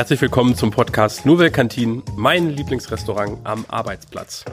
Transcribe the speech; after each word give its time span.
Herzlich 0.00 0.22
willkommen 0.22 0.54
zum 0.54 0.70
Podcast 0.70 1.26
Nouvelle 1.26 1.50
Cantin, 1.50 2.02
mein 2.16 2.48
Lieblingsrestaurant 2.48 3.38
am 3.44 3.66
Arbeitsplatz. 3.68 4.46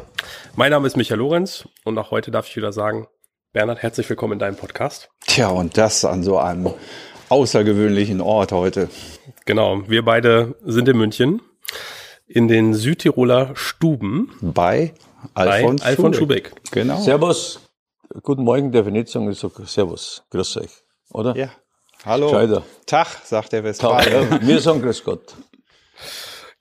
Mein 0.57 0.71
Name 0.71 0.87
ist 0.87 0.97
Michael 0.97 1.21
Lorenz 1.21 1.69
und 1.85 1.97
auch 1.97 2.11
heute 2.11 2.31
darf 2.31 2.49
ich 2.49 2.57
wieder 2.57 2.73
sagen, 2.73 3.07
Bernhard, 3.53 3.81
herzlich 3.81 4.09
willkommen 4.09 4.33
in 4.33 4.39
deinem 4.39 4.57
Podcast. 4.57 5.09
Tja, 5.25 5.47
und 5.47 5.77
das 5.77 6.03
an 6.03 6.21
so 6.21 6.37
einem 6.37 6.73
außergewöhnlichen 7.29 8.19
Ort 8.19 8.51
heute. 8.51 8.89
Genau, 9.45 9.87
wir 9.87 10.03
beide 10.03 10.55
sind 10.65 10.89
in 10.89 10.97
München 10.97 11.41
in 12.27 12.49
den 12.49 12.73
Südtiroler 12.73 13.55
Stuben 13.55 14.33
bei 14.41 14.95
Alfons, 15.33 15.81
bei 15.81 15.87
Alfons 15.87 16.17
Schubeck. 16.17 16.49
Schubeck. 16.49 16.71
Genau. 16.71 16.99
Servus, 16.99 17.61
guten 18.21 18.43
Morgen, 18.43 18.71
nicht 18.91 19.07
sagen, 19.07 19.31
ich 19.31 19.39
sage 19.39 19.65
Servus, 19.65 20.23
grüß 20.29 20.57
euch, 20.57 20.83
oder? 21.09 21.37
Ja. 21.37 21.51
Hallo. 22.05 22.29
Scheider. 22.29 22.63
Tag, 22.85 23.07
sagt 23.23 23.53
der 23.53 23.63
Westfalen. 23.63 24.39
Wir 24.41 24.59
sagen 24.59 24.81
Grüß 24.81 25.03
Gott. 25.03 25.35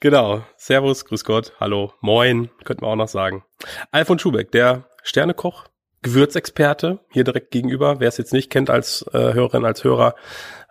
Genau. 0.01 0.43
Servus, 0.57 1.05
Grüß 1.05 1.25
Gott, 1.25 1.53
Hallo, 1.61 1.93
Moin, 2.01 2.51
könnten 2.65 2.83
wir 2.83 2.89
auch 2.89 2.97
noch 2.97 3.09
sagen. 3.09 3.45
Alfons 3.93 4.23
Schubeck, 4.23 4.51
der 4.51 4.85
Sternekoch, 5.03 5.65
Gewürzexperte, 6.03 7.01
hier 7.11 7.25
direkt 7.25 7.51
gegenüber. 7.51 8.01
Wer 8.01 8.09
es 8.09 8.17
jetzt 8.17 8.33
nicht 8.33 8.51
kennt 8.51 8.71
als 8.71 9.05
äh, 9.13 9.35
Hörerin, 9.35 9.65
als 9.65 9.85
Hörer, 9.85 10.15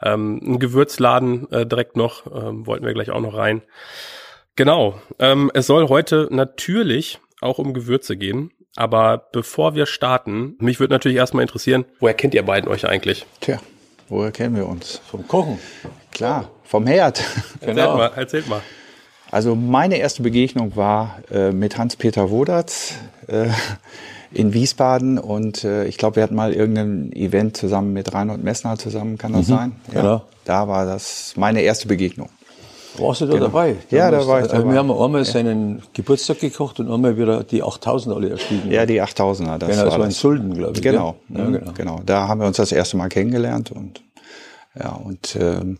ähm, 0.02 0.40
ein 0.44 0.60
Gewürzladen 0.60 1.52
äh, 1.52 1.66
direkt 1.66 1.96
noch, 1.96 2.26
ähm, 2.27 2.66
wollten 2.68 2.86
wir 2.86 2.94
gleich 2.94 3.12
auch 3.12 3.22
noch 3.22 3.36
rein. 3.36 3.62
Genau. 4.55 5.00
Ähm, 5.20 5.52
es 5.54 5.68
soll 5.68 5.90
heute 5.90 6.27
natürlich 6.32 7.20
auch 7.41 7.60
um 7.60 7.74
Gewürze 7.74 8.18
gehen. 8.18 8.52
Aber 8.76 9.29
bevor 9.32 9.74
wir 9.74 9.85
starten, 9.85 10.57
mich 10.60 10.79
würde 10.79 10.94
natürlich 10.94 11.18
erstmal 11.18 11.44
interessieren, 11.44 11.85
woher 12.00 12.13
kennt 12.13 12.34
ihr 12.34 12.44
beiden 12.44 12.70
euch 12.70 12.85
eigentlich? 12.88 13.26
Tja, 13.40 13.60
woher 14.09 14.31
kennen 14.31 14.55
wir 14.55 14.67
uns? 14.67 15.01
Vom 15.09 15.27
Kochen. 15.27 15.59
Klar, 16.11 16.49
vom 16.63 16.87
Herd. 16.87 17.20
Erzählt 17.59 17.77
genau. 17.77 17.98
mal, 17.98 18.11
erzählt 18.15 18.48
mal. 18.48 18.61
Also 19.31 19.55
meine 19.55 19.98
erste 19.98 20.23
Begegnung 20.23 20.75
war 20.75 21.20
äh, 21.31 21.51
mit 21.51 21.77
Hans-Peter 21.77 22.29
Wodatz 22.29 22.93
äh, 23.27 23.48
in 24.31 24.53
Wiesbaden 24.53 25.17
und 25.17 25.63
äh, 25.63 25.85
ich 25.85 25.98
glaube, 25.98 26.17
wir 26.17 26.23
hatten 26.23 26.35
mal 26.35 26.53
irgendein 26.53 27.11
Event 27.13 27.57
zusammen 27.57 27.93
mit 27.93 28.13
Reinhold 28.13 28.43
Messner 28.43 28.77
zusammen, 28.77 29.17
kann 29.17 29.33
das 29.33 29.48
mhm, 29.48 29.53
sein? 29.53 29.71
Ja, 29.87 30.01
genau. 30.01 30.21
Da 30.45 30.67
war 30.67 30.85
das 30.85 31.33
meine 31.35 31.61
erste 31.61 31.87
Begegnung. 31.87 32.29
Warst 32.99 33.21
du 33.21 33.26
da 33.26 33.34
genau. 33.34 33.46
dabei? 33.46 33.76
Da 33.90 33.98
ja, 33.98 34.12
da 34.12 34.27
war 34.27 34.41
ich 34.41 34.48
dabei. 34.48 34.71
Wir 34.71 34.79
haben 34.79 34.91
einmal 34.91 35.21
ja. 35.21 35.26
seinen 35.26 35.82
Geburtstag 35.93 36.40
gekocht 36.40 36.79
und 36.79 36.91
einmal 36.91 37.18
wieder 37.18 37.43
die 37.43 37.63
8000 37.63 38.15
alle 38.15 38.29
erstiegen. 38.29 38.71
Ja, 38.71 38.85
die 38.85 39.01
8000er. 39.01 39.57
Das 39.57 39.70
genau, 39.70 39.82
war 39.82 39.85
das 39.85 39.99
war 39.99 40.05
in 40.05 40.12
Sulden, 40.12 40.54
glaube 40.54 40.74
ich. 40.76 40.82
Genau, 40.82 41.18
ja, 41.29 41.43
mhm, 41.43 41.54
genau. 41.54 41.71
genau. 41.73 42.01
Da 42.05 42.27
haben 42.27 42.41
wir 42.41 42.48
uns 42.48 42.57
das 42.57 42.71
erste 42.71 42.98
Mal 42.98 43.10
kennengelernt 43.10 43.71
und 43.71 44.01
ja, 44.77 44.91
und 44.91 45.38
ähm, 45.40 45.79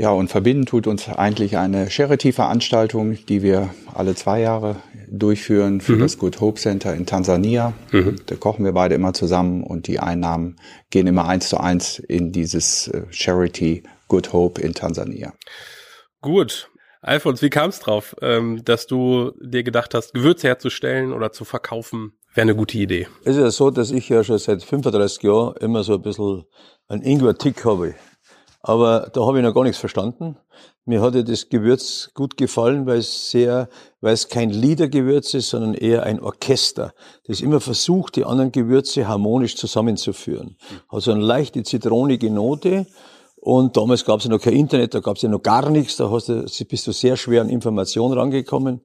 ja, 0.00 0.10
und 0.12 0.28
verbinden 0.28 0.64
tut 0.64 0.86
uns 0.86 1.10
eigentlich 1.10 1.58
eine 1.58 1.90
Charity-Veranstaltung, 1.90 3.18
die 3.28 3.42
wir 3.42 3.68
alle 3.92 4.14
zwei 4.14 4.40
Jahre 4.40 4.76
durchführen 5.10 5.82
für 5.82 5.96
mhm. 5.96 6.00
das 6.00 6.16
Good 6.16 6.40
Hope 6.40 6.58
Center 6.58 6.94
in 6.94 7.04
Tansania. 7.04 7.74
Mhm. 7.92 8.16
Da 8.24 8.36
kochen 8.36 8.64
wir 8.64 8.72
beide 8.72 8.94
immer 8.94 9.12
zusammen 9.12 9.62
und 9.62 9.88
die 9.88 10.00
Einnahmen 10.00 10.56
gehen 10.88 11.06
immer 11.06 11.28
eins 11.28 11.50
zu 11.50 11.58
eins 11.58 11.98
in 11.98 12.32
dieses 12.32 12.88
äh, 12.88 13.02
Charity 13.10 13.82
Good 14.08 14.32
Hope 14.32 14.60
in 14.62 14.72
Tansania. 14.72 15.34
Gut. 16.20 16.70
Alfons, 17.02 17.40
wie 17.40 17.48
kam 17.48 17.70
es 17.70 17.80
drauf, 17.80 18.14
ähm, 18.20 18.62
dass 18.62 18.86
du 18.86 19.32
dir 19.40 19.62
gedacht 19.62 19.94
hast, 19.94 20.12
Gewürze 20.12 20.48
herzustellen 20.48 21.14
oder 21.14 21.32
zu 21.32 21.46
verkaufen, 21.46 22.12
wäre 22.34 22.42
eine 22.42 22.54
gute 22.54 22.76
Idee? 22.76 23.08
Es 23.24 23.36
ist 23.36 23.42
ja 23.42 23.50
so, 23.50 23.70
dass 23.70 23.90
ich 23.90 24.08
ja 24.10 24.22
schon 24.22 24.38
seit 24.38 24.62
35 24.62 25.22
Jahren 25.22 25.56
immer 25.56 25.82
so 25.82 25.94
ein 25.94 26.02
bisschen 26.02 26.44
einen 26.88 27.02
Ingwer-Tick 27.02 27.64
habe. 27.64 27.94
Aber 28.62 29.08
da 29.14 29.24
habe 29.24 29.38
ich 29.38 29.44
noch 29.44 29.54
gar 29.54 29.64
nichts 29.64 29.78
verstanden. 29.78 30.36
Mir 30.84 31.00
hat 31.00 31.14
ja 31.14 31.22
das 31.22 31.48
Gewürz 31.48 32.10
gut 32.12 32.36
gefallen, 32.36 32.84
weil 32.84 32.98
es 32.98 33.30
sehr, 33.30 33.70
weil 34.02 34.12
es 34.12 34.28
kein 34.28 34.50
Liedergewürz 34.50 35.32
ist, 35.32 35.48
sondern 35.48 35.72
eher 35.72 36.02
ein 36.02 36.20
Orchester, 36.20 36.92
das 37.24 37.40
immer 37.40 37.60
versucht, 37.60 38.16
die 38.16 38.24
anderen 38.26 38.52
Gewürze 38.52 39.08
harmonisch 39.08 39.56
zusammenzuführen. 39.56 40.58
Also 40.88 41.12
eine 41.12 41.22
leichte 41.22 41.62
zitronige 41.62 42.30
Note. 42.30 42.86
Und 43.40 43.76
damals 43.76 44.04
gab 44.04 44.18
es 44.18 44.24
ja 44.24 44.30
noch 44.30 44.40
kein 44.40 44.52
Internet, 44.54 44.94
da 44.94 45.00
gab 45.00 45.16
es 45.16 45.22
ja 45.22 45.28
noch 45.28 45.42
gar 45.42 45.70
nichts, 45.70 45.96
da 45.96 46.10
hast 46.10 46.28
du, 46.28 46.44
bist 46.68 46.86
du 46.86 46.92
sehr 46.92 47.16
schwer 47.16 47.40
an 47.40 47.48
Informationen 47.48 48.12
rangekommen. 48.16 48.82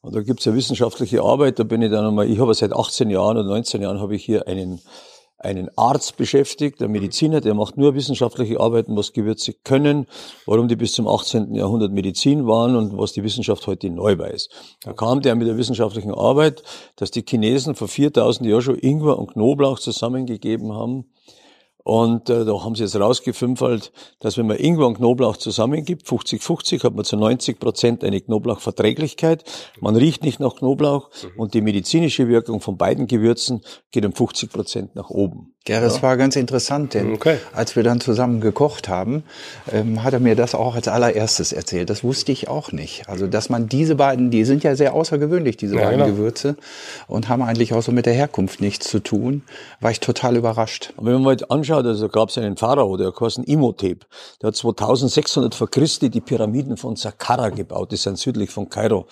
Und 0.00 0.14
da 0.14 0.22
gibt's 0.22 0.46
ja 0.46 0.54
wissenschaftliche 0.54 1.22
Arbeit, 1.22 1.58
da 1.58 1.64
bin 1.64 1.82
ich 1.82 1.90
dann 1.90 2.06
einmal, 2.06 2.28
ich 2.28 2.38
habe 2.38 2.54
seit 2.54 2.72
18 2.72 3.10
Jahren 3.10 3.36
oder 3.36 3.48
19 3.48 3.82
Jahren 3.82 4.00
habe 4.00 4.14
ich 4.14 4.24
hier 4.24 4.48
einen 4.48 4.80
einen 5.42 5.70
Arzt 5.76 6.18
beschäftigt, 6.18 6.80
der 6.80 6.88
Mediziner, 6.88 7.40
der 7.40 7.54
macht 7.54 7.78
nur 7.78 7.94
wissenschaftliche 7.94 8.60
Arbeiten, 8.60 8.94
was 8.94 9.14
Gewürze 9.14 9.54
können, 9.54 10.06
warum 10.44 10.68
die 10.68 10.76
bis 10.76 10.92
zum 10.92 11.08
18. 11.08 11.54
Jahrhundert 11.54 11.92
Medizin 11.92 12.46
waren 12.46 12.76
und 12.76 12.98
was 12.98 13.14
die 13.14 13.24
Wissenschaft 13.24 13.66
heute 13.66 13.88
neu 13.88 14.18
weiß. 14.18 14.50
Da 14.82 14.92
kam 14.92 15.22
der 15.22 15.34
mit 15.36 15.48
der 15.48 15.56
wissenschaftlichen 15.56 16.12
Arbeit, 16.12 16.62
dass 16.96 17.10
die 17.10 17.24
Chinesen 17.26 17.74
vor 17.74 17.88
4000 17.88 18.50
Jahren 18.50 18.60
schon 18.60 18.78
Ingwer 18.78 19.18
und 19.18 19.32
Knoblauch 19.32 19.78
zusammengegeben 19.78 20.74
haben 20.74 21.06
und 21.82 22.28
äh, 22.28 22.44
da 22.44 22.62
haben 22.62 22.74
sie 22.74 22.82
jetzt 22.82 22.96
rausgefünfelt, 22.96 23.92
dass 24.20 24.36
wenn 24.36 24.46
man 24.46 24.58
Ingwer 24.58 24.86
und 24.86 24.98
Knoblauch 24.98 25.36
zusammengibt, 25.36 26.06
50-50, 26.06 26.84
hat 26.84 26.94
man 26.94 27.04
zu 27.04 27.16
90 27.16 27.58
Prozent 27.58 28.04
eine 28.04 28.20
Knoblauchverträglichkeit. 28.20 29.44
Man 29.80 29.96
riecht 29.96 30.22
nicht 30.22 30.40
nach 30.40 30.56
Knoblauch 30.56 31.10
mhm. 31.22 31.40
und 31.40 31.54
die 31.54 31.62
medizinische 31.62 32.28
Wirkung 32.28 32.60
von 32.60 32.76
beiden 32.76 33.06
Gewürzen 33.06 33.62
geht 33.90 34.04
um 34.04 34.12
50 34.12 34.50
Prozent 34.50 34.94
nach 34.94 35.10
oben. 35.10 35.54
Ja, 35.68 35.78
das 35.80 35.96
ja. 35.96 36.02
war 36.02 36.16
ganz 36.16 36.36
interessant, 36.36 36.94
denn 36.94 37.12
okay. 37.12 37.36
als 37.52 37.76
wir 37.76 37.82
dann 37.82 38.00
zusammen 38.00 38.40
gekocht 38.40 38.88
haben, 38.88 39.24
ähm, 39.70 40.02
hat 40.02 40.14
er 40.14 40.20
mir 40.20 40.34
das 40.34 40.54
auch 40.54 40.74
als 40.74 40.88
allererstes 40.88 41.52
erzählt. 41.52 41.90
Das 41.90 42.02
wusste 42.02 42.32
ich 42.32 42.48
auch 42.48 42.72
nicht. 42.72 43.10
Also, 43.10 43.26
dass 43.26 43.50
man 43.50 43.68
diese 43.68 43.96
beiden, 43.96 44.30
die 44.30 44.44
sind 44.44 44.64
ja 44.64 44.74
sehr 44.74 44.94
außergewöhnlich, 44.94 45.58
diese 45.58 45.76
ja, 45.76 45.82
beiden 45.82 46.00
genau. 46.00 46.12
Gewürze, 46.12 46.56
und 47.08 47.28
haben 47.28 47.42
eigentlich 47.42 47.74
auch 47.74 47.82
so 47.82 47.92
mit 47.92 48.06
der 48.06 48.14
Herkunft 48.14 48.62
nichts 48.62 48.88
zu 48.88 49.00
tun, 49.00 49.42
war 49.80 49.90
ich 49.90 50.00
total 50.00 50.36
überrascht. 50.36 50.94
Und 50.96 51.04
wenn 51.04 51.12
man 51.12 51.22
mal 51.22 51.36
anschaut, 51.50 51.84
also 51.84 52.08
gab 52.08 52.30
es 52.30 52.38
einen 52.38 52.56
Pharao, 52.56 52.96
der 52.96 53.12
heißt 53.20 53.40
Imhotep, 53.40 54.06
der 54.40 54.48
hat 54.48 54.56
2600 54.56 55.54
vor 55.54 55.68
Christi 55.68 56.08
die 56.08 56.22
Pyramiden 56.22 56.78
von 56.78 56.96
Saqqara 56.96 57.50
gebaut, 57.50 57.92
die 57.92 57.96
sind 57.96 58.18
südlich 58.18 58.48
von 58.48 58.70
Kairo. 58.70 59.06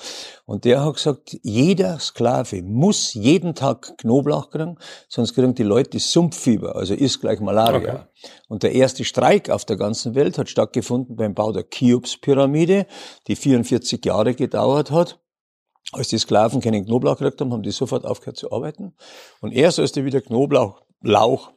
Und 0.47 0.65
der 0.65 0.83
hat 0.83 0.95
gesagt, 0.95 1.37
jeder 1.43 1.99
Sklave 1.99 2.63
muss 2.63 3.13
jeden 3.13 3.55
Tag 3.55 3.99
Knoblauch 3.99 4.49
kriegen, 4.49 4.79
sonst 5.09 5.35
kriegen 5.35 5.55
die 5.55 5.63
Leute 5.63 5.91
die 5.91 5.99
Sumpffieber, 6.39 6.77
also 6.77 6.95
ist 6.95 7.21
gleich 7.21 7.41
Malaria. 7.41 7.79
Okay. 7.79 8.31
Und 8.49 8.63
der 8.63 8.73
erste 8.73 9.05
Streik 9.05 9.51
auf 9.51 9.65
der 9.65 9.77
ganzen 9.77 10.15
Welt 10.15 10.39
hat 10.39 10.49
stattgefunden 10.49 11.17
beim 11.17 11.35
Bau 11.35 11.53
der 11.53 11.65
Cheops-Pyramide, 11.65 12.87
die 13.27 13.37
44 13.37 14.05
Jahre 14.05 14.35
gedauert 14.35 14.91
hat. 14.91 15.21
Als 15.93 16.09
die 16.09 16.19
Sklaven 16.19 16.61
keinen 16.61 16.85
Knoblauch 16.85 17.19
gekriegt 17.19 17.41
haben, 17.41 17.53
haben 17.53 17.63
die 17.63 17.71
sofort 17.71 18.05
aufgehört 18.05 18.37
zu 18.37 18.53
arbeiten. 18.53 18.95
Und 19.41 19.53
erst 19.53 19.79
als 19.79 19.93
die 19.93 20.05
wieder 20.05 20.21
Knoblauch, 20.21 20.83
Lauch, 21.03 21.51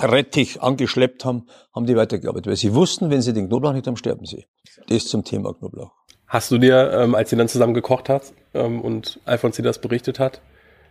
Rettich 0.00 0.62
angeschleppt 0.62 1.24
haben, 1.24 1.46
haben 1.74 1.86
die 1.86 1.96
weitergearbeitet. 1.96 2.46
Weil 2.48 2.56
sie 2.56 2.74
wussten, 2.74 3.10
wenn 3.10 3.22
sie 3.22 3.32
den 3.32 3.48
Knoblauch 3.48 3.72
nicht 3.72 3.86
haben, 3.86 3.96
sterben 3.96 4.26
sie. 4.26 4.46
Das 4.88 5.06
zum 5.06 5.24
Thema 5.24 5.54
Knoblauch. 5.54 5.92
Hast 6.26 6.50
du 6.50 6.58
dir, 6.58 6.92
ähm, 6.92 7.14
als 7.14 7.32
ihr 7.32 7.38
dann 7.38 7.48
zusammen 7.48 7.74
gekocht 7.74 8.08
habt 8.08 8.32
ähm, 8.54 8.80
und 8.80 9.20
Alfons 9.24 9.56
dir 9.56 9.62
das 9.62 9.80
berichtet 9.80 10.18
hat, 10.18 10.40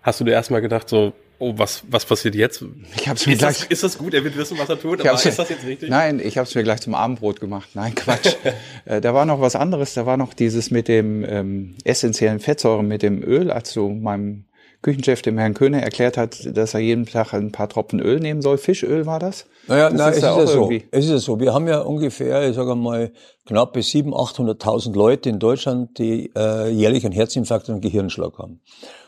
hast 0.02 0.19
du 0.19 0.24
dir 0.24 0.31
erstmal 0.31 0.62
gedacht, 0.62 0.90
so, 0.90 1.13
oh, 1.41 1.53
was, 1.57 1.84
was 1.90 2.06
passiert 2.06 2.35
jetzt? 2.35 2.63
Ich 2.96 3.09
hab's 3.09 3.25
mir 3.25 3.34
ist, 3.34 3.40
gleich, 3.40 3.59
das, 3.59 3.68
ist 3.68 3.84
das 3.84 3.97
gut? 3.97 4.13
Er 4.13 4.24
wird 4.24 4.38
wissen, 4.38 4.57
was 4.57 4.69
er 4.69 4.79
tut, 4.79 5.02
aber 5.02 5.13
ist 5.13 5.38
das 5.38 5.50
jetzt 5.50 5.66
richtig? 5.66 5.90
Nein, 5.90 6.22
ich 6.24 6.38
habe 6.38 6.47
es 6.47 6.56
mir 6.56 6.63
gleich 6.63 6.81
zum 6.81 6.94
Abendbrot 6.94 7.40
gemacht. 7.40 7.69
Nein, 7.74 7.96
Quatsch. 7.96 8.35
äh, 8.85 9.02
da 9.02 9.13
war 9.13 9.25
noch 9.25 9.41
was 9.41 9.56
anderes. 9.56 9.94
Da 9.96 10.06
war 10.06 10.18
noch 10.18 10.34
dieses 10.34 10.72
mit 10.72 10.88
dem 10.88 11.25
ähm, 11.27 11.75
essentiellen 11.83 12.39
Fettsäuren, 12.39 12.88
mit 12.88 13.01
dem 13.01 13.24
Öl, 13.24 13.51
als 13.51 13.74
du 13.74 13.89
meinem 13.89 14.45
Küchenchef 14.81 15.21
dem 15.21 15.38
Herrn 15.38 15.54
Köhne 15.54 15.81
erklärt 15.81 16.18
hat, 16.18 16.57
dass 16.57 16.74
er 16.74 16.80
jeden 16.80 17.06
Tag 17.06 17.33
ein 17.33 17.51
paar 17.51 17.69
Tropfen 17.69 18.00
Öl 18.00 18.19
nehmen 18.19 18.42
soll. 18.42 18.57
Fischöl 18.57 19.06
war 19.06 19.19
das? 19.19 19.45
Naja, 19.68 19.89
das 19.89 19.98
nein, 19.98 20.10
ist 20.10 20.18
es, 20.18 20.24
ist 20.24 20.24
ja 20.24 20.48
so. 20.48 20.71
es 20.71 21.06
ist 21.06 21.12
ja 21.12 21.18
so. 21.19 21.39
Wir 21.39 21.54
haben 21.54 21.68
ja 21.68 21.81
ungefähr, 21.81 22.50
ich 22.50 22.56
sage 22.56 22.75
mal, 22.75 23.12
knappe 23.45 23.80
700.000, 23.81 24.60
800.000 24.60 24.95
Leute 24.95 25.30
in 25.30 25.38
Deutschland, 25.38 26.00
die 26.00 26.31
äh, 26.36 26.69
jährlich 26.69 27.06
einen 27.06 27.13
Herzinfarkt 27.13 27.69
und 27.69 27.75
einen 27.75 27.81
Gehirnschlag 27.81 28.38
haben. 28.39 28.62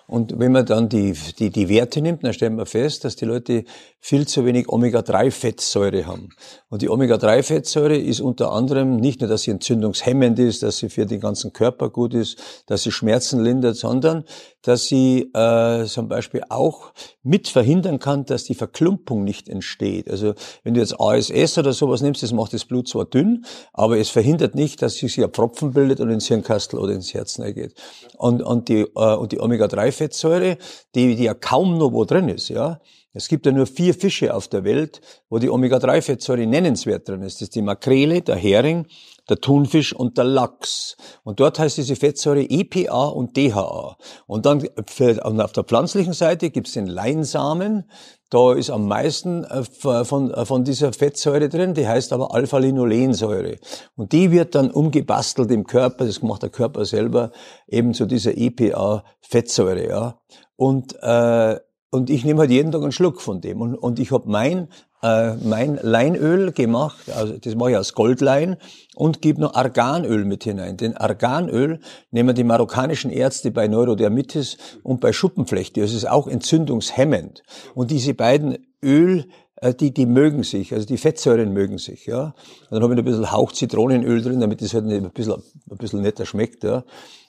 Und 0.07 0.37
wenn 0.37 0.51
man 0.51 0.65
dann 0.65 0.89
die, 0.89 1.13
die, 1.39 1.49
die 1.49 1.69
Werte 1.69 2.01
nimmt, 2.01 2.23
dann 2.23 2.33
stellen 2.33 2.57
wir 2.57 2.65
fest, 2.65 3.05
dass 3.05 3.15
die 3.15 3.25
Leute 3.25 3.63
viel 3.99 4.27
zu 4.27 4.45
wenig 4.45 4.67
Omega-3-Fettsäure 4.67 6.05
haben. 6.05 6.29
Und 6.69 6.81
die 6.81 6.89
Omega-3-Fettsäure 6.89 7.97
ist 7.97 8.19
unter 8.19 8.51
anderem 8.51 8.97
nicht 8.97 9.21
nur, 9.21 9.29
dass 9.29 9.43
sie 9.43 9.51
entzündungshemmend 9.51 10.39
ist, 10.39 10.61
dass 10.61 10.77
sie 10.77 10.89
für 10.89 11.05
den 11.05 11.21
ganzen 11.21 11.53
Körper 11.53 11.89
gut 11.89 12.13
ist, 12.13 12.37
dass 12.65 12.83
sie 12.83 12.91
Schmerzen 12.91 13.41
lindert, 13.43 13.77
sondern 13.77 14.25
dass 14.63 14.87
sie 14.87 15.29
äh, 15.33 15.85
zum 15.85 16.07
Beispiel 16.07 16.43
auch 16.49 16.93
mit 17.21 17.47
verhindern 17.47 17.99
kann, 17.99 18.25
dass 18.25 18.45
die 18.45 18.55
Verklumpung 18.55 19.23
nicht 19.23 19.47
entsteht. 19.47 20.09
Also 20.09 20.33
wenn 20.63 20.73
du 20.73 20.79
jetzt 20.79 20.99
ASS 20.99 21.57
oder 21.57 21.73
sowas 21.73 22.01
nimmst, 22.01 22.23
das 22.23 22.33
macht 22.33 22.53
das 22.53 22.65
Blut 22.65 22.87
zwar 22.87 23.05
dünn, 23.05 23.45
aber 23.73 23.97
es 23.99 24.09
verhindert 24.09 24.55
nicht, 24.55 24.81
dass 24.81 24.95
sich 24.95 25.21
ein 25.21 25.29
Pfropfen 25.29 25.73
bildet 25.73 25.99
und 25.99 26.09
ins 26.09 26.27
Hirnkastel 26.27 26.79
oder 26.79 26.93
ins 26.93 27.13
Herz 27.13 27.37
geht. 27.37 27.75
Und, 28.17 28.41
und 28.41 28.69
die, 28.69 28.81
äh, 28.95 29.15
und 29.15 29.31
die 29.31 29.39
Omega-3-Fettsäure, 29.39 30.57
die, 30.95 31.15
die 31.15 31.23
ja 31.23 31.33
kaum 31.33 31.77
noch 31.77 31.91
wo 31.91 32.05
drin 32.05 32.29
ist, 32.29 32.49
ja, 32.49 32.79
es 33.15 33.27
gibt 33.27 33.45
ja 33.45 33.51
nur 33.51 33.67
vier 33.67 33.93
Fische 33.93 34.33
auf 34.33 34.47
der 34.47 34.63
Welt, 34.63 34.99
wo 35.29 35.37
die 35.37 35.49
Omega-3-Fettsäure 35.49 36.47
nennenswert 36.47 37.07
drin 37.07 37.21
ist. 37.21 37.35
Das 37.35 37.43
ist 37.43 37.55
die 37.55 37.61
Makrele, 37.61 38.21
der 38.21 38.35
Hering, 38.35 38.87
der 39.29 39.37
Thunfisch 39.37 39.93
und 39.93 40.17
der 40.17 40.25
Lachs. 40.25 40.97
Und 41.23 41.39
dort 41.39 41.59
heißt 41.59 41.77
diese 41.77 41.95
Fettsäure 41.95 42.43
EPA 42.43 43.05
und 43.05 43.37
DHA. 43.37 43.97
Und 44.27 44.45
dann 44.45 44.67
und 44.67 45.41
auf 45.41 45.53
der 45.53 45.63
pflanzlichen 45.63 46.13
Seite 46.13 46.49
gibt's 46.49 46.73
den 46.73 46.87
Leinsamen. 46.87 47.89
Da 48.29 48.53
ist 48.53 48.71
am 48.71 48.87
meisten 48.87 49.43
äh, 49.43 49.63
von, 49.63 50.31
äh, 50.31 50.45
von 50.45 50.63
dieser 50.63 50.91
Fettsäure 50.91 51.49
drin, 51.49 51.75
die 51.75 51.87
heißt 51.87 52.11
aber 52.13 52.33
Alpha-Linolensäure. 52.33 53.57
Und 53.95 54.11
die 54.11 54.31
wird 54.31 54.55
dann 54.55 54.71
umgebastelt 54.71 55.51
im 55.51 55.65
Körper, 55.65 56.05
das 56.05 56.23
macht 56.23 56.41
der 56.41 56.49
Körper 56.49 56.83
selber, 56.85 57.31
eben 57.67 57.93
zu 57.93 58.07
dieser 58.07 58.35
EPA-Fettsäure. 58.35 59.87
Ja. 59.87 60.19
Und, 60.55 60.95
äh, 61.01 61.59
und 61.91 62.09
ich 62.09 62.25
nehme 62.25 62.39
halt 62.39 62.49
jeden 62.49 62.71
Tag 62.71 62.81
einen 62.81 62.91
Schluck 62.91 63.21
von 63.21 63.39
dem. 63.39 63.61
Und, 63.61 63.75
und 63.75 63.99
ich 63.99 64.11
habe 64.11 64.27
mein 64.27 64.69
äh, 65.03 65.35
mein 65.35 65.77
Leinöl 65.81 66.51
gemacht, 66.53 67.11
also 67.11 67.37
das 67.37 67.55
mache 67.55 67.71
ich 67.71 67.77
aus 67.77 67.93
Goldlein 67.93 68.57
und 68.95 69.21
gebe 69.21 69.41
noch 69.41 69.53
Arganöl 69.53 70.25
mit 70.25 70.45
hinein. 70.45 70.77
Denn 70.77 70.95
Arganöl 70.95 71.79
nehmen 72.11 72.33
die 72.35 72.43
marokkanischen 72.43 73.11
Ärzte 73.11 73.51
bei 73.51 73.67
Neurodermitis 73.67 74.57
und 74.81 75.01
bei 75.01 75.11
Schuppenflechte. 75.11 75.81
Das 75.81 75.93
ist 75.93 76.09
auch 76.09 76.27
entzündungshemmend. 76.27 77.43
Und 77.75 77.91
diese 77.91 78.13
beiden 78.13 78.57
Öl 78.81 79.25
die, 79.71 79.91
die 79.91 80.05
mögen 80.05 80.43
sich, 80.43 80.73
also 80.73 80.85
die 80.85 80.97
Fettsäuren 80.97 81.53
mögen 81.53 81.77
sich, 81.77 82.05
ja. 82.05 82.33
Und 82.69 82.71
dann 82.71 82.83
habe 82.83 82.93
ich 82.93 82.99
ein 82.99 83.05
bisschen 83.05 83.31
Hauch 83.31 83.51
Zitronenöl 83.51 84.21
drin, 84.21 84.41
damit 84.41 84.61
es 84.61 84.73
halt 84.73 84.85
ein 84.85 85.09
bisschen, 85.11 85.41
ein 85.69 85.77
bisschen 85.77 86.01
netter 86.01 86.25
schmeckt, 86.25 86.63
ja. 86.63 86.83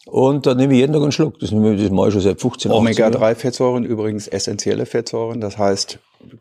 Und 0.07 0.47
dann 0.47 0.57
nehme 0.57 0.75
ich 0.75 0.81
jeden 0.81 0.93
Tag 0.93 1.03
einen 1.03 1.13
Schluck. 1.13 1.39
Das, 1.39 1.51
nehme 1.51 1.75
ich, 1.75 1.83
das 1.83 1.91
mache 1.91 2.09
ich 2.09 2.13
schon 2.13 2.23
seit 2.23 2.41
15 2.41 2.71
Jahren. 2.71 2.81
Omega-3-Fettsäuren 2.81 3.85
übrigens 3.85 4.29
essentielle 4.29 4.85
Fettsäuren. 4.85 5.41
Das 5.41 5.57
heißt, 5.57 5.99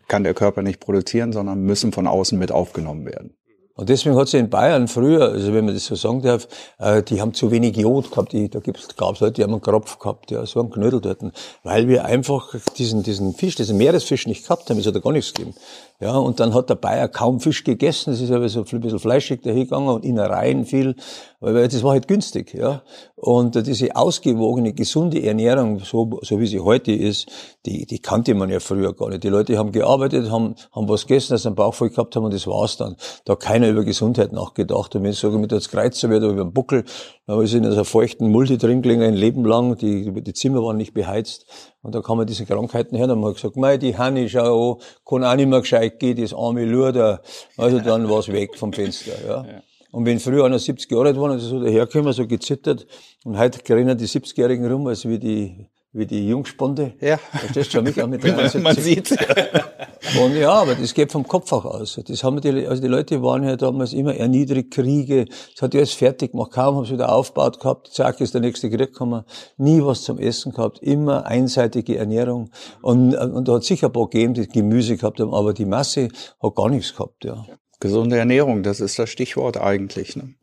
kann 0.08 0.24
der 0.24 0.34
Körper 0.34 0.62
nicht 0.64 0.80
produzieren, 0.80 1.32
sondern 1.32 1.62
müssen 1.62 1.92
von 1.92 2.08
außen 2.08 2.38
mit 2.38 2.52
aufgenommen 2.52 3.06
werden. 3.06 3.36
Und 3.76 3.90
deswegen 3.90 4.16
hat 4.16 4.28
sie 4.28 4.38
in 4.38 4.52
Bayern 4.52 4.88
früher, 4.88 5.30
also 5.30 5.52
wenn 5.52 5.66
man 5.66 5.74
das 5.74 5.86
so 5.86 5.96
sagen 5.96 6.22
darf, 6.22 6.48
äh, 6.78 7.02
die 7.02 7.20
haben 7.20 7.34
zu 7.34 7.50
wenig 7.50 7.76
Jod 7.76 8.12
gehabt. 8.12 8.32
Die, 8.32 8.48
da 8.48 8.60
gibt's, 8.60 8.96
gab's 8.96 9.20
Leute, 9.20 9.34
die 9.34 9.44
haben 9.44 9.52
einen 9.52 9.62
Kropf 9.62 9.98
gehabt, 9.98 10.30
ja, 10.30 10.46
so 10.46 10.60
einen 10.60 10.70
Knödel 10.70 11.02
dort. 11.02 11.20
Weil 11.64 11.88
wir 11.88 12.06
einfach 12.06 12.54
diesen, 12.78 13.02
diesen 13.02 13.34
Fisch, 13.34 13.56
diesen 13.56 13.78
Meeresfisch 13.78 14.28
nicht 14.28 14.44
gehabt 14.44 14.70
haben. 14.70 14.78
Es 14.78 14.86
hat 14.86 14.96
da 14.96 15.00
gar 15.00 15.12
nichts 15.12 15.34
gegeben. 15.34 15.56
Ja, 16.00 16.18
und 16.18 16.40
dann 16.40 16.54
hat 16.54 16.70
der 16.70 16.76
Bayer 16.76 17.08
kaum 17.08 17.40
Fisch 17.40 17.64
gegessen. 17.64 18.12
Es 18.12 18.20
ist 18.20 18.32
aber 18.32 18.50
so 18.50 18.66
ein 18.70 18.82
bisschen 18.82 19.00
fleischig 19.00 19.42
dahingegangen 19.42 19.88
und 19.88 20.04
Innereien 20.04 20.66
viel. 20.66 20.96
Weil 21.40 21.68
das 21.68 21.84
war 21.84 21.92
halt 21.92 22.08
günstig, 22.08 22.54
ja. 22.54 22.82
Und 23.16 23.56
diese 23.68 23.96
ausgewogene, 23.96 24.74
gesunde 24.74 25.24
Ernährung, 25.24 25.80
so, 25.80 26.20
so 26.22 26.40
wie 26.40 26.48
sie 26.48 26.60
heute 26.60 26.92
ist, 26.92 27.30
die, 27.66 27.86
die 27.86 28.00
kannte 28.00 28.34
man 28.34 28.50
ja 28.50 28.60
früher 28.60 28.94
gar 28.94 29.10
nicht. 29.10 29.24
Die 29.24 29.30
Leute 29.30 29.58
haben 29.58 29.72
gearbeitet, 29.72 30.30
haben, 30.30 30.56
haben 30.74 30.90
was 30.90 31.08
gegessen, 31.08 31.34
dass 31.34 31.44
sie 31.44 31.50
einen 31.50 31.56
Bauch 31.56 31.74
voll 31.74 31.90
gehabt 31.90 32.16
haben 32.16 32.26
und 32.26 32.34
das 32.34 32.48
war's 32.48 32.78
dann. 32.78 32.96
Da 33.26 33.34
hat 33.34 33.42
keiner 33.42 33.70
über 33.70 33.84
Gesundheit 33.84 34.34
nachgedacht. 34.34 34.96
Und 34.96 35.04
wenn 35.04 35.12
ich 35.12 35.20
sage, 35.20 35.38
mit 35.38 35.52
das 35.52 35.70
Kreuzer 35.70 36.10
wird 36.10 36.24
über 36.24 36.44
den 36.44 36.54
Buckel, 36.54 36.84
dann 37.28 37.42
ich 37.42 37.54
in 37.54 37.66
einer 37.66 37.86
feuchten 37.86 38.30
Multi 38.30 38.58
drin 38.58 38.82
gelegen, 38.82 39.04
ein 39.04 39.14
Leben 39.14 39.46
lang. 39.46 39.78
Die, 39.78 40.12
die 40.12 40.34
Zimmer 40.34 40.64
waren 40.64 40.78
nicht 40.78 40.94
beheizt. 40.94 41.46
Und 41.84 41.94
da 41.94 42.02
kann 42.02 42.18
man 42.18 42.26
diese 42.26 42.46
Krankheiten 42.46 42.96
her. 42.96 43.08
Dann 43.08 43.18
haben 43.18 43.24
wir 43.24 43.34
gesagt, 43.34 43.58
mei, 43.58 43.78
die 43.78 43.96
Hanni, 43.96 44.30
schau 44.30 44.74
an, 44.74 44.80
kann 45.06 45.24
auch 45.24 45.36
nicht 45.36 45.50
mehr 45.50 45.60
gescheit 45.60 46.00
gehen, 46.00 46.20
das 46.20 46.34
arme 46.34 46.66
Luder. 46.66 47.22
Also 47.58 47.80
dann 47.80 48.10
war's 48.10 48.30
weg 48.30 48.58
vom 48.58 48.74
Fenster, 48.74 49.12
ja. 49.28 49.46
Und 49.92 50.08
wenn 50.08 50.20
früher 50.20 50.46
einer 50.46 50.58
70 50.58 50.90
Jahre 50.90 51.10
alt 51.10 51.18
war 51.20 51.30
und 51.30 51.38
so 51.38 51.62
daherkommen, 51.62 52.14
so 52.14 52.26
gezittert, 52.26 52.88
und 53.26 53.38
heute 53.38 53.60
rennen 53.76 53.96
die 53.96 54.08
70-Jährigen 54.08 54.66
rum, 54.66 54.88
als 54.88 55.08
wie 55.08 55.20
die, 55.20 55.68
wie 55.94 56.08
die 56.08 56.28
Jungsponde. 56.28 56.94
Ja. 57.00 57.18
Verstehst 57.18 57.74
du, 57.74 57.82
mich 57.82 58.02
auch 58.02 58.08
mit 58.08 58.24
73. 58.24 58.62
Man 58.62 58.76
sieht. 58.76 59.12
Und 60.22 60.36
ja, 60.36 60.52
aber 60.52 60.76
das 60.76 60.94
geht 60.94 61.12
vom 61.12 61.26
Kopf 61.26 61.52
auch 61.54 61.66
aus. 61.66 62.00
Das 62.06 62.24
haben 62.24 62.42
die, 62.42 62.68
also 62.68 62.82
die 62.82 62.88
Leute 62.88 63.22
waren 63.22 63.44
ja 63.44 63.56
damals 63.56 63.94
immer 63.94 64.16
erniedrigt, 64.16 64.72
Kriege. 64.72 65.26
Das 65.26 65.62
hat 65.62 65.74
ja 65.74 65.80
alles 65.80 65.94
fertig 65.94 66.32
gemacht. 66.32 66.52
Kaum 66.52 66.76
haben 66.76 66.86
sie 66.86 66.94
wieder 66.94 67.12
aufgebaut 67.12 67.60
gehabt. 67.60 67.88
Zack, 67.94 68.20
ist 68.20 68.34
der 68.34 68.42
nächste 68.42 68.70
Krieg 68.70 68.92
gekommen. 68.92 69.24
Nie 69.58 69.82
was 69.82 70.02
zum 70.02 70.20
Essen 70.20 70.52
gehabt. 70.52 70.80
Immer 70.80 71.26
einseitige 71.26 71.98
Ernährung. 71.98 72.50
Und, 72.82 73.16
und 73.16 73.48
da 73.48 73.54
hat 73.54 73.64
sicher 73.64 73.88
ein 73.88 73.94
paar 73.94 74.10
gegeben, 74.10 74.34
die 74.34 74.48
Gemüse 74.48 74.98
gehabt 74.98 75.20
haben, 75.20 75.34
aber 75.34 75.54
die 75.54 75.66
Masse 75.66 76.10
hat 76.42 76.56
gar 76.56 76.70
nichts 76.70 76.94
gehabt, 76.94 77.24
ja. 77.24 77.46
Gesunde 77.80 78.18
Ernährung, 78.18 78.64
das 78.64 78.80
ist 78.80 78.98
das 78.98 79.10
Stichwort 79.10 79.58
eigentlich. 79.58 80.16
Ne? 80.16 80.36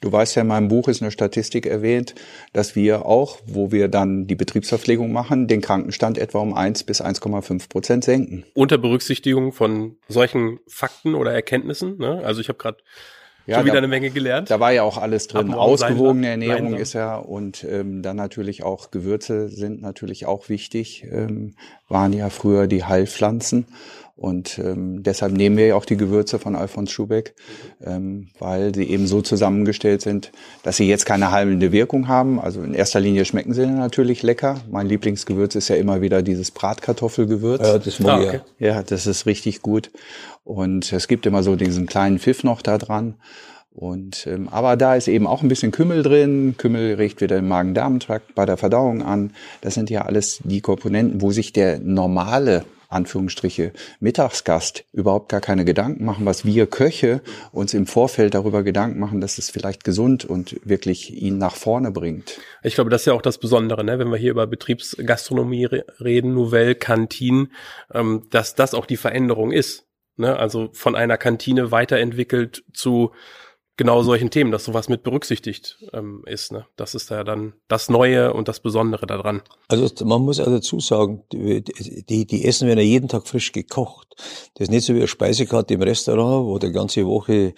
Du 0.00 0.12
weißt 0.12 0.36
ja, 0.36 0.42
in 0.42 0.48
meinem 0.48 0.68
Buch 0.68 0.88
ist 0.88 1.02
eine 1.02 1.10
Statistik 1.10 1.66
erwähnt, 1.66 2.14
dass 2.52 2.76
wir 2.76 3.06
auch, 3.06 3.38
wo 3.46 3.72
wir 3.72 3.88
dann 3.88 4.26
die 4.26 4.36
Betriebsverpflegung 4.36 5.12
machen, 5.12 5.48
den 5.48 5.60
Krankenstand 5.60 6.18
etwa 6.18 6.38
um 6.38 6.54
1 6.54 6.84
bis 6.84 7.02
1,5 7.02 7.68
Prozent 7.68 8.04
senken. 8.04 8.44
Unter 8.54 8.78
Berücksichtigung 8.78 9.52
von 9.52 9.96
solchen 10.08 10.60
Fakten 10.68 11.14
oder 11.14 11.32
Erkenntnissen. 11.32 11.98
Ne? 11.98 12.22
Also 12.24 12.40
ich 12.40 12.48
habe 12.48 12.58
gerade 12.58 12.78
ja, 13.48 13.56
schon 13.56 13.64
wieder 13.64 13.74
da, 13.74 13.78
eine 13.78 13.88
Menge 13.88 14.10
gelernt. 14.10 14.50
Da 14.50 14.60
war 14.60 14.72
ja 14.72 14.82
auch 14.82 14.98
alles 14.98 15.26
drin. 15.26 15.54
Ausgewogene 15.54 16.28
Ernährung 16.28 16.74
ist 16.74 16.92
ja 16.92 17.16
und 17.16 17.64
ähm, 17.64 18.02
dann 18.02 18.16
natürlich 18.16 18.62
auch 18.62 18.90
Gewürze 18.90 19.48
sind 19.48 19.80
natürlich 19.80 20.26
auch 20.26 20.50
wichtig. 20.50 21.06
Ähm, 21.10 21.54
waren 21.88 22.12
ja 22.12 22.28
früher 22.28 22.66
die 22.66 22.84
Heilpflanzen 22.84 23.66
und 24.18 24.58
ähm, 24.58 25.04
deshalb 25.04 25.32
nehmen 25.32 25.56
wir 25.56 25.68
ja 25.68 25.74
auch 25.76 25.84
die 25.84 25.96
Gewürze 25.96 26.40
von 26.40 26.56
Alfons 26.56 26.90
Schubeck, 26.90 27.36
ähm, 27.80 28.26
weil 28.40 28.74
sie 28.74 28.82
eben 28.82 29.06
so 29.06 29.22
zusammengestellt 29.22 30.02
sind, 30.02 30.32
dass 30.64 30.76
sie 30.76 30.88
jetzt 30.88 31.06
keine 31.06 31.30
heilende 31.30 31.70
Wirkung 31.70 32.08
haben. 32.08 32.40
Also 32.40 32.60
in 32.62 32.74
erster 32.74 32.98
Linie 32.98 33.24
schmecken 33.24 33.54
sie 33.54 33.64
natürlich 33.64 34.24
lecker. 34.24 34.56
Mein 34.68 34.88
Lieblingsgewürz 34.88 35.54
ist 35.54 35.68
ja 35.68 35.76
immer 35.76 36.00
wieder 36.00 36.22
dieses 36.22 36.50
Bratkartoffelgewürz. 36.50 37.62
Ja, 37.62 37.78
das 37.78 38.00
mag 38.00 38.20
ah, 38.20 38.24
okay. 38.24 38.40
ja, 38.58 38.82
das 38.82 39.06
ist 39.06 39.24
richtig 39.26 39.62
gut. 39.62 39.92
Und 40.42 40.92
es 40.92 41.06
gibt 41.06 41.24
immer 41.24 41.44
so 41.44 41.54
diesen 41.54 41.86
kleinen 41.86 42.18
Pfiff 42.18 42.42
noch 42.42 42.60
da 42.60 42.76
dran. 42.76 43.14
Und 43.70 44.26
ähm, 44.26 44.48
aber 44.48 44.76
da 44.76 44.96
ist 44.96 45.06
eben 45.06 45.28
auch 45.28 45.42
ein 45.42 45.48
bisschen 45.48 45.70
Kümmel 45.70 46.02
drin. 46.02 46.56
Kümmel 46.58 46.94
regt 46.94 47.20
wieder 47.20 47.36
den 47.36 47.46
Magen-Darm-Trakt 47.46 48.34
bei 48.34 48.44
der 48.46 48.56
Verdauung 48.56 49.02
an. 49.02 49.30
Das 49.60 49.74
sind 49.74 49.90
ja 49.90 50.02
alles 50.02 50.40
die 50.42 50.60
Komponenten, 50.60 51.22
wo 51.22 51.30
sich 51.30 51.52
der 51.52 51.78
normale 51.78 52.64
Anführungsstriche 52.88 53.72
Mittagsgast 54.00 54.84
überhaupt 54.92 55.28
gar 55.28 55.40
keine 55.40 55.64
Gedanken 55.64 56.04
machen, 56.04 56.24
was 56.24 56.44
wir 56.44 56.66
Köche 56.66 57.20
uns 57.52 57.74
im 57.74 57.86
Vorfeld 57.86 58.34
darüber 58.34 58.62
Gedanken 58.62 58.98
machen, 58.98 59.20
dass 59.20 59.38
es 59.38 59.50
vielleicht 59.50 59.84
gesund 59.84 60.24
und 60.24 60.58
wirklich 60.64 61.12
ihn 61.12 61.38
nach 61.38 61.54
vorne 61.54 61.90
bringt. 61.90 62.40
Ich 62.62 62.74
glaube, 62.74 62.90
das 62.90 63.02
ist 63.02 63.06
ja 63.06 63.12
auch 63.12 63.22
das 63.22 63.38
Besondere, 63.38 63.84
ne? 63.84 63.98
wenn 63.98 64.08
wir 64.08 64.16
hier 64.16 64.30
über 64.30 64.46
Betriebsgastronomie 64.46 65.66
reden, 66.00 66.34
Nouvelle, 66.34 66.74
Kantine, 66.74 67.48
ähm, 67.92 68.26
dass 68.30 68.54
das 68.54 68.74
auch 68.74 68.86
die 68.86 68.96
Veränderung 68.96 69.52
ist. 69.52 69.86
Ne? 70.16 70.36
Also 70.36 70.70
von 70.72 70.96
einer 70.96 71.18
Kantine 71.18 71.70
weiterentwickelt 71.70 72.64
zu 72.72 73.12
genau 73.78 74.02
solchen 74.02 74.28
Themen, 74.28 74.50
dass 74.50 74.64
sowas 74.64 74.90
mit 74.90 75.02
berücksichtigt 75.02 75.78
ähm, 75.94 76.22
ist. 76.26 76.52
Ne? 76.52 76.66
Das 76.76 76.94
ist 76.94 77.08
ja 77.08 77.24
dann 77.24 77.54
das 77.68 77.88
Neue 77.88 78.34
und 78.34 78.48
das 78.48 78.60
Besondere 78.60 79.06
daran. 79.06 79.40
Also 79.68 80.04
man 80.04 80.20
muss 80.20 80.40
auch 80.40 80.46
dazu 80.46 80.80
sagen, 80.80 81.22
die, 81.32 81.62
die, 81.62 82.26
die 82.26 82.44
Essen 82.44 82.68
werden 82.68 82.80
ja 82.80 82.84
jeden 82.84 83.08
Tag 83.08 83.26
frisch 83.26 83.52
gekocht. 83.52 84.08
Das 84.54 84.64
ist 84.64 84.70
nicht 84.70 84.84
so 84.84 84.92
wie 84.92 84.98
eine 84.98 85.08
Speisekarte 85.08 85.72
im 85.74 85.82
Restaurant, 85.82 86.46
wo 86.46 86.58
der 86.58 86.72
ganze 86.72 87.06
Woche 87.06 87.54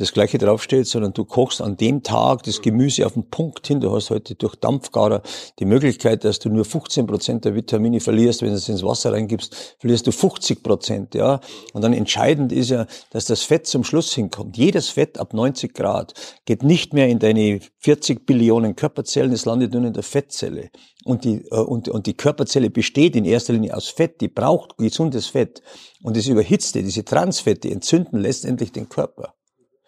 das 0.00 0.12
Gleiche 0.12 0.38
draufsteht, 0.38 0.86
sondern 0.86 1.12
du 1.12 1.24
kochst 1.24 1.60
an 1.60 1.76
dem 1.76 2.02
Tag 2.02 2.42
das 2.44 2.62
Gemüse 2.62 3.04
auf 3.04 3.12
den 3.12 3.28
Punkt 3.28 3.66
hin. 3.66 3.80
Du 3.80 3.94
hast 3.94 4.08
heute 4.08 4.34
durch 4.34 4.56
Dampfgarer 4.56 5.22
die 5.58 5.66
Möglichkeit, 5.66 6.24
dass 6.24 6.38
du 6.38 6.48
nur 6.48 6.64
15 6.64 7.06
Prozent 7.06 7.44
der 7.44 7.54
Vitamine 7.54 8.00
verlierst. 8.00 8.40
Wenn 8.40 8.48
du 8.48 8.54
es 8.54 8.68
ins 8.68 8.82
Wasser 8.82 9.12
reingibst, 9.12 9.76
verlierst 9.78 10.06
du 10.06 10.12
50 10.12 10.62
Prozent, 10.62 11.14
ja. 11.14 11.40
Und 11.74 11.82
dann 11.82 11.92
entscheidend 11.92 12.50
ist 12.50 12.70
ja, 12.70 12.86
dass 13.10 13.26
das 13.26 13.42
Fett 13.42 13.66
zum 13.66 13.84
Schluss 13.84 14.14
hinkommt. 14.14 14.56
Jedes 14.56 14.88
Fett 14.88 15.18
ab 15.18 15.34
90 15.34 15.74
Grad 15.74 16.14
geht 16.46 16.62
nicht 16.62 16.94
mehr 16.94 17.08
in 17.08 17.18
deine 17.18 17.60
40 17.78 18.24
Billionen 18.24 18.76
Körperzellen, 18.76 19.32
es 19.32 19.44
landet 19.44 19.74
nur 19.74 19.84
in 19.84 19.92
der 19.92 20.02
Fettzelle. 20.02 20.70
Und 21.04 21.24
die, 21.24 21.44
äh, 21.50 21.56
und, 21.56 21.88
und 21.88 22.06
die 22.06 22.14
Körperzelle 22.14 22.70
besteht 22.70 23.16
in 23.16 23.26
erster 23.26 23.52
Linie 23.52 23.76
aus 23.76 23.88
Fett, 23.88 24.20
die 24.20 24.28
braucht 24.28 24.78
gesundes 24.78 25.26
Fett. 25.26 25.62
Und 26.02 26.16
das 26.16 26.26
Überhitzte, 26.26 26.82
diese 26.82 27.04
Transfette 27.04 27.70
entzünden 27.70 28.20
letztendlich 28.20 28.72
den 28.72 28.88
Körper. 28.88 29.34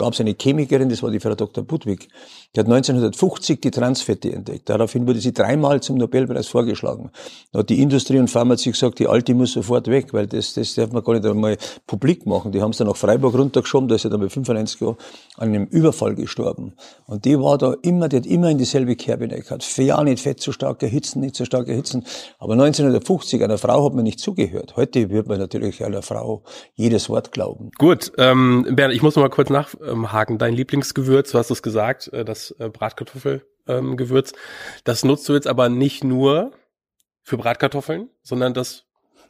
gab 0.00 0.14
es 0.14 0.20
eine 0.20 0.34
Chemikerin, 0.34 0.88
das 0.88 1.02
war 1.02 1.10
die 1.10 1.20
Frau 1.20 1.34
Dr. 1.34 1.62
Budwig, 1.62 2.08
die 2.56 2.60
hat 2.60 2.66
1950 2.66 3.60
die 3.60 3.70
Transfette 3.70 4.32
entdeckt. 4.32 4.70
Daraufhin 4.70 5.06
wurde 5.06 5.20
sie 5.20 5.34
dreimal 5.34 5.82
zum 5.82 5.98
Nobelpreis 5.98 6.48
vorgeschlagen. 6.48 7.10
Da 7.52 7.58
hat 7.58 7.68
die 7.68 7.82
Industrie 7.82 8.18
und 8.18 8.28
Pharmazie 8.28 8.72
gesagt, 8.72 8.98
die 8.98 9.06
alte 9.06 9.34
muss 9.34 9.52
sofort 9.52 9.88
weg, 9.88 10.14
weil 10.14 10.26
das, 10.26 10.54
das 10.54 10.74
darf 10.74 10.90
man 10.92 11.04
gar 11.04 11.12
nicht 11.12 11.26
einmal 11.26 11.58
publik 11.86 12.24
machen. 12.24 12.50
Die 12.50 12.62
haben 12.62 12.70
es 12.70 12.78
dann 12.78 12.86
nach 12.86 12.96
Freiburg 12.96 13.34
runtergeschoben, 13.34 13.88
da 13.88 13.96
ist 13.96 14.02
sie 14.02 14.08
dann 14.08 14.20
bei 14.20 14.30
95 14.30 14.80
Jahren 14.80 14.96
an 15.36 15.48
einem 15.48 15.66
Überfall 15.66 16.14
gestorben. 16.14 16.72
Und 17.04 17.26
die 17.26 17.38
war 17.38 17.58
da 17.58 17.74
immer, 17.82 18.08
die 18.08 18.16
hat 18.16 18.26
immer 18.26 18.48
in 18.48 18.56
dieselbe 18.56 18.96
Kerbe 18.96 19.28
gehabt. 19.28 19.76
Ja, 19.76 20.02
nicht 20.02 20.22
fett 20.22 20.40
zu 20.40 20.52
stark 20.52 20.82
erhitzen, 20.82 21.20
nicht 21.20 21.34
zu 21.34 21.44
stark 21.44 21.68
erhitzen. 21.68 22.04
Aber 22.38 22.54
1950, 22.54 23.44
einer 23.44 23.58
Frau 23.58 23.84
hat 23.84 23.94
man 23.94 24.04
nicht 24.04 24.18
zugehört. 24.18 24.76
Heute 24.76 25.10
wird 25.10 25.28
man 25.28 25.38
natürlich 25.38 25.84
einer 25.84 26.00
Frau 26.00 26.42
jedes 26.74 27.10
Wort 27.10 27.32
glauben. 27.32 27.70
Gut, 27.76 28.12
ähm, 28.16 28.66
Bernd, 28.70 28.94
ich 28.94 29.02
muss 29.02 29.14
noch 29.14 29.22
mal 29.22 29.28
kurz 29.28 29.50
nachhaken. 29.94 30.38
Dein 30.38 30.54
Lieblingsgewürz, 30.54 31.30
du 31.30 31.38
hast 31.38 31.50
es 31.50 31.62
gesagt, 31.62 32.12
äh, 32.12 32.24
das 32.24 32.40
das 32.40 32.54
äh, 32.58 32.70
Bratkartoffelgewürz. 32.70 34.32
Ähm, 34.32 34.38
das 34.84 35.04
nutzt 35.04 35.28
du 35.28 35.34
jetzt 35.34 35.46
aber 35.46 35.68
nicht 35.68 36.04
nur 36.04 36.52
für 37.22 37.36
Bratkartoffeln, 37.36 38.08
sondern 38.22 38.54
das 38.54 38.84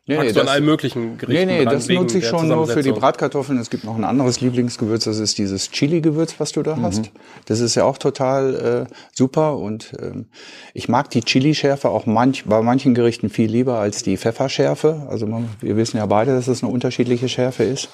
Nee, 0.06 0.18
nee, 0.18 0.32
du 0.32 0.40
an 0.40 0.48
allen 0.48 0.64
möglichen 0.64 1.18
Gerichten 1.18 1.46
Nee, 1.46 1.58
nee, 1.58 1.64
das 1.64 1.86
nutze 1.88 2.18
ich 2.18 2.26
schon 2.26 2.48
nur 2.48 2.66
für 2.66 2.82
die 2.82 2.90
Bratkartoffeln. 2.90 3.58
Es 3.58 3.70
gibt 3.70 3.84
noch 3.84 3.96
ein 3.96 4.02
anderes 4.02 4.40
Lieblingsgewürz, 4.40 5.04
das 5.04 5.18
ist 5.18 5.38
dieses 5.38 5.70
Chili-Gewürz, 5.70 6.36
was 6.38 6.50
du 6.52 6.62
da 6.62 6.74
mhm. 6.74 6.82
hast. 6.82 7.12
Das 7.44 7.60
ist 7.60 7.74
ja 7.76 7.84
auch 7.84 7.98
total 7.98 8.86
äh, 8.90 8.94
super 9.12 9.58
und 9.58 9.92
ähm, 10.00 10.26
ich 10.74 10.88
mag 10.88 11.10
die 11.10 11.20
Chili-Schärfe 11.20 11.90
auch 11.90 12.06
manch, 12.06 12.46
bei 12.46 12.60
manchen 12.62 12.94
Gerichten 12.94 13.28
viel 13.28 13.50
lieber 13.50 13.78
als 13.78 14.02
die 14.02 14.16
Pfefferschärfe. 14.16 15.06
Also 15.08 15.26
man, 15.26 15.48
wir 15.60 15.76
wissen 15.76 15.98
ja 15.98 16.06
beide, 16.06 16.34
dass 16.34 16.48
es 16.48 16.64
eine 16.64 16.72
unterschiedliche 16.72 17.28
Schärfe 17.28 17.62
ist. 17.62 17.90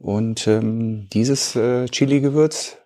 Und 0.00 0.46
ähm, 0.48 1.08
dieses 1.12 1.54
äh, 1.56 1.86
Chili-Gewürz, 1.86 2.78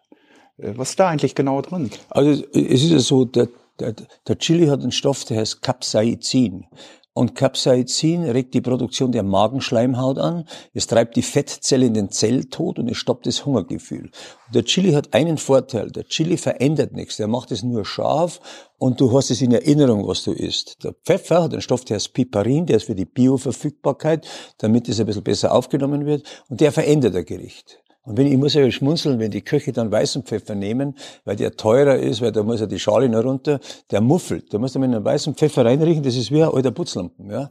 äh, 0.59 0.73
was 0.76 0.90
ist 0.90 1.00
da 1.00 1.09
eigentlich 1.09 1.37
genau 1.37 1.62
drin? 1.62 1.90
Also 2.11 2.44
es 2.52 2.83
ist 2.83 2.90
ja 2.90 2.99
so, 2.99 3.25
der, 3.25 3.49
der, 3.78 3.94
der 4.26 4.38
Chili 4.38 4.66
hat 4.66 4.80
einen 4.80 4.90
Stoff, 4.90 5.25
der 5.25 5.38
heißt 5.38 5.62
Capsaicin. 5.62 6.66
Und 7.16 7.37
Capsaicin 7.37 8.25
regt 8.25 8.54
die 8.54 8.61
Produktion 8.61 9.12
der 9.12 9.23
Magenschleimhaut 9.23 10.18
an, 10.18 10.47
es 10.73 10.88
treibt 10.88 11.14
die 11.14 11.23
Fettzelle 11.23 11.87
in 11.87 11.94
den 11.94 12.11
Zelltod 12.11 12.80
und 12.80 12.90
es 12.90 12.97
stoppt 12.97 13.26
das 13.26 13.47
Hungergefühl. 13.47 14.11
Und 14.47 14.54
der 14.54 14.64
Chili 14.64 14.92
hat 14.92 15.14
einen 15.14 15.38
Vorteil, 15.38 15.92
der 15.92 16.09
Chili 16.09 16.37
verändert 16.37 16.92
nichts, 16.92 17.16
der 17.16 17.28
macht 17.28 17.52
es 17.52 17.62
nur 17.62 17.85
scharf 17.85 18.40
und 18.78 19.00
du 19.00 19.16
hast 19.16 19.30
es 19.30 19.40
in 19.42 19.52
Erinnerung, 19.52 20.09
was 20.09 20.25
du 20.25 20.33
isst. 20.33 20.83
Der 20.83 20.92
Pfeffer 20.92 21.44
hat 21.44 21.52
einen 21.52 21.62
Stoff, 21.62 21.85
der 21.85 21.94
heißt 21.97 22.14
Piperin, 22.14 22.66
der 22.66 22.78
ist 22.78 22.87
für 22.87 22.97
die 22.97 23.04
Bioverfügbarkeit, 23.04 24.26
damit 24.59 24.88
es 24.88 24.99
ein 24.99 25.06
bisschen 25.06 25.23
besser 25.23 25.52
aufgenommen 25.52 26.06
wird 26.06 26.26
und 26.49 26.61
der 26.61 26.73
verändert 26.73 27.14
ein 27.14 27.25
Gericht. 27.25 27.84
Und 28.05 28.19
wenn, 28.19 28.27
ich 28.27 28.37
muss 28.37 28.53
ja 28.53 28.71
schmunzeln, 28.71 29.19
wenn 29.19 29.31
die 29.31 29.41
Köche 29.41 29.73
dann 29.73 29.91
weißen 29.91 30.25
Pfeffer 30.25 30.55
nehmen, 30.55 30.95
weil 31.25 31.37
der 31.37 31.57
teurer 31.57 31.97
ist, 31.97 32.21
weil 32.21 32.33
da 32.33 32.43
muss 32.43 32.61
ja 32.61 32.67
die 32.67 32.79
Schale 32.79 33.09
noch 33.09 33.25
runter, 33.25 33.61
der 33.91 34.03
muffelt. 34.03 34.53
Da 34.53 34.59
muss 34.59 34.75
man 34.75 34.91
mit 34.91 34.97
einem 34.97 35.05
weißen 35.05 35.35
Pfeffer 35.35 35.65
reinriechen, 35.65 36.03
das 36.03 36.15
ist 36.15 36.31
wie 36.31 36.43
ein 36.43 36.51
alter 36.51 36.71
Putzlampen, 36.71 37.31
ja. 37.31 37.51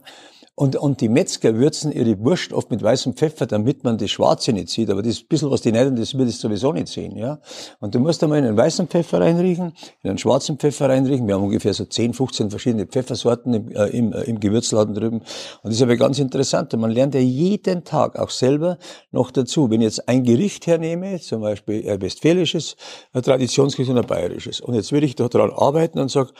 Und, 0.56 0.76
und 0.76 1.00
die 1.00 1.08
Metzger 1.08 1.56
würzen 1.56 1.90
ihre 1.90 2.20
Wurst 2.20 2.52
oft 2.52 2.70
mit 2.70 2.80
weißem 2.80 3.14
Pfeffer, 3.14 3.46
damit 3.46 3.82
man 3.82 3.98
das 3.98 4.12
Schwarze 4.12 4.52
nicht 4.52 4.68
sieht. 4.68 4.88
Aber 4.88 5.02
das 5.02 5.20
bisschen, 5.20 5.50
was 5.50 5.62
die 5.62 5.72
neiden, 5.72 5.96
das 5.96 6.16
wird 6.16 6.28
es 6.28 6.38
sowieso 6.38 6.72
nicht 6.72 6.86
sehen, 6.86 7.16
ja. 7.16 7.40
Und 7.80 7.96
du 7.96 7.98
musst 7.98 8.22
einmal 8.22 8.38
in 8.38 8.44
einen 8.44 8.56
weißen 8.56 8.86
Pfeffer 8.86 9.20
reinriechen, 9.20 9.72
in 10.02 10.10
einen 10.10 10.18
schwarzen 10.18 10.56
Pfeffer 10.56 10.88
reinriechen. 10.88 11.26
Wir 11.26 11.34
haben 11.34 11.42
ungefähr 11.42 11.74
so 11.74 11.84
10, 11.84 12.14
15 12.14 12.50
verschiedene 12.50 12.86
Pfeffersorten 12.86 13.52
im, 13.52 13.72
äh, 13.72 13.86
im, 13.86 14.12
äh, 14.12 14.22
im 14.22 14.38
Gewürzladen 14.38 14.94
drüben. 14.94 15.18
Und 15.18 15.24
das 15.64 15.74
ist 15.74 15.82
aber 15.82 15.96
ganz 15.96 16.20
interessant. 16.20 16.72
Und 16.72 16.80
man 16.80 16.92
lernt 16.92 17.16
ja 17.16 17.20
jeden 17.20 17.82
Tag 17.82 18.16
auch 18.16 18.30
selber 18.30 18.78
noch 19.10 19.32
dazu. 19.32 19.70
Wenn 19.70 19.80
ich 19.80 19.86
jetzt 19.86 20.08
ein 20.08 20.22
Gericht 20.22 20.68
hernehme, 20.68 21.18
zum 21.18 21.40
Beispiel 21.40 21.90
ein 21.90 22.00
westfälisches, 22.00 22.76
ein 23.12 23.22
Traditionsgericht 23.22 23.90
und 23.90 23.98
ein 23.98 24.06
bayerisches. 24.06 24.60
Und 24.60 24.74
jetzt 24.74 24.92
will 24.92 25.02
ich 25.02 25.16
daran 25.16 25.50
arbeiten 25.50 25.98
und 25.98 26.12
sage, 26.12 26.30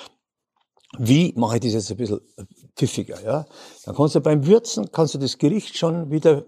wie 0.98 1.32
mache 1.36 1.56
ich 1.56 1.62
das 1.62 1.72
jetzt 1.72 1.90
ein 1.90 1.96
bisschen 1.96 2.20
pfiffiger, 2.76 3.22
ja? 3.24 3.46
Dann 3.84 3.94
kannst 3.94 4.14
du 4.14 4.20
beim 4.20 4.46
Würzen, 4.46 4.90
kannst 4.92 5.14
du 5.14 5.18
das 5.18 5.38
Gericht 5.38 5.76
schon 5.76 6.10
wieder 6.10 6.44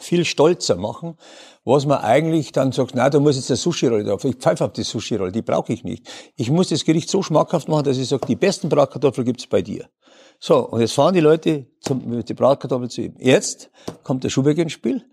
viel 0.00 0.24
stolzer 0.24 0.76
machen, 0.76 1.16
was 1.64 1.86
man 1.86 1.98
eigentlich 1.98 2.52
dann 2.52 2.72
sagt, 2.72 2.94
na, 2.94 3.10
da 3.10 3.18
muss 3.20 3.36
jetzt 3.36 3.50
eine 3.50 3.56
Sushi-Rolle 3.56 4.04
drauf. 4.04 4.24
Ich 4.24 4.36
pfeife 4.36 4.64
auf 4.64 4.72
die 4.72 4.82
Sushi-Rolle, 4.84 5.32
die 5.32 5.42
brauche 5.42 5.72
ich 5.72 5.84
nicht. 5.84 6.08
Ich 6.36 6.50
muss 6.50 6.68
das 6.68 6.84
Gericht 6.84 7.10
so 7.10 7.22
schmackhaft 7.22 7.68
machen, 7.68 7.84
dass 7.84 7.98
ich 7.98 8.08
sage, 8.08 8.26
die 8.26 8.36
besten 8.36 8.68
Bratkartoffeln 8.68 9.24
gibt's 9.24 9.46
bei 9.46 9.62
dir. 9.62 9.88
So, 10.40 10.68
und 10.68 10.80
jetzt 10.80 10.92
fahren 10.92 11.14
die 11.14 11.20
Leute 11.20 11.66
zum, 11.80 12.08
mit 12.08 12.28
die 12.28 12.34
Bratkartoffeln 12.34 12.90
zu 12.90 13.02
ihm. 13.02 13.14
Jetzt 13.18 13.70
kommt 14.04 14.22
der 14.24 14.30
Schuhbeck 14.30 14.58
ins 14.58 14.72
Spiel. 14.72 15.04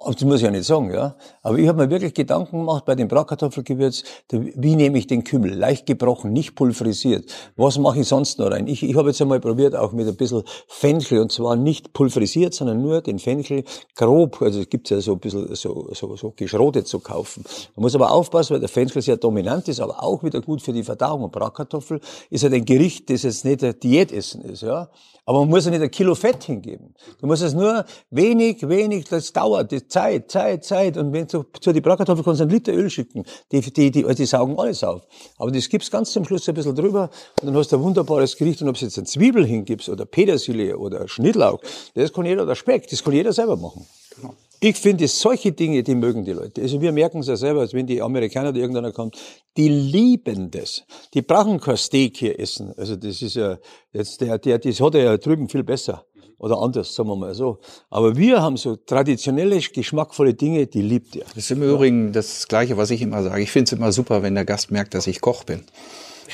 Das 0.00 0.22
muss 0.22 0.36
ich 0.36 0.42
ja 0.42 0.50
nicht 0.52 0.64
sagen, 0.64 0.94
ja. 0.94 1.16
Aber 1.42 1.58
ich 1.58 1.66
habe 1.66 1.82
mir 1.82 1.90
wirklich 1.90 2.14
Gedanken 2.14 2.58
gemacht 2.58 2.84
bei 2.84 2.94
dem 2.94 3.08
Bratkartoffelgewürz, 3.08 4.04
wie 4.30 4.76
nehme 4.76 4.96
ich 4.96 5.08
den 5.08 5.24
Kümmel? 5.24 5.52
Leicht 5.54 5.86
gebrochen, 5.86 6.32
nicht 6.32 6.54
pulverisiert. 6.54 7.32
Was 7.56 7.78
mache 7.78 8.00
ich 8.00 8.08
sonst 8.08 8.38
noch 8.38 8.52
rein? 8.52 8.68
Ich, 8.68 8.84
ich 8.84 8.94
habe 8.94 9.08
jetzt 9.08 9.20
einmal 9.20 9.40
probiert, 9.40 9.74
auch 9.74 9.90
mit 9.90 10.06
ein 10.06 10.16
bisschen 10.16 10.44
Fenchel, 10.68 11.20
und 11.20 11.32
zwar 11.32 11.56
nicht 11.56 11.92
pulverisiert, 11.94 12.54
sondern 12.54 12.80
nur 12.80 13.00
den 13.00 13.18
Fenchel 13.18 13.64
grob, 13.96 14.40
also 14.40 14.60
es 14.60 14.70
gibt 14.70 14.88
ja 14.88 15.00
so 15.00 15.14
ein 15.14 15.18
bisschen 15.18 15.52
so, 15.56 15.88
so, 15.92 16.14
so 16.14 16.32
geschrotet 16.36 16.86
zu 16.86 17.00
kaufen. 17.00 17.44
Man 17.74 17.82
muss 17.82 17.96
aber 17.96 18.12
aufpassen, 18.12 18.54
weil 18.54 18.60
der 18.60 18.68
Fenchel 18.68 19.02
sehr 19.02 19.16
dominant 19.16 19.66
ist, 19.66 19.80
aber 19.80 20.04
auch 20.04 20.22
wieder 20.22 20.40
gut 20.40 20.62
für 20.62 20.72
die 20.72 20.84
Verdauung. 20.84 21.24
Und 21.24 21.32
Bratkartoffel 21.32 22.00
ist 22.30 22.42
ja 22.42 22.50
halt 22.50 22.60
ein 22.60 22.64
Gericht, 22.64 23.10
das 23.10 23.24
jetzt 23.24 23.44
nicht 23.44 23.64
ein 23.64 23.78
Diätessen 23.80 24.42
ist, 24.42 24.62
ja. 24.62 24.90
Aber 25.28 25.40
man 25.40 25.50
muss 25.50 25.66
ja 25.66 25.70
nicht 25.70 25.82
ein 25.82 25.90
Kilo 25.90 26.14
Fett 26.14 26.44
hingeben. 26.44 26.94
Du 27.20 27.26
musst 27.26 27.42
es 27.42 27.52
nur 27.52 27.84
wenig, 28.08 28.66
wenig, 28.66 29.04
das 29.10 29.30
dauert, 29.30 29.70
die 29.70 29.86
Zeit, 29.86 30.30
Zeit, 30.30 30.64
Zeit. 30.64 30.96
Und 30.96 31.12
wenn 31.12 31.26
du 31.26 31.44
zu 31.60 31.70
die 31.70 31.82
Bratkartoffel 31.82 32.24
kannst 32.24 32.40
einen 32.40 32.50
Liter 32.50 32.72
Öl 32.72 32.88
schicken. 32.88 33.24
Die, 33.52 33.60
die, 33.60 33.90
die, 33.90 34.04
also 34.06 34.16
die 34.16 34.24
saugen 34.24 34.58
alles 34.58 34.82
auf. 34.82 35.02
Aber 35.36 35.50
das 35.50 35.68
gibst 35.68 35.90
ganz 35.90 36.12
zum 36.12 36.24
Schluss 36.24 36.48
ein 36.48 36.54
bisschen 36.54 36.74
drüber 36.74 37.10
und 37.42 37.46
dann 37.46 37.54
hast 37.58 37.70
du 37.70 37.76
ein 37.76 37.82
wunderbares 37.82 38.38
Gericht. 38.38 38.62
Und 38.62 38.70
ob 38.70 38.78
du 38.78 38.86
jetzt 38.86 38.96
eine 38.96 39.06
Zwiebel 39.06 39.44
hingibst 39.44 39.90
oder 39.90 40.06
Petersilie 40.06 40.78
oder 40.78 41.06
Schnittlauch, 41.06 41.60
das 41.94 42.10
kann 42.10 42.24
jeder, 42.24 42.44
oder 42.44 42.54
Speck, 42.54 42.88
das 42.88 43.04
kann 43.04 43.12
jeder 43.12 43.34
selber 43.34 43.58
machen. 43.58 43.84
Genau. 44.16 44.32
Ich 44.60 44.76
finde, 44.76 45.06
solche 45.06 45.52
Dinge, 45.52 45.82
die 45.82 45.94
mögen 45.94 46.24
die 46.24 46.32
Leute. 46.32 46.62
Also 46.62 46.80
wir 46.80 46.90
merken 46.90 47.20
es 47.20 47.28
ja 47.28 47.36
selber, 47.36 47.60
als 47.60 47.74
wenn 47.74 47.86
die 47.86 48.02
Amerikaner 48.02 48.48
oder 48.48 48.58
irgendeiner 48.58 48.92
kommt, 48.92 49.16
die 49.56 49.68
lieben 49.68 50.50
das. 50.50 50.82
Die 51.14 51.22
brauchen 51.22 51.60
kein 51.60 51.76
Steak 51.76 52.16
hier 52.16 52.38
essen. 52.40 52.72
Also 52.76 52.96
das 52.96 53.22
ist 53.22 53.36
ja, 53.36 53.58
jetzt 53.92 54.20
der, 54.20 54.38
der, 54.38 54.58
das 54.58 54.80
hat 54.80 54.94
er 54.96 55.04
ja 55.04 55.16
drüben 55.16 55.48
viel 55.48 55.62
besser. 55.62 56.04
Oder 56.38 56.58
anders, 56.58 56.94
sagen 56.94 57.08
wir 57.08 57.16
mal 57.16 57.34
so. 57.34 57.58
Aber 57.90 58.16
wir 58.16 58.40
haben 58.42 58.56
so 58.56 58.76
traditionelle, 58.76 59.58
geschmackvolle 59.60 60.34
Dinge, 60.34 60.66
die 60.66 60.82
liebt 60.82 61.16
er. 61.16 61.24
Das 61.24 61.36
ist 61.36 61.50
im 61.50 61.62
Übrigen 61.62 62.12
das 62.12 62.46
Gleiche, 62.46 62.76
was 62.76 62.90
ich 62.90 63.02
immer 63.02 63.22
sage. 63.22 63.42
Ich 63.42 63.50
finde 63.50 63.64
es 63.64 63.72
immer 63.72 63.92
super, 63.92 64.22
wenn 64.22 64.34
der 64.34 64.44
Gast 64.44 64.70
merkt, 64.70 64.94
dass 64.94 65.06
ich 65.08 65.20
Koch 65.20 65.44
bin. 65.44 65.64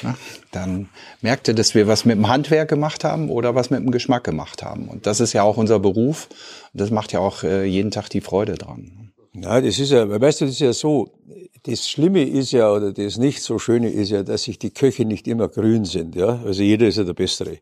Na, 0.03 0.17
dann 0.51 0.89
merkt 1.21 1.49
er, 1.49 1.55
dass 1.55 1.75
wir 1.75 1.87
was 1.87 2.05
mit 2.05 2.17
dem 2.17 2.29
Handwerk 2.29 2.69
gemacht 2.69 3.05
haben 3.05 3.31
oder 3.31 3.55
was 3.55 3.71
mit 3.71 3.81
dem 3.81 3.91
Geschmack 3.91 4.25
gemacht 4.25 4.63
haben. 4.63 4.89
Und 4.89 5.07
das 5.07 5.21
ist 5.21 5.33
ja 5.33 5.43
auch 5.43 5.57
unser 5.57 5.79
Beruf. 5.79 6.29
Und 6.73 6.81
das 6.81 6.91
macht 6.91 7.13
ja 7.13 7.21
auch 7.21 7.43
äh, 7.43 7.65
jeden 7.65 7.91
Tag 7.91 8.09
die 8.09 8.21
Freude 8.21 8.55
dran. 8.55 9.13
Ja, 9.35 9.61
das 9.61 9.79
ist 9.79 9.91
ja, 9.91 10.09
weißt 10.09 10.41
du, 10.41 10.45
das 10.47 10.55
ist 10.55 10.61
ja 10.61 10.73
so. 10.73 11.11
Das 11.65 11.89
Schlimme 11.89 12.23
ist 12.23 12.53
ja, 12.53 12.71
oder 12.71 12.93
das 12.93 13.17
nicht 13.17 13.43
so 13.43 13.59
Schöne 13.59 13.89
ist 13.89 14.11
ja, 14.11 14.23
dass 14.23 14.43
sich 14.43 14.59
die 14.59 14.71
Köche 14.71 15.07
nicht 15.07 15.27
immer 15.27 15.49
grün 15.49 15.87
sind, 15.87 16.15
ja. 16.15 16.41
Also 16.45 16.63
jeder 16.63 16.87
ist 16.87 16.99
ja 16.99 17.05
der 17.05 17.15
Bessere 17.15 17.59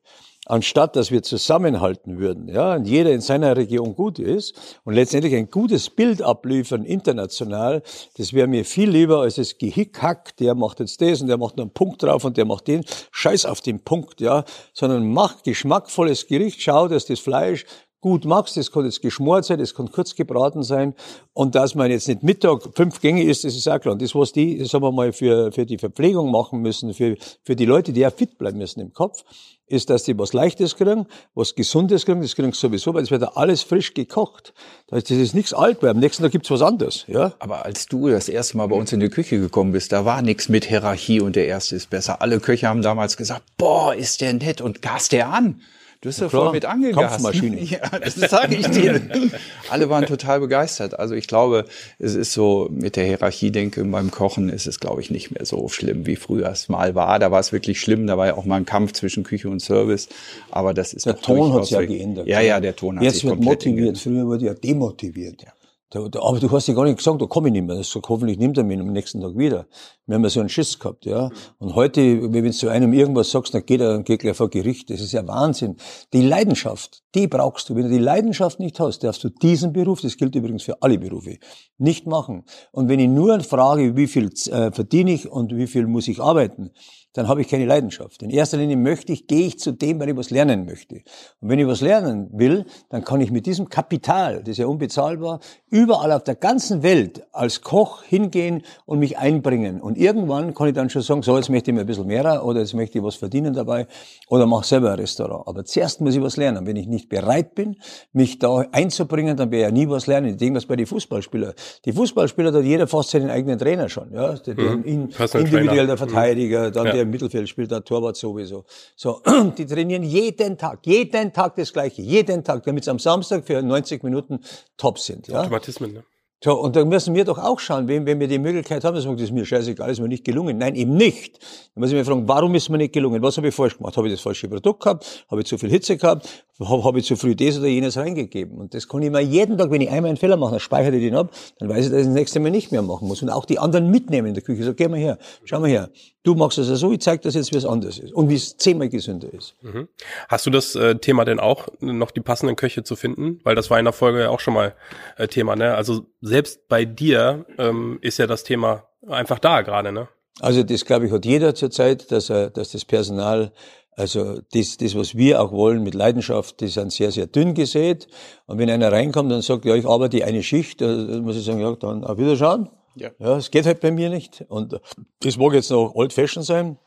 anstatt 0.53 0.97
dass 0.97 1.11
wir 1.11 1.23
zusammenhalten 1.23 2.19
würden, 2.19 2.47
ja, 2.47 2.75
und 2.75 2.87
jeder 2.87 3.11
in 3.11 3.23
seiner 3.23 3.57
Region 3.57 3.95
gut 3.95 4.19
ist 4.19 4.81
und 4.85 4.93
letztendlich 4.93 5.35
ein 5.35 5.49
gutes 5.49 5.89
Bild 5.89 6.21
abliefern 6.21 6.85
international, 6.85 7.83
das 8.19 8.35
wäre 8.35 8.47
mir 8.47 8.67
viel 8.67 8.91
lieber 8.91 9.23
als 9.23 9.37
das 9.37 9.57
Gehickhack, 9.57 10.37
der 10.37 10.55
macht 10.55 10.81
jetzt 10.81 11.01
das 11.01 11.23
und 11.23 11.29
der 11.29 11.39
macht 11.39 11.57
noch 11.57 11.65
einen 11.65 11.73
Punkt 11.73 12.03
drauf 12.03 12.27
und 12.27 12.37
der 12.37 12.45
macht 12.45 12.69
den, 12.69 12.85
scheiß 13.13 13.47
auf 13.47 13.63
den 13.63 13.81
Punkt, 13.81 14.21
ja, 14.21 14.45
sondern 14.75 15.11
mach 15.11 15.43
geschmackvolles 15.43 16.27
Gericht, 16.27 16.61
schau, 16.61 16.87
dass 16.87 17.07
das 17.07 17.21
Fleisch 17.21 17.65
gut 18.03 18.27
magst, 18.27 18.59
das 18.59 18.71
kann 18.71 18.85
jetzt 18.85 19.01
geschmort 19.01 19.47
sein, 19.47 19.59
das 19.59 19.75
kann 19.75 19.91
kurz 19.91 20.15
gebraten 20.15 20.63
sein 20.63 20.95
und 21.33 21.55
dass 21.55 21.75
man 21.75 21.91
jetzt 21.91 22.09
nicht 22.09 22.23
Mittag 22.23 22.69
fünf 22.75 23.01
Gänge 23.01 23.23
isst, 23.23 23.45
das 23.45 23.57
ist 23.57 23.69
auch 23.69 23.81
klar. 23.81 23.93
Und 23.93 24.03
das, 24.03 24.15
was 24.15 24.33
die, 24.33 24.63
sagen 24.65 24.85
wir 24.85 24.93
mal, 24.93 25.13
für, 25.13 25.51
für 25.53 25.65
die 25.65 25.79
Verpflegung 25.79 26.31
machen 26.31 26.61
müssen, 26.61 26.93
für, 26.93 27.17
für 27.43 27.57
die 27.57 27.65
Leute, 27.65 27.93
die 27.93 28.01
ja 28.01 28.11
fit 28.11 28.37
bleiben 28.37 28.59
müssen 28.59 28.81
im 28.81 28.93
Kopf, 28.93 29.25
ist, 29.67 29.91
dass 29.91 30.05
die 30.05 30.19
was 30.19 30.33
Leichtes 30.33 30.77
kriegen, 30.77 31.07
was 31.35 31.55
Gesundes 31.55 32.05
kriegen, 32.05 32.21
das 32.21 32.35
kriegen 32.35 32.53
sie 32.53 32.59
sowieso, 32.59 32.95
weil 32.95 33.03
es 33.03 33.11
wird 33.11 33.23
ja 33.23 33.33
alles 33.35 33.63
frisch 33.63 33.95
gekocht. 33.95 34.53
Das 34.89 35.11
ist 35.11 35.35
nichts 35.35 35.55
alt, 35.55 35.83
weil 35.83 35.91
am 35.91 35.99
nächsten 35.99 36.23
Tag 36.23 36.33
gibt's 36.33 36.51
was 36.51 36.63
anderes. 36.63 37.05
Ja? 37.09 37.33
Aber 37.39 37.65
als 37.65 37.87
du 37.87 38.09
das 38.09 38.29
erste 38.29 38.57
Mal 38.59 38.69
bei 38.69 38.77
uns 38.77 38.93
in 38.93 39.01
die 39.01 39.09
Küche 39.09 39.39
gekommen 39.39 39.73
bist, 39.73 39.93
da 39.93 40.05
war 40.05 40.23
nichts 40.23 40.49
mit 40.49 40.67
Hierarchie 40.67 41.21
und 41.21 41.37
der 41.37 41.47
Erste 41.47 41.77
ist 41.77 41.91
besser. 41.91 42.21
Alle 42.21 42.41
Köche 42.41 42.69
haben 42.69 42.83
damals 42.83 43.17
gesagt, 43.17 43.43
boah, 43.57 43.95
ist 43.95 44.21
der 44.21 44.35
nett 44.35 44.61
und 44.61 44.83
gast 44.83 45.13
der 45.13 45.29
an. 45.29 45.63
Du 46.03 46.09
hast 46.09 46.19
ja 46.19 46.29
voll 46.29 46.51
mit 46.51 46.65
angegast. 46.65 47.23
Kampfmaschine. 47.23 47.61
Ja, 47.63 47.79
das 48.01 48.17
sage 48.17 48.57
ich 48.57 48.67
dir. 48.67 49.01
Alle 49.71 49.89
waren 49.89 50.05
total 50.05 50.41
begeistert. 50.41 50.99
Also 50.99 51.15
ich 51.15 51.29
glaube, 51.29 51.65
es 52.01 52.17
ist 52.17 52.33
so 52.33 52.69
mit 52.73 52.97
der 52.97 53.05
Hierarchie-Denke 53.05 53.85
beim 53.85 54.11
Kochen 54.11 54.49
ist 54.49 54.67
es, 54.67 54.81
glaube 54.81 55.01
ich, 55.01 55.13
nicht 55.13 55.31
mehr 55.31 55.47
so 55.47 55.69
schlimm, 55.69 56.05
wie 56.05 56.17
früher 56.17 56.49
es 56.49 56.69
mal 56.69 56.97
war. 56.97 57.21
Da 57.21 57.31
war 57.31 57.39
es 57.39 57.53
wirklich 57.53 57.81
schlimm. 57.81 58.09
Da 58.09 58.19
war 58.19 58.27
ja 58.27 58.37
auch 58.37 58.45
mal 58.45 58.57
ein 58.57 58.67
Kampf 58.67 58.95
zwischen 58.95 59.23
Küche 59.23 59.49
und 59.49 59.61
Service. 59.61 60.09
Aber 60.51 60.75
das 60.75 60.93
ist 60.93 61.07
der 61.07 61.21
Ton 61.21 61.55
hat 61.55 61.67
sich 61.67 61.71
ja 61.71 61.85
geändert. 61.85 62.27
Ja, 62.27 62.41
ja, 62.41 62.59
der 62.59 62.75
Ton 62.75 62.97
hat 62.97 63.05
Jetzt 63.05 63.21
sich 63.21 63.25
wird 63.25 63.41
motiviert. 63.41 63.77
Geändert. 63.77 63.99
Früher 64.03 64.27
wurde 64.27 64.47
ja 64.47 64.55
demotiviert. 64.55 65.41
Ja. 65.43 65.53
Aber 65.95 66.41
du 66.41 66.51
hast 66.51 66.69
ja 66.69 66.75
gar 66.75 66.85
nicht 66.85 66.97
gesagt, 66.97 67.21
da 67.21 67.27
komme 67.27 67.49
ich 67.49 67.53
nicht 67.53 67.67
mehr. 67.67 67.77
Das 67.77 67.91
sagt, 67.91 68.09
hoffentlich 68.09 68.39
nimmt 68.39 68.57
er 68.57 68.65
mich 68.65 68.79
am 68.81 68.93
nächsten 68.93 69.21
Tag 69.21 69.37
wieder. 69.37 69.67
Wir 70.07 70.17
haben 70.17 70.25
ja 70.25 70.31
so 70.31 70.41
einen 70.41 70.49
Schiss 70.49 70.79
gehabt, 70.79 71.05
ja. 71.05 71.31
Und 71.59 71.75
heute, 71.75 72.33
wenn 72.33 72.45
du 72.45 72.51
zu 72.51 72.69
einem 72.69 72.93
irgendwas 72.93 73.31
sagst, 73.31 73.55
dann 73.55 73.65
geht 73.65 73.81
er, 73.81 73.93
dann 73.93 74.05
geht 74.05 74.21
gleich 74.21 74.37
vor 74.37 74.51
Gericht. 74.51 74.91
Das 74.91 75.01
ist 75.01 75.13
ja 75.13 75.27
Wahnsinn. 75.27 75.77
Die 76.13 76.23
Leidenschaft, 76.23 77.03
die 77.15 77.27
brauchst 77.27 77.69
du. 77.69 77.77
Wenn 77.77 77.85
du 77.85 77.91
die 77.91 77.99
Leidenschaft 77.99 78.59
nicht 78.59 78.81
hast, 78.81 79.05
darfst 79.05 79.23
du 79.25 79.29
diesen 79.29 79.73
Beruf, 79.73 80.01
das 80.01 80.17
gilt 80.17 80.35
übrigens 80.35 80.63
für 80.63 80.81
alle 80.83 80.99
Berufe, 80.99 81.39
nicht 81.79 82.07
machen. 82.07 82.45
Und 82.73 82.89
wenn 82.89 83.01
ich 83.01 83.09
nur 83.09 83.41
frage, 83.41 83.97
wie 83.97 84.07
viel 84.07 84.31
äh, 84.51 84.73
verdiene 84.73 85.13
ich 85.13 85.31
und 85.31 85.55
wie 85.57 85.67
viel 85.67 85.87
muss 85.87 86.09
ich 86.09 86.21
arbeiten, 86.21 86.71
dann 87.13 87.29
habe 87.29 87.41
ich 87.43 87.49
keine 87.49 87.67
Leidenschaft. 87.67 88.23
In 88.23 88.31
erster 88.31 88.57
Linie 88.57 88.77
möchte 88.77 89.13
ich, 89.13 89.27
gehe 89.27 89.47
ich 89.47 89.59
zu 89.59 89.73
dem, 89.73 90.01
weil 90.01 90.09
ich 90.09 90.17
was 90.17 90.31
lernen 90.31 90.65
möchte. 90.65 91.03
Und 91.41 91.49
wenn 91.49 91.59
ich 91.59 91.67
was 91.67 91.81
lernen 91.81 92.29
will, 92.33 92.65
dann 92.89 93.05
kann 93.05 93.21
ich 93.21 93.31
mit 93.31 93.47
diesem 93.47 93.69
Kapital, 93.69 94.41
das 94.41 94.51
ist 94.51 94.59
ja 94.59 94.67
unbezahlbar, 94.67 95.41
überall 95.71 96.13
auf 96.13 96.25
der 96.25 96.35
ganzen 96.35 96.83
Welt 96.83 97.25
als 97.33 97.61
Koch 97.61 98.03
hingehen 98.03 98.63
und 98.87 98.99
mich 98.99 99.19
einbringen. 99.19 99.81
Und 99.81 99.99
irgendwann 99.99 100.55
kann 100.55 100.69
ich 100.69 100.75
dann 100.75 100.91
schon 100.91 101.03
sagen, 101.03 101.23
so, 101.23 101.37
jetzt 101.37 101.51
möchte 101.51 101.71
ich 101.71 101.75
mir 101.75 101.83
ein 101.83 101.87
bisschen 101.87 102.07
mehr 102.07 102.45
oder 102.45 102.61
jetzt 102.61 102.75
möchte 102.75 102.99
ich 102.99 103.05
was 103.05 103.17
verdienen 103.17 103.53
dabei 103.55 103.87
oder 104.29 104.47
mache 104.47 104.67
selber 104.67 104.93
ein 104.93 104.99
Restaurant. 104.99 105.47
Aber 105.47 105.65
zuerst 105.65 106.01
muss 106.01 106.15
ich 106.15 106.23
was 106.23 106.37
lernen. 106.37 106.67
Wenn 106.67 106.77
ich 106.77 106.87
nicht 106.87 107.09
bereit 107.09 107.55
bin, 107.55 107.77
mich 108.13 108.39
da 108.39 108.65
einzubringen, 108.73 109.37
dann 109.37 109.51
werde 109.51 109.57
ich 109.57 109.81
ja 109.81 109.87
nie 109.87 109.91
was 109.91 110.07
lernen. 110.07 110.29
Ich 110.29 110.37
denke, 110.37 110.57
was 110.57 110.67
bei 110.67 110.77
den 110.77 110.87
Fußballspielern. 110.87 111.53
Die 111.85 111.93
Fußballspieler, 111.93 112.53
da 112.53 112.59
hat 112.59 112.65
jeder 112.65 112.87
fast 112.87 113.11
seinen 113.11 113.31
eigenen 113.31 113.59
Trainer 113.59 113.89
schon. 113.89 114.13
Ja? 114.13 114.35
Der, 114.35 114.55
mhm. 114.55 114.85
in, 114.85 115.09
individuell 115.11 115.87
der 115.87 115.97
Verteidiger, 115.97 116.71
dann 116.71 116.87
ja. 116.87 116.93
der 116.93 117.02
im 117.03 117.11
Mittelfeld 117.11 117.49
spielt, 117.49 117.71
der 117.71 117.85
Torwart 117.85 118.17
sowieso. 118.17 118.65
So, 118.97 119.21
die 119.59 119.67
trainieren 119.67 120.03
jeden 120.03 120.57
Tag, 120.57 120.81
jeden 120.87 121.33
Tag 121.33 121.57
das 121.57 121.73
Gleiche, 121.73 122.03
jeden 122.03 122.45
Tag, 122.45 122.65
damit 122.65 122.85
sie 122.85 122.91
am 122.91 122.99
Samstag 122.99 123.45
für 123.45 123.61
90 123.63 124.03
Minuten 124.03 124.41
top 124.77 124.99
sind. 124.99 125.29
Ja? 125.29 125.41
Automatismen, 125.41 125.93
ne? 125.93 126.05
So, 126.45 126.59
und 126.59 126.75
da 126.75 126.85
müssen 126.85 127.15
wir 127.15 127.25
doch 127.25 127.39
auch 127.39 127.61
schauen, 127.61 127.87
wenn, 127.87 128.05
wenn 128.05 128.19
wir 128.19 128.27
die 128.27 128.41
Möglichkeit 128.41 128.83
haben, 128.83 128.97
das 128.97 129.05
ist 129.05 129.31
mir 129.31 129.47
scheißegal, 129.47 129.91
ist 129.91 130.01
mir 130.01 130.09
nicht 130.09 130.25
gelungen. 130.25 130.59
Nein, 130.59 130.75
eben 130.75 130.97
nicht. 130.97 131.39
Dann 131.75 131.83
muss 131.83 131.91
ich 131.91 131.95
mir 131.95 132.05
fragen, 132.05 132.27
warum 132.27 132.53
ist 132.57 132.69
mir 132.69 132.79
nicht 132.79 132.93
gelungen? 132.93 133.23
Was 133.23 133.37
habe 133.37 133.47
ich 133.47 133.55
falsch 133.55 133.79
gemacht? 133.79 133.97
Habe 133.97 134.09
ich 134.09 134.15
das 134.15 134.23
falsche 134.23 134.49
Produkt 134.49 134.83
gehabt? 134.83 135.25
Habe 135.31 135.43
ich 135.43 135.47
zu 135.47 135.57
viel 135.57 135.71
Hitze 135.71 135.97
gehabt? 135.97 136.29
Habe, 136.61 136.85
habe 136.85 136.99
ich 136.99 137.07
zu 137.07 137.17
früh 137.17 137.35
das 137.35 137.59
oder 137.59 137.69
jenes 137.69 137.97
reingegeben? 137.97 138.59
Und 138.59 138.75
das 138.75 138.89
kann 138.89 139.03
ich 139.03 139.11
mir 139.11 139.21
jeden 139.21 139.57
Tag, 139.57 139.71
wenn 139.71 139.81
ich 139.81 139.91
einmal 139.91 140.11
einen 140.11 140.17
Fehler 140.17 140.37
mache, 140.37 140.53
dann 140.53 140.61
speichere 140.61 140.95
ich 140.95 141.03
den 141.03 141.15
ab, 141.15 141.31
dann 141.59 141.69
weiß 141.69 141.87
ich, 141.87 141.91
dass 141.91 142.01
ich 142.01 142.07
das 142.07 142.15
nächste 142.15 142.41
Mal 142.41 142.51
nicht 142.51 142.73
mehr 142.73 142.83
machen 142.83 143.09
muss. 143.09 143.23
Und 143.23 143.31
auch 143.31 143.45
die 143.45 143.59
anderen 143.59 143.91
mitnehmen 143.91 144.29
in 144.29 144.35
der 144.35 144.43
Küche. 144.43 144.63
So, 144.65 144.75
geh 144.75 144.89
mal 144.89 144.99
her, 144.99 145.19
schau 145.45 145.61
mal 145.61 145.71
her. 145.71 145.91
Du 146.25 146.35
machst 146.37 146.59
es 146.59 146.69
ja 146.69 146.77
so, 146.77 146.93
ich 146.93 147.01
zeig 147.01 147.23
das 147.23 147.35
jetzt, 147.35 147.53
wie 147.53 147.57
es 147.57 147.65
anders 147.65 147.99
ist. 147.99 148.13
Und 148.13 148.29
wie 148.29 148.37
es 148.37 148.57
zehnmal 148.57 148.89
gesünder 148.89 149.33
ist. 149.33 149.57
Mhm. 149.63 149.89
Hast 150.29 150.47
du 150.47 150.51
das 150.51 150.77
äh, 150.77 150.95
Thema 150.97 151.25
denn 151.25 151.41
auch, 151.41 151.67
noch 151.81 152.13
die 152.13 152.21
passenden 152.21 152.55
Köche 152.55 152.85
zu 152.85 152.95
finden? 152.95 153.41
Weil 153.43 153.57
das 153.57 153.71
war 153.71 153.79
in 153.79 153.85
der 153.85 153.93
Folge 153.93 154.21
ja 154.21 154.31
auch 154.31 154.39
schon 154.39 154.55
mal 154.55 154.75
äh, 155.17 155.27
Thema, 155.27 155.57
ne? 155.57 155.75
Also 155.75 156.07
selbst 156.33 156.69
bei 156.69 156.85
dir 156.85 157.47
ähm, 157.59 157.99
ist 158.01 158.19
ja 158.19 158.27
das 158.27 158.43
Thema 158.43 158.89
einfach 159.07 159.39
da 159.39 159.61
gerade, 159.61 159.93
ne? 159.93 160.09
Also 160.41 160.63
das, 160.63 160.85
glaube 160.85 161.07
ich, 161.07 161.13
hat 161.13 161.27
jeder 161.27 161.55
zurzeit, 161.55 162.11
dass, 162.11 162.31
er, 162.31 162.49
dass 162.51 162.73
das 162.73 162.87
Personal, 162.87 163.53
also 163.93 164.41
das, 164.53 164.79
das, 164.79 164.97
was 164.97 165.15
wir 165.15 165.43
auch 165.43 165.53
wollen 165.53 165.83
mit 165.83 165.95
Leidenschaft, 165.95 166.61
die 166.61 166.69
sind 166.69 166.91
sehr, 166.91 167.13
sehr 167.13 167.27
dünn 167.27 167.55
gesät. 167.55 168.09
Und 168.47 168.59
wenn 168.59 168.71
einer 168.71 168.91
reinkommt 168.91 169.31
und 169.31 169.43
sagt, 169.43 169.67
ja, 169.67 169.75
ich 169.75 169.87
arbeite 169.87 170.25
eine 170.25 170.43
Schicht, 170.43 170.81
dann 170.81 171.21
muss 171.21 171.37
ich 171.37 171.45
sagen, 171.45 171.61
ja, 171.61 171.77
dann 171.77 172.05
auf 172.05 172.17
Wiederschauen. 172.17 172.71
Ja. 172.95 173.11
ja, 173.19 173.37
es 173.37 173.51
geht 173.51 173.67
halt 173.67 173.81
bei 173.81 173.91
mir 173.91 174.09
nicht. 174.09 174.45
Und 174.49 174.81
das 175.21 175.37
mag 175.37 175.53
jetzt 175.53 175.71
noch 175.71 175.95
old 175.95 176.13
fashion 176.13 176.43
sein. 176.43 176.79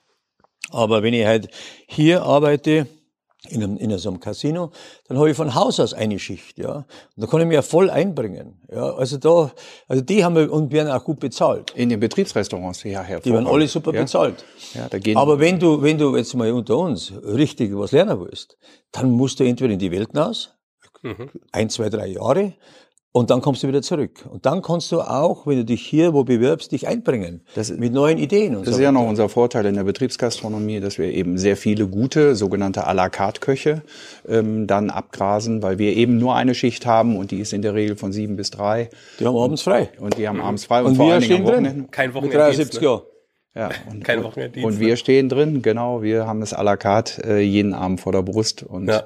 Aber 0.72 1.04
wenn 1.04 1.14
ich 1.14 1.26
halt 1.26 1.50
hier 1.88 2.24
arbeite, 2.24 2.88
in 3.50 3.64
einem, 3.64 3.78
in 3.78 3.98
so 3.98 4.10
einem 4.10 4.20
Casino, 4.20 4.72
dann 5.08 5.18
habe 5.18 5.30
ich 5.30 5.38
von 5.38 5.56
Haus 5.56 5.80
aus 5.80 5.94
eine 5.94 6.20
Schicht, 6.20 6.58
ja. 6.58 6.76
Und 6.76 6.86
da 7.16 7.28
kann 7.28 7.42
ich 7.42 7.48
mich 7.48 7.56
ja 7.56 7.62
voll 7.62 7.90
einbringen, 7.90 8.62
ja. 8.72 8.94
Also 8.96 9.18
da, 9.18 9.52
also 9.88 10.04
die 10.04 10.24
haben 10.24 10.36
wir 10.36 10.52
und 10.52 10.72
werden 10.72 10.92
auch 10.92 11.04
gut 11.04 11.20
bezahlt. 11.20 11.72
In 11.76 11.90
den 11.90 12.00
Betriebsrestaurants, 12.00 12.84
ja, 12.84 13.02
Herr 13.02 13.20
Die 13.20 13.32
werden 13.32 13.48
alle 13.48 13.68
super 13.68 13.94
ja. 13.94 14.02
bezahlt. 14.02 14.44
Ja, 14.74 14.88
da 14.90 15.00
gehen 15.00 15.18
Aber 15.18 15.40
wenn 15.40 15.60
du, 15.60 15.82
wenn 15.82 15.98
du 15.98 16.16
jetzt 16.16 16.34
mal 16.36 16.52
unter 16.52 16.78
uns 16.78 17.14
richtig 17.24 17.76
was 17.78 17.92
lernen 17.92 18.20
willst, 18.20 18.58
dann 18.92 19.12
musst 19.12 19.40
du 19.40 19.44
entweder 19.44 19.74
in 19.74 19.80
die 19.80 19.92
Welt 19.92 20.12
hinaus, 20.12 20.54
mhm. 21.02 21.30
ein, 21.52 21.70
zwei, 21.70 21.90
drei 21.90 22.08
Jahre, 22.08 22.54
und 23.16 23.30
dann 23.30 23.40
kommst 23.40 23.64
du 23.64 23.70
wieder 23.70 23.82
zurück. 23.82 24.26
Und 24.30 24.46
dann 24.46 24.62
kannst 24.62 24.92
du 24.92 25.00
auch, 25.00 25.48
wenn 25.48 25.56
du 25.56 25.64
dich 25.64 25.82
hier 25.86 26.14
wo 26.14 26.26
bewirbst, 26.26 26.74
dich 26.74 26.86
einbringen. 26.90 27.40
Das, 27.56 27.72
mit 27.72 27.94
neuen 27.94 28.18
Ideen. 28.18 28.58
Und 28.58 28.68
das 28.68 28.74
so. 28.74 28.80
ist 28.80 28.84
ja 28.84 28.92
noch 28.92 29.08
unser 29.08 29.30
Vorteil 29.30 29.66
in 29.68 29.76
der 29.76 29.86
Betriebsgastronomie, 29.86 30.82
dass 30.82 30.98
wir 30.98 31.06
eben 31.06 31.38
sehr 31.38 31.56
viele 31.56 31.88
gute, 31.88 32.36
sogenannte 32.36 32.86
à 32.86 32.94
la 32.94 33.08
carte 33.08 33.40
Köche 33.40 33.84
ähm, 34.28 34.68
dann 34.68 34.90
abgrasen, 34.90 35.64
weil 35.64 35.80
wir 35.80 35.96
eben 35.96 36.18
nur 36.18 36.36
eine 36.36 36.54
Schicht 36.54 36.86
haben 36.86 37.16
und 37.16 37.32
die 37.32 37.40
ist 37.40 37.54
in 37.54 37.62
der 37.62 37.74
Regel 37.74 37.96
von 37.96 38.12
sieben 38.12 38.36
bis 38.36 38.52
drei. 38.52 38.90
Die 39.18 39.26
haben 39.26 39.38
abends 39.38 39.62
frei. 39.62 39.92
Und 39.98 40.18
die 40.18 40.28
haben 40.28 40.42
abends 40.42 40.66
frei. 40.66 40.82
Und, 40.82 40.88
und 40.88 40.96
vor 40.98 41.08
wir 41.08 41.14
allen 41.14 41.24
Dingen 41.24 41.38
am 41.38 41.54
Wochenende. 41.54 41.88
Kein 41.92 42.14
Wochenende. 42.14 42.38
Mit 42.38 42.48
73 42.48 42.82
ne? 42.82 42.86
Jahren. 42.86 43.02
Ja, 43.56 43.70
und, 43.90 44.04
Kein 44.04 44.24
Wochenenddienst. 44.24 44.68
Und 44.68 44.80
wir 44.80 44.98
stehen 44.98 45.30
drin, 45.30 45.62
genau, 45.62 46.04
wir 46.04 46.28
haben 46.28 46.42
das 46.42 46.54
à 46.54 46.62
la 46.62 46.76
carte 46.76 47.24
äh, 47.24 47.40
jeden 47.40 47.74
Abend 47.74 48.02
vor 48.02 48.12
der 48.12 48.22
Brust 48.22 48.64
und 48.64 48.88
ja. 48.88 49.04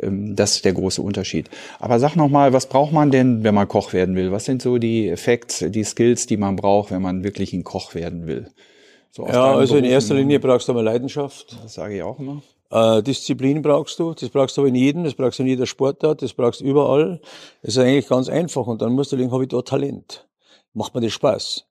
ähm, 0.00 0.36
das 0.36 0.56
ist 0.56 0.64
der 0.64 0.72
große 0.72 1.02
Unterschied. 1.02 1.50
Aber 1.80 1.98
sag 1.98 2.14
noch 2.14 2.28
mal, 2.28 2.52
was 2.52 2.66
braucht 2.66 2.92
man 2.92 3.10
denn, 3.10 3.42
wenn 3.42 3.54
man 3.54 3.66
Koch 3.66 3.92
werden 3.92 4.14
will? 4.14 4.30
Was 4.30 4.44
sind 4.44 4.62
so 4.62 4.78
die 4.78 5.08
Effekte, 5.08 5.70
die 5.70 5.84
Skills, 5.84 6.26
die 6.26 6.36
man 6.36 6.56
braucht, 6.56 6.92
wenn 6.92 7.02
man 7.02 7.24
wirklich 7.24 7.52
ein 7.52 7.64
Koch 7.64 7.94
werden 7.94 8.26
will? 8.26 8.48
So 9.10 9.26
ja, 9.26 9.54
also 9.54 9.76
in 9.76 9.84
erster 9.84 10.14
Linie 10.14 10.38
brauchst 10.38 10.68
du 10.68 10.74
mal 10.74 10.84
Leidenschaft. 10.84 11.56
Das 11.64 11.74
sage 11.74 11.96
ich 11.96 12.02
auch 12.02 12.20
immer. 12.20 12.42
Äh, 12.70 13.02
Disziplin 13.02 13.62
brauchst 13.62 13.98
du, 13.98 14.14
das 14.14 14.28
brauchst 14.28 14.56
du 14.56 14.60
aber 14.60 14.68
in 14.68 14.74
jedem, 14.74 15.04
das 15.04 15.14
brauchst 15.14 15.38
du 15.38 15.42
in 15.42 15.48
jeder 15.48 15.66
Sportart, 15.66 16.22
das 16.22 16.34
brauchst 16.34 16.60
du 16.60 16.64
überall. 16.64 17.20
Das 17.62 17.74
ist 17.74 17.78
eigentlich 17.78 18.06
ganz 18.06 18.28
einfach 18.28 18.66
und 18.66 18.82
dann 18.82 18.92
musst 18.92 19.10
du 19.10 19.16
denken, 19.16 19.32
habe 19.32 19.44
ich 19.44 19.48
da 19.48 19.62
Talent? 19.62 20.28
Macht 20.74 20.94
mir 20.94 21.00
das 21.00 21.12
Spaß? 21.12 21.66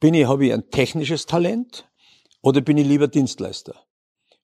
Bin 0.00 0.14
ich, 0.14 0.26
habe 0.26 0.46
ich 0.46 0.52
ein 0.52 0.70
technisches 0.70 1.26
Talent 1.26 1.88
oder 2.42 2.60
bin 2.60 2.76
ich 2.76 2.86
lieber 2.86 3.08
Dienstleister? 3.08 3.74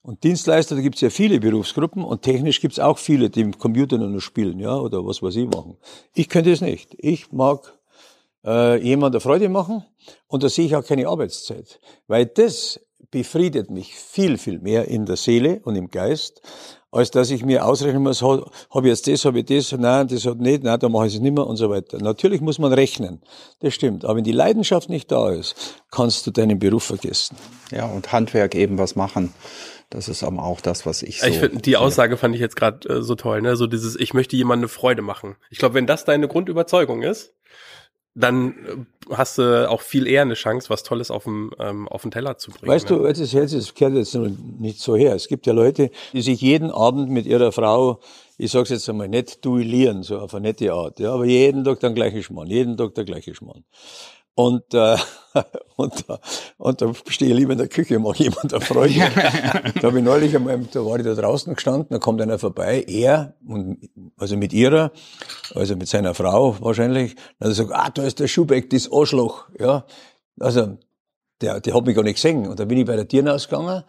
Und 0.03 0.23
Dienstleister, 0.23 0.75
da 0.75 0.83
gibt 0.83 0.97
es 0.97 1.01
ja 1.01 1.09
viele 1.09 1.41
Berufsgruppen 1.41 2.05
und 2.05 2.23
technisch 2.23 2.61
gibt 2.61 2.75
es 2.75 2.79
auch 2.79 2.99
viele, 2.99 3.31
die 3.31 3.41
im 3.41 3.57
Computer 3.57 3.97
nur 3.97 4.21
spielen, 4.21 4.61
ja, 4.61 4.77
oder 4.77 5.05
was 5.07 5.23
weiß 5.23 5.35
ich 5.37 5.49
machen. 5.49 5.79
Ich 6.15 6.29
könnte 6.29 6.53
es 6.53 6.61
nicht. 6.61 6.95
Ich 6.99 7.33
mag 7.33 7.79
äh, 8.45 8.77
jemand 8.83 9.15
eine 9.15 9.21
Freude 9.21 9.49
machen 9.49 9.83
und 10.27 10.43
da 10.43 10.51
sehe 10.51 10.67
ich 10.67 10.77
auch 10.77 10.85
keine 10.85 11.09
Arbeitszeit. 11.09 11.81
Weil 12.07 12.27
das 12.27 12.81
befriedet 13.11 13.71
mich 13.71 13.95
viel, 13.95 14.37
viel 14.37 14.59
mehr 14.59 14.89
in 14.89 15.07
der 15.07 15.17
Seele 15.17 15.61
und 15.65 15.77
im 15.77 15.89
Geist, 15.89 16.43
als 16.95 17.11
dass 17.11 17.31
ich 17.31 17.45
mir 17.45 17.67
ausrechnen 17.67 18.03
muss, 18.03 18.23
habe 18.23 18.51
ich 18.83 18.85
jetzt 18.85 19.09
das, 19.09 19.25
habe 19.25 19.41
ich 19.41 19.47
das, 19.47 19.73
nein, 19.73 20.07
das 20.07 20.25
hat 20.25 20.39
nicht, 20.39 20.63
nein, 20.63 20.79
da 20.79 20.89
mache 20.89 21.09
ich 21.09 21.15
es 21.15 21.21
nicht 21.21 21.35
mehr 21.35 21.47
und 21.47 21.57
so 21.57 21.69
weiter. 21.69 21.99
Natürlich 21.99 22.41
muss 22.41 22.59
man 22.59 22.73
rechnen, 22.73 23.21
das 23.61 23.75
stimmt. 23.75 24.05
Aber 24.05 24.17
wenn 24.17 24.25
die 24.25 24.33
Leidenschaft 24.33 24.89
nicht 24.89 25.11
da 25.11 25.31
ist, 25.31 25.83
kannst 25.91 26.27
du 26.27 26.31
deinen 26.31 26.59
Beruf 26.59 26.85
vergessen. 26.85 27.37
Ja, 27.73 27.87
und 27.87 28.13
Handwerk 28.13 28.55
eben 28.55 28.79
was 28.79 28.95
machen. 28.95 29.35
Das 29.91 30.09
ist 30.09 30.23
aber 30.23 30.45
auch 30.45 30.61
das, 30.61 30.87
was 30.87 31.03
ich 31.03 31.21
so. 31.21 31.27
Ich 31.27 31.39
finde, 31.39 31.61
die 31.61 31.77
Aussage 31.77 32.17
fand 32.17 32.35
ich 32.35 32.41
jetzt 32.41 32.57
gerade 32.57 32.89
äh, 32.89 33.03
so 33.03 33.15
toll, 33.15 33.43
ne? 33.43 33.57
So 33.57 33.67
dieses, 33.67 33.97
ich 33.97 34.15
möchte 34.15 34.37
jemandem 34.37 34.65
eine 34.65 34.69
Freude 34.69 35.03
machen. 35.03 35.37
Ich 35.51 35.59
glaube, 35.59 35.75
wenn 35.75 35.87
das 35.87 36.05
deine 36.05 36.27
Grundüberzeugung 36.27 37.03
ist, 37.03 37.35
dann 38.15 38.53
äh, 38.53 39.15
hast 39.15 39.39
du 39.39 39.69
auch 39.69 39.81
viel 39.81 40.07
eher 40.07 40.23
eine 40.23 40.35
Chance, 40.35 40.71
was 40.71 40.83
Tolles 40.83 41.11
auf 41.11 41.25
dem, 41.25 41.53
ähm, 41.59 41.89
auf 41.89 42.03
den 42.03 42.11
Teller 42.11 42.39
zu 42.39 42.51
bringen. 42.51 42.71
Weißt 42.71 42.89
ne? 42.91 42.99
du, 42.99 43.07
jetzt 43.07 43.19
ist 43.19 43.33
jetzt, 43.33 43.53
es 43.53 43.75
kehrt 43.75 43.95
jetzt 43.95 44.15
nicht 44.15 44.81
so 44.81 44.97
her. 44.97 45.15
Es 45.15 45.29
gibt 45.29 45.47
ja 45.47 45.53
Leute, 45.53 45.91
die 46.13 46.23
sich 46.23 46.41
jeden 46.41 46.71
Abend 46.71 47.11
mit 47.11 47.27
ihrer 47.27 47.53
Frau, 47.53 48.01
ich 48.39 48.53
sag's 48.53 48.71
jetzt 48.71 48.89
einmal, 48.89 49.09
nicht 49.09 49.45
duellieren, 49.45 50.03
so 50.03 50.19
auf 50.19 50.35
eine 50.35 50.49
nette 50.49 50.73
Art, 50.73 51.01
ja, 51.01 51.13
aber 51.13 51.25
jeden 51.25 51.65
Tag 51.65 51.81
der 51.81 51.91
gleiche 51.91 52.23
Schmarrn, 52.23 52.49
jeden 52.49 52.77
Tag 52.77 52.95
der 52.95 53.05
gleiche 53.05 53.35
Schmarrn. 53.35 53.65
Und, 54.35 54.75
äh, 54.75 54.97
und, 55.77 56.05
und 56.59 56.81
da 56.81 56.93
stehe 57.09 57.31
ich 57.31 57.37
lieber 57.37 57.53
in 57.53 57.59
der 57.59 57.69
Küche, 57.69 57.99
mache 57.99 58.25
jemand 58.25 58.53
eine 58.53 58.61
Freude. 58.61 58.95
da 59.81 59.83
habe 59.83 59.99
ich 59.99 60.05
neulich 60.05 60.35
einmal, 60.35 60.59
da 60.73 60.85
war 60.85 60.99
ich 60.99 61.05
da 61.05 61.15
draußen 61.15 61.55
gestanden, 61.55 61.89
da 61.91 61.99
kommt 61.99 62.21
einer 62.21 62.39
vorbei, 62.39 62.85
er, 62.87 63.35
und, 63.47 63.79
also 64.17 64.37
mit 64.37 64.53
ihrer, 64.53 64.91
also 65.55 65.77
mit 65.77 65.89
seiner 65.89 66.15
Frau 66.15 66.57
wahrscheinlich, 66.61 67.15
dann 67.39 67.53
sagt, 67.53 67.71
ah, 67.73 67.91
da 67.91 68.03
ist 68.03 68.19
der 68.19 68.29
Schubeck, 68.29 68.71
das 68.71 68.91
Arschloch, 68.91 69.49
ja. 69.59 69.85
Also, 70.41 70.79
der, 71.41 71.61
der 71.61 71.75
hat 71.75 71.85
mich 71.85 71.95
gar 71.95 72.03
nicht 72.03 72.15
gesehen. 72.15 72.47
Und 72.49 72.59
da 72.59 72.65
bin 72.65 72.79
ich 72.79 72.87
bei 72.87 72.97
der 72.97 73.07
Tiernaus 73.07 73.49
gegangen 73.49 73.85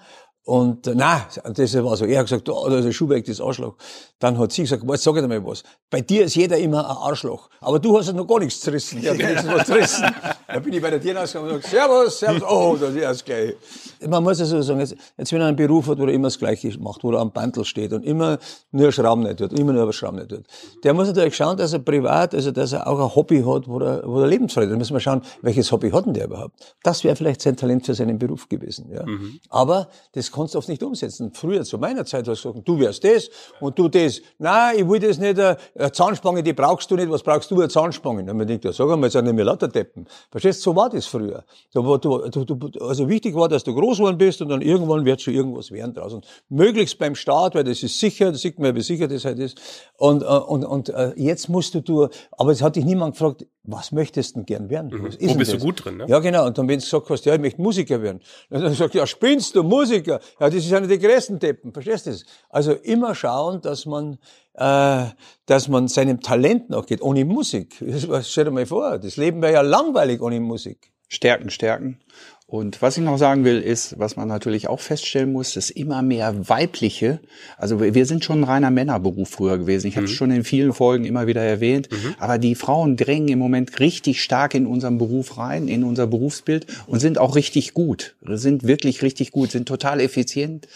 und 0.45 0.85
äh, 0.85 0.93
na, 0.95 1.25
das 1.43 1.73
war 1.83 1.97
so. 1.97 2.05
Er 2.05 2.19
hat 2.19 2.27
gesagt, 2.27 2.47
oh, 2.49 2.65
ein 2.67 2.93
Schuhwerk, 2.93 3.25
das 3.25 3.41
Arschloch. 3.41 3.73
Dann 4.19 4.37
hat 4.37 4.51
sie 4.51 4.61
gesagt, 4.61 4.83
jetzt 4.87 5.03
sag 5.03 5.15
ich 5.15 5.21
dir 5.21 5.27
mal 5.27 5.43
was. 5.43 5.63
Bei 5.89 6.01
dir 6.01 6.25
ist 6.25 6.35
jeder 6.35 6.57
immer 6.57 6.87
ein 6.87 6.97
Arschloch. 6.97 7.49
Aber 7.61 7.79
du 7.79 7.97
hast 7.97 8.13
noch 8.13 8.27
gar 8.27 8.39
nichts 8.39 8.61
zerrissen. 8.61 8.99
Ich 8.99 9.09
habe 9.09 9.17
wenigstens 9.17 9.51
was 9.51 9.65
zerrissen. 9.65 10.05
Dann 10.47 10.61
bin 10.61 10.73
ich 10.73 10.81
bei 10.81 10.91
der 10.91 11.01
Tiernaus 11.01 11.33
gegangen 11.33 11.51
und 11.51 11.63
gesagt, 11.63 11.73
Servus, 11.73 12.19
Servus. 12.19 12.43
Oh, 12.47 12.77
das 12.79 12.93
ist 12.93 13.27
das. 13.27 14.07
Man 14.07 14.23
muss 14.23 14.39
ja 14.39 14.45
so 14.45 14.61
sagen, 14.61 14.81
jetzt, 14.81 14.95
jetzt 15.17 15.31
wenn 15.33 15.41
er 15.41 15.47
einen 15.47 15.57
Beruf 15.57 15.87
hat, 15.87 15.97
wo 15.97 16.03
er 16.03 16.13
immer 16.13 16.27
das 16.27 16.37
Gleiche 16.37 16.79
macht, 16.79 17.03
wo 17.03 17.11
er 17.11 17.21
am 17.21 17.31
Bandel 17.31 17.65
steht 17.65 17.91
und 17.91 18.05
immer 18.05 18.37
nur 18.71 18.91
Schrauben 18.91 19.23
nicht 19.23 19.39
tut, 19.39 19.51
immer 19.57 19.73
nur 19.73 19.91
Schrauben 19.93 20.17
nicht 20.17 20.29
tut. 20.29 20.45
Der 20.83 20.93
muss 20.93 21.07
natürlich 21.07 21.35
schauen, 21.35 21.57
dass 21.57 21.73
er 21.73 21.79
privat, 21.79 22.35
also 22.35 22.51
dass 22.51 22.71
er 22.71 22.85
auch 22.87 22.99
ein 22.99 23.15
Hobby 23.15 23.41
hat, 23.41 23.67
wo 23.67 23.79
er, 23.79 24.03
wo 24.05 24.21
er 24.21 24.27
Lebensfreude 24.27 24.67
hat. 24.67 24.73
Da 24.73 24.77
müssen 24.77 24.93
wir 24.93 24.99
schauen, 24.99 25.23
welches 25.41 25.71
Hobby 25.71 25.89
hat 25.89 26.05
denn 26.05 26.13
der 26.13 26.25
überhaupt? 26.25 26.75
Das 26.83 27.03
wäre 27.03 27.15
vielleicht 27.15 27.41
sein 27.41 27.57
Talent 27.57 27.87
für 27.87 27.95
seinen 27.95 28.19
Beruf 28.19 28.47
gewesen. 28.47 28.91
Ja. 28.91 29.05
Mhm. 29.05 29.39
Aber 29.49 29.89
das 30.13 30.34
kannst 30.35 30.53
du 30.53 30.59
oft 30.59 30.69
nicht 30.69 30.83
umsetzen. 30.83 31.31
Früher, 31.33 31.63
zu 31.63 31.77
meiner 31.77 32.05
Zeit, 32.05 32.27
hast 32.27 32.43
du 32.43 32.51
gesagt, 32.51 32.67
du 32.67 32.79
wärst 32.79 33.03
das 33.03 33.29
und 33.59 33.79
du 33.79 33.87
das. 33.87 34.21
Nein, 34.37 34.79
ich 34.79 34.89
will 34.89 34.99
das 34.99 35.17
nicht, 35.17 35.37
äh, 35.37 35.55
eine 35.75 35.91
Zahnspange, 35.91 36.43
die 36.43 36.53
brauchst 36.53 36.91
du 36.91 36.95
nicht, 36.95 37.09
was 37.09 37.23
brauchst 37.23 37.49
du, 37.49 37.55
eine 37.55 37.69
Zahnspange? 37.69 38.29
Und 38.29 38.37
man 38.37 38.45
denkt, 38.45 38.65
ja, 38.65 38.73
sag 38.73 38.89
einmal, 38.89 39.09
sind 39.09 39.25
nicht 39.25 39.33
mehr 39.33 39.45
lauter 39.45 39.67
Deppen. 39.67 40.05
Verstehst 40.29 40.59
du, 40.59 40.71
so 40.71 40.75
war 40.75 40.89
das 40.89 41.05
früher. 41.05 41.43
Du, 41.73 41.97
du, 41.97 42.29
du, 42.29 42.85
also 42.85 43.07
wichtig 43.07 43.35
war, 43.35 43.47
dass 43.47 43.63
du 43.63 43.73
groß 43.73 43.97
geworden 43.97 44.17
bist 44.17 44.41
und 44.41 44.49
dann 44.49 44.61
irgendwann 44.61 45.05
wird 45.05 45.21
schon 45.21 45.33
irgendwas 45.33 45.71
werden 45.71 45.93
draußen. 45.93 46.21
Möglichst 46.49 46.99
beim 46.99 47.15
Start, 47.15 47.55
weil 47.55 47.63
das 47.63 47.81
ist 47.81 47.99
sicher, 47.99 48.31
das 48.31 48.41
sieht 48.41 48.59
man, 48.59 48.75
wie 48.75 48.81
sicher 48.81 49.07
das 49.07 49.25
halt 49.25 49.39
ist. 49.39 49.59
Und, 49.97 50.23
äh, 50.23 50.25
und, 50.25 50.65
und 50.65 50.89
äh, 50.89 51.13
jetzt 51.15 51.49
musst 51.49 51.73
du, 51.73 51.81
du, 51.81 52.07
aber 52.31 52.51
es 52.51 52.61
hat 52.61 52.75
dich 52.75 52.85
niemand 52.85 53.13
gefragt, 53.13 53.45
was 53.67 53.91
möchtest 53.91 54.31
du 54.31 54.39
denn 54.39 54.45
gern 54.45 54.69
werden? 54.69 54.91
Mhm. 54.91 55.03
Wo 55.03 55.35
bist 55.35 55.53
das? 55.53 55.59
du 55.59 55.65
gut 55.65 55.83
drin, 55.83 55.97
ne? 55.97 56.05
Ja, 56.07 56.19
genau. 56.19 56.45
Und 56.45 56.57
dann, 56.57 56.67
wenn 56.67 56.79
du 56.79 56.83
gesagt 56.83 57.09
hast, 57.09 57.25
ja, 57.25 57.33
ich 57.33 57.41
möchte 57.41 57.61
Musiker 57.61 58.01
werden, 58.01 58.21
dann 58.49 58.63
hast 58.63 58.79
du 58.79 58.97
ja, 58.97 59.07
spinnst 59.07 59.55
du, 59.55 59.63
Musiker? 59.63 60.19
Ja, 60.39 60.49
das 60.49 60.65
ist 60.65 60.73
einer 60.73 60.87
der 60.87 60.97
größten 60.97 61.39
Deppen. 61.39 61.73
Verstehst 61.73 62.05
du 62.05 62.11
das? 62.11 62.25
Also 62.49 62.73
immer 62.73 63.15
schauen, 63.15 63.61
dass 63.61 63.85
man, 63.85 64.17
äh, 64.53 65.05
dass 65.45 65.67
man 65.67 65.87
seinem 65.87 66.21
Talent 66.21 66.69
nachgeht, 66.69 67.01
ohne 67.01 67.25
Musik. 67.25 67.75
Das, 67.79 68.29
stell 68.29 68.45
dir 68.45 68.51
mal 68.51 68.65
vor, 68.65 68.97
das 68.99 69.17
Leben 69.17 69.41
wäre 69.41 69.53
ja 69.53 69.61
langweilig 69.61 70.21
ohne 70.21 70.39
Musik. 70.39 70.91
Stärken, 71.07 71.49
stärken. 71.49 71.99
Und 72.47 72.83
was 72.83 72.95
ich 72.95 73.03
noch 73.03 73.17
sagen 73.17 73.43
will, 73.43 73.59
ist, 73.59 73.97
was 73.97 74.17
man 74.17 74.27
natürlich 74.27 74.67
auch 74.67 74.79
feststellen 74.79 75.31
muss, 75.33 75.55
dass 75.55 75.71
immer 75.71 76.03
mehr 76.03 76.47
weibliche, 76.47 77.19
also 77.57 77.79
wir 77.81 78.05
sind 78.05 78.23
schon 78.23 78.41
ein 78.41 78.43
reiner 78.43 78.69
Männerberuf 78.69 79.29
früher 79.29 79.57
gewesen. 79.57 79.87
Ich 79.87 79.95
habe 79.97 80.05
es 80.05 80.11
schon 80.11 80.29
in 80.29 80.43
vielen 80.43 80.71
Folgen 80.71 81.05
immer 81.05 81.25
wieder 81.25 81.41
erwähnt. 81.41 81.89
Aber 82.19 82.37
die 82.37 82.53
Frauen 82.53 82.97
drängen 82.97 83.29
im 83.29 83.39
Moment 83.39 83.79
richtig 83.79 84.21
stark 84.21 84.53
in 84.53 84.67
unseren 84.67 84.99
Beruf 84.99 85.39
rein, 85.39 85.67
in 85.67 85.83
unser 85.83 86.05
Berufsbild 86.05 86.67
und 86.85 86.99
sind 86.99 87.17
auch 87.17 87.35
richtig 87.35 87.73
gut. 87.73 88.15
Sind 88.23 88.63
wirklich 88.63 89.01
richtig 89.01 89.31
gut, 89.31 89.49
sind 89.49 89.67
total 89.67 89.99
effizient. 89.99 90.67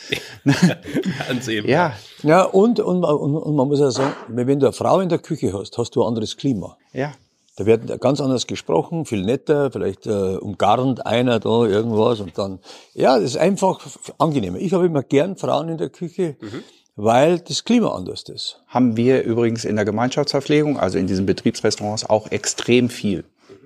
Ganz 1.28 1.48
eben. 1.48 1.70
Ja, 1.70 1.94
Ja, 2.24 2.42
und, 2.44 2.80
und, 2.80 3.02
man- 3.02 3.16
und, 3.16 3.36
und 3.36 3.56
man 3.56 3.68
muss 3.68 3.80
ja 3.80 3.92
sagen, 3.92 4.14
wenn 4.28 4.60
du 4.60 4.66
eine 4.66 4.74
Frau 4.74 5.02
in 5.02 5.10
der 5.10 5.20
Küche 5.20 5.54
hast, 5.54 5.78
hast 5.78 5.96
du 5.96 6.02
ein 6.04 6.08
anderes 6.08 6.36
Klima. 6.36 6.78
ja. 6.94 7.14
Da 7.60 7.66
wird 7.66 8.00
ganz 8.00 8.22
anders 8.22 8.48
gesprochen, 8.48 9.06
viel 9.06 9.22
netter, 9.22 9.70
vielleicht 9.70 10.08
äh, 10.08 10.38
umgarnt 10.38 11.06
einer 11.06 11.42
da 11.42 11.66
irgendwas 11.66 12.22
und 12.22 12.38
dann, 12.38 12.60
ja, 12.94 13.16
das 13.20 13.32
ist 13.32 13.38
einfach 13.38 13.86
angenehmer. 14.18 14.60
Ich 14.60 14.72
habe 14.72 14.86
immer 14.86 15.04
gern 15.04 15.36
Frauen 15.36 15.68
in 15.68 15.78
der 15.78 15.90
Küche, 15.90 16.38
weil 16.96 17.40
das 17.40 17.66
Klima 17.66 17.90
anders 17.90 18.24
ist. 18.30 18.62
haben 18.68 18.96
wir 18.96 19.24
übrigens 19.24 19.66
in 19.66 19.76
der 19.76 19.84
Gemeinschaftsverpflegung, 19.84 20.80
also 20.80 20.98
in 20.98 21.08
diesen 21.08 21.26
Betriebsrestaurants, 21.26 22.10
auch 22.10 22.32
extrem 22.32 22.90
viel. 22.90 23.26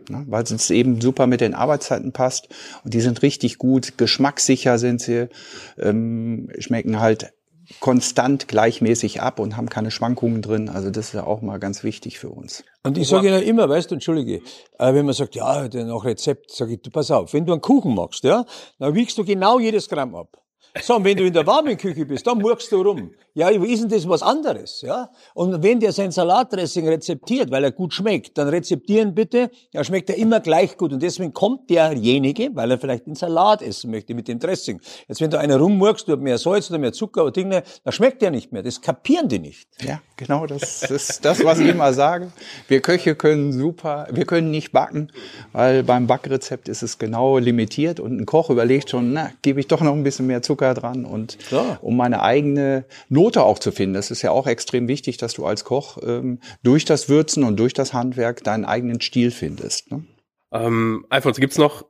Ne, 0.09 0.25
weil 0.27 0.43
es 0.43 0.71
eben 0.71 0.99
super 0.99 1.27
mit 1.27 1.41
den 1.41 1.53
Arbeitszeiten 1.53 2.13
passt. 2.13 2.49
Und 2.83 2.95
die 2.95 2.99
sind 2.99 3.21
richtig 3.21 3.59
gut, 3.59 3.97
geschmackssicher 3.99 4.79
sind 4.79 5.01
sie, 5.01 5.29
ähm, 5.77 6.49
schmecken 6.57 6.99
halt 6.99 7.31
konstant 7.79 8.47
gleichmäßig 8.47 9.21
ab 9.21 9.39
und 9.39 9.55
haben 9.57 9.69
keine 9.69 9.91
Schwankungen 9.91 10.41
drin. 10.41 10.69
Also 10.69 10.89
das 10.89 11.07
ist 11.07 11.13
ja 11.13 11.25
auch 11.25 11.41
mal 11.41 11.59
ganz 11.59 11.83
wichtig 11.83 12.19
für 12.19 12.29
uns. 12.29 12.63
Und 12.83 12.97
ich 12.97 13.07
sage 13.07 13.29
Ihnen 13.29 13.43
immer, 13.43 13.69
weißt 13.69 13.91
du, 13.91 13.95
entschuldige, 13.95 14.41
äh, 14.79 14.93
wenn 14.93 15.05
man 15.05 15.13
sagt, 15.13 15.35
ja, 15.35 15.67
der 15.67 15.85
nach 15.85 16.03
Rezept, 16.03 16.51
sage 16.51 16.73
ich, 16.73 16.81
du, 16.81 16.89
pass 16.89 17.09
auf, 17.11 17.33
wenn 17.33 17.45
du 17.45 17.53
einen 17.53 17.61
Kuchen 17.61 17.95
machst, 17.95 18.23
ja, 18.23 18.45
dann 18.79 18.93
wiegst 18.93 19.17
du 19.17 19.23
genau 19.23 19.59
jedes 19.59 19.87
Gramm 19.87 20.15
ab. 20.15 20.42
So, 20.81 20.95
und 20.95 21.03
wenn 21.03 21.15
du 21.15 21.23
in 21.23 21.33
der 21.33 21.45
warmen 21.45 21.77
Küche 21.77 22.03
bist, 22.03 22.25
dann 22.25 22.39
murkst 22.39 22.71
du 22.71 22.81
rum. 22.81 23.11
Ja, 23.35 23.49
ist 23.49 23.81
denn 23.81 23.89
das 23.89 24.09
was 24.09 24.23
anderes, 24.23 24.81
ja? 24.81 25.09
Und 25.35 25.61
wenn 25.61 25.79
der 25.79 25.91
sein 25.91 26.11
Salatdressing 26.11 26.87
rezeptiert, 26.87 27.51
weil 27.51 27.63
er 27.63 27.71
gut 27.71 27.93
schmeckt, 27.93 28.37
dann 28.37 28.47
rezeptieren 28.47 29.13
bitte, 29.13 29.51
ja, 29.71 29.83
schmeckt 29.83 30.09
er 30.09 30.17
immer 30.17 30.39
gleich 30.39 30.75
gut. 30.77 30.91
Und 30.91 31.01
deswegen 31.01 31.31
kommt 31.31 31.69
derjenige, 31.69 32.49
weil 32.53 32.71
er 32.71 32.79
vielleicht 32.79 33.05
den 33.05 33.13
Salat 33.13 33.61
essen 33.61 33.91
möchte 33.91 34.15
mit 34.15 34.27
dem 34.27 34.39
Dressing. 34.39 34.81
Jetzt, 35.07 35.21
wenn 35.21 35.29
du 35.29 35.39
einer 35.39 35.57
rummurkst, 35.57 36.07
du 36.07 36.13
hast 36.13 36.21
mehr 36.21 36.39
Salz 36.39 36.71
oder 36.71 36.79
mehr 36.79 36.93
Zucker 36.93 37.23
oder 37.23 37.31
Dinge, 37.31 37.63
dann 37.83 37.91
schmeckt 37.91 38.23
der 38.23 38.31
nicht 38.31 38.51
mehr. 38.51 38.63
Das 38.63 38.81
kapieren 38.81 39.29
die 39.29 39.39
nicht. 39.39 39.67
Ja, 39.81 40.01
genau, 40.17 40.47
das 40.47 40.83
ist 40.89 41.23
das, 41.23 41.43
was 41.43 41.59
ich 41.59 41.67
immer 41.67 41.93
sage. 41.93 42.31
Wir 42.67 42.81
Köche 42.81 43.15
können 43.15 43.51
super, 43.51 44.07
wir 44.11 44.25
können 44.25 44.49
nicht 44.49 44.71
backen, 44.71 45.11
weil 45.51 45.83
beim 45.83 46.07
Backrezept 46.07 46.67
ist 46.67 46.81
es 46.81 46.97
genau 46.97 47.37
limitiert 47.37 47.99
und 47.99 48.19
ein 48.19 48.25
Koch 48.25 48.49
überlegt 48.49 48.89
schon, 48.89 49.13
na, 49.13 49.31
gebe 49.43 49.59
ich 49.59 49.67
doch 49.67 49.81
noch 49.81 49.93
ein 49.93 50.03
bisschen 50.03 50.25
mehr 50.27 50.41
Zucker 50.41 50.62
dran 50.71 51.05
und 51.05 51.37
Klar. 51.39 51.79
um 51.81 51.97
meine 51.97 52.21
eigene 52.21 52.85
Note 53.09 53.43
auch 53.43 53.59
zu 53.59 53.71
finden. 53.71 53.95
Das 53.95 54.11
ist 54.11 54.21
ja 54.21 54.31
auch 54.31 54.47
extrem 54.47 54.87
wichtig, 54.87 55.17
dass 55.17 55.33
du 55.33 55.45
als 55.45 55.65
Koch 55.65 55.97
ähm, 56.01 56.39
durch 56.63 56.85
das 56.85 57.09
Würzen 57.09 57.43
und 57.43 57.59
durch 57.59 57.73
das 57.73 57.93
Handwerk 57.93 58.43
deinen 58.43 58.63
eigenen 58.63 59.01
Stil 59.01 59.31
findest. 59.31 59.91
Ne? 59.91 60.05
Ähm, 60.53 61.05
Alfons, 61.09 61.39
gibt's 61.39 61.57
noch 61.57 61.83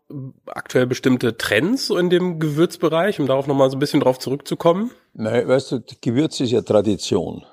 aktuell 0.47 0.87
bestimmte 0.87 1.35
Trends 1.37 1.87
so 1.87 1.97
in 1.97 2.09
dem 2.09 2.39
Gewürzbereich, 2.39 3.19
um 3.19 3.27
darauf 3.27 3.45
nochmal 3.45 3.69
so 3.69 3.75
ein 3.75 3.79
bisschen 3.79 3.99
drauf 3.99 4.19
zurückzukommen? 4.19 4.91
Nein, 5.13 5.47
weißt 5.47 5.73
du, 5.73 5.83
Gewürz 6.01 6.39
ist 6.39 6.51
ja 6.51 6.61
Tradition. 6.61 7.43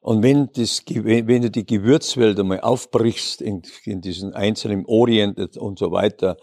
Und 0.00 0.22
wenn, 0.22 0.48
das, 0.54 0.84
wenn 0.86 1.42
du 1.42 1.50
die 1.50 1.66
Gewürzwelt 1.66 2.40
einmal 2.40 2.60
aufbrichst 2.60 3.42
in, 3.42 3.62
in 3.84 4.00
diesen 4.00 4.32
einzelnen 4.32 4.86
Orient 4.86 5.58
und 5.58 5.78
so 5.78 5.92
weiter, 5.92 6.38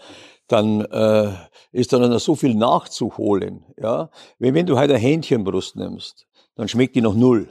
dann 0.47 0.81
äh, 0.81 1.31
ist 1.71 1.93
da 1.93 1.99
noch 1.99 2.19
so 2.19 2.35
viel 2.35 2.55
nachzuholen. 2.55 3.63
Ja? 3.81 4.09
Wenn, 4.39 4.53
wenn 4.53 4.65
du 4.65 4.77
heute 4.77 4.93
eine 4.93 5.01
Hähnchenbrust 5.01 5.75
nimmst, 5.75 6.27
dann 6.55 6.67
schmeckt 6.67 6.95
die 6.95 7.01
noch 7.01 7.15
null. 7.15 7.49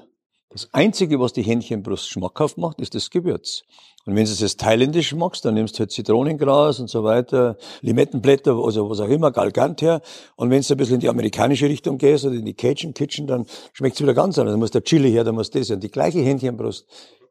Das 0.50 0.68
Einzige, 0.72 1.18
was 1.18 1.32
die 1.32 1.42
Hähnchenbrust 1.42 2.08
schmackhaft 2.08 2.58
macht, 2.58 2.80
ist 2.80 2.94
das 2.94 3.10
Gewürz. 3.10 3.64
Und 4.06 4.14
wenn 4.14 4.24
du 4.24 4.30
es 4.30 4.40
jetzt 4.40 4.60
thailändisch 4.60 5.14
magst, 5.14 5.44
dann 5.44 5.54
nimmst 5.54 5.76
du 5.76 5.80
halt 5.80 5.90
Zitronengras 5.90 6.78
und 6.78 6.88
so 6.88 7.02
weiter, 7.02 7.56
Limettenblätter, 7.80 8.54
also 8.54 8.88
was 8.88 9.00
auch 9.00 9.08
immer, 9.08 9.32
Galgant 9.32 9.82
her. 9.82 10.00
Und 10.36 10.50
wenn 10.50 10.62
du 10.62 10.74
ein 10.74 10.76
bisschen 10.76 10.94
in 10.94 11.00
die 11.00 11.08
amerikanische 11.08 11.68
Richtung 11.68 11.98
gehst 11.98 12.24
oder 12.24 12.36
in 12.36 12.44
die 12.44 12.54
Cajun 12.54 12.94
Kitchen, 12.94 13.26
dann 13.26 13.46
schmeckt 13.72 13.96
es 13.96 14.02
wieder 14.02 14.14
ganz 14.14 14.38
anders. 14.38 14.52
Dann 14.52 14.60
muss 14.60 14.70
der 14.70 14.84
Chili 14.84 15.10
her, 15.10 15.24
dann 15.24 15.34
muss 15.34 15.50
das 15.50 15.68
her. 15.68 15.76
Und 15.76 15.82
die 15.82 15.90
gleiche 15.90 16.20
Hähnchenbrust 16.20 16.86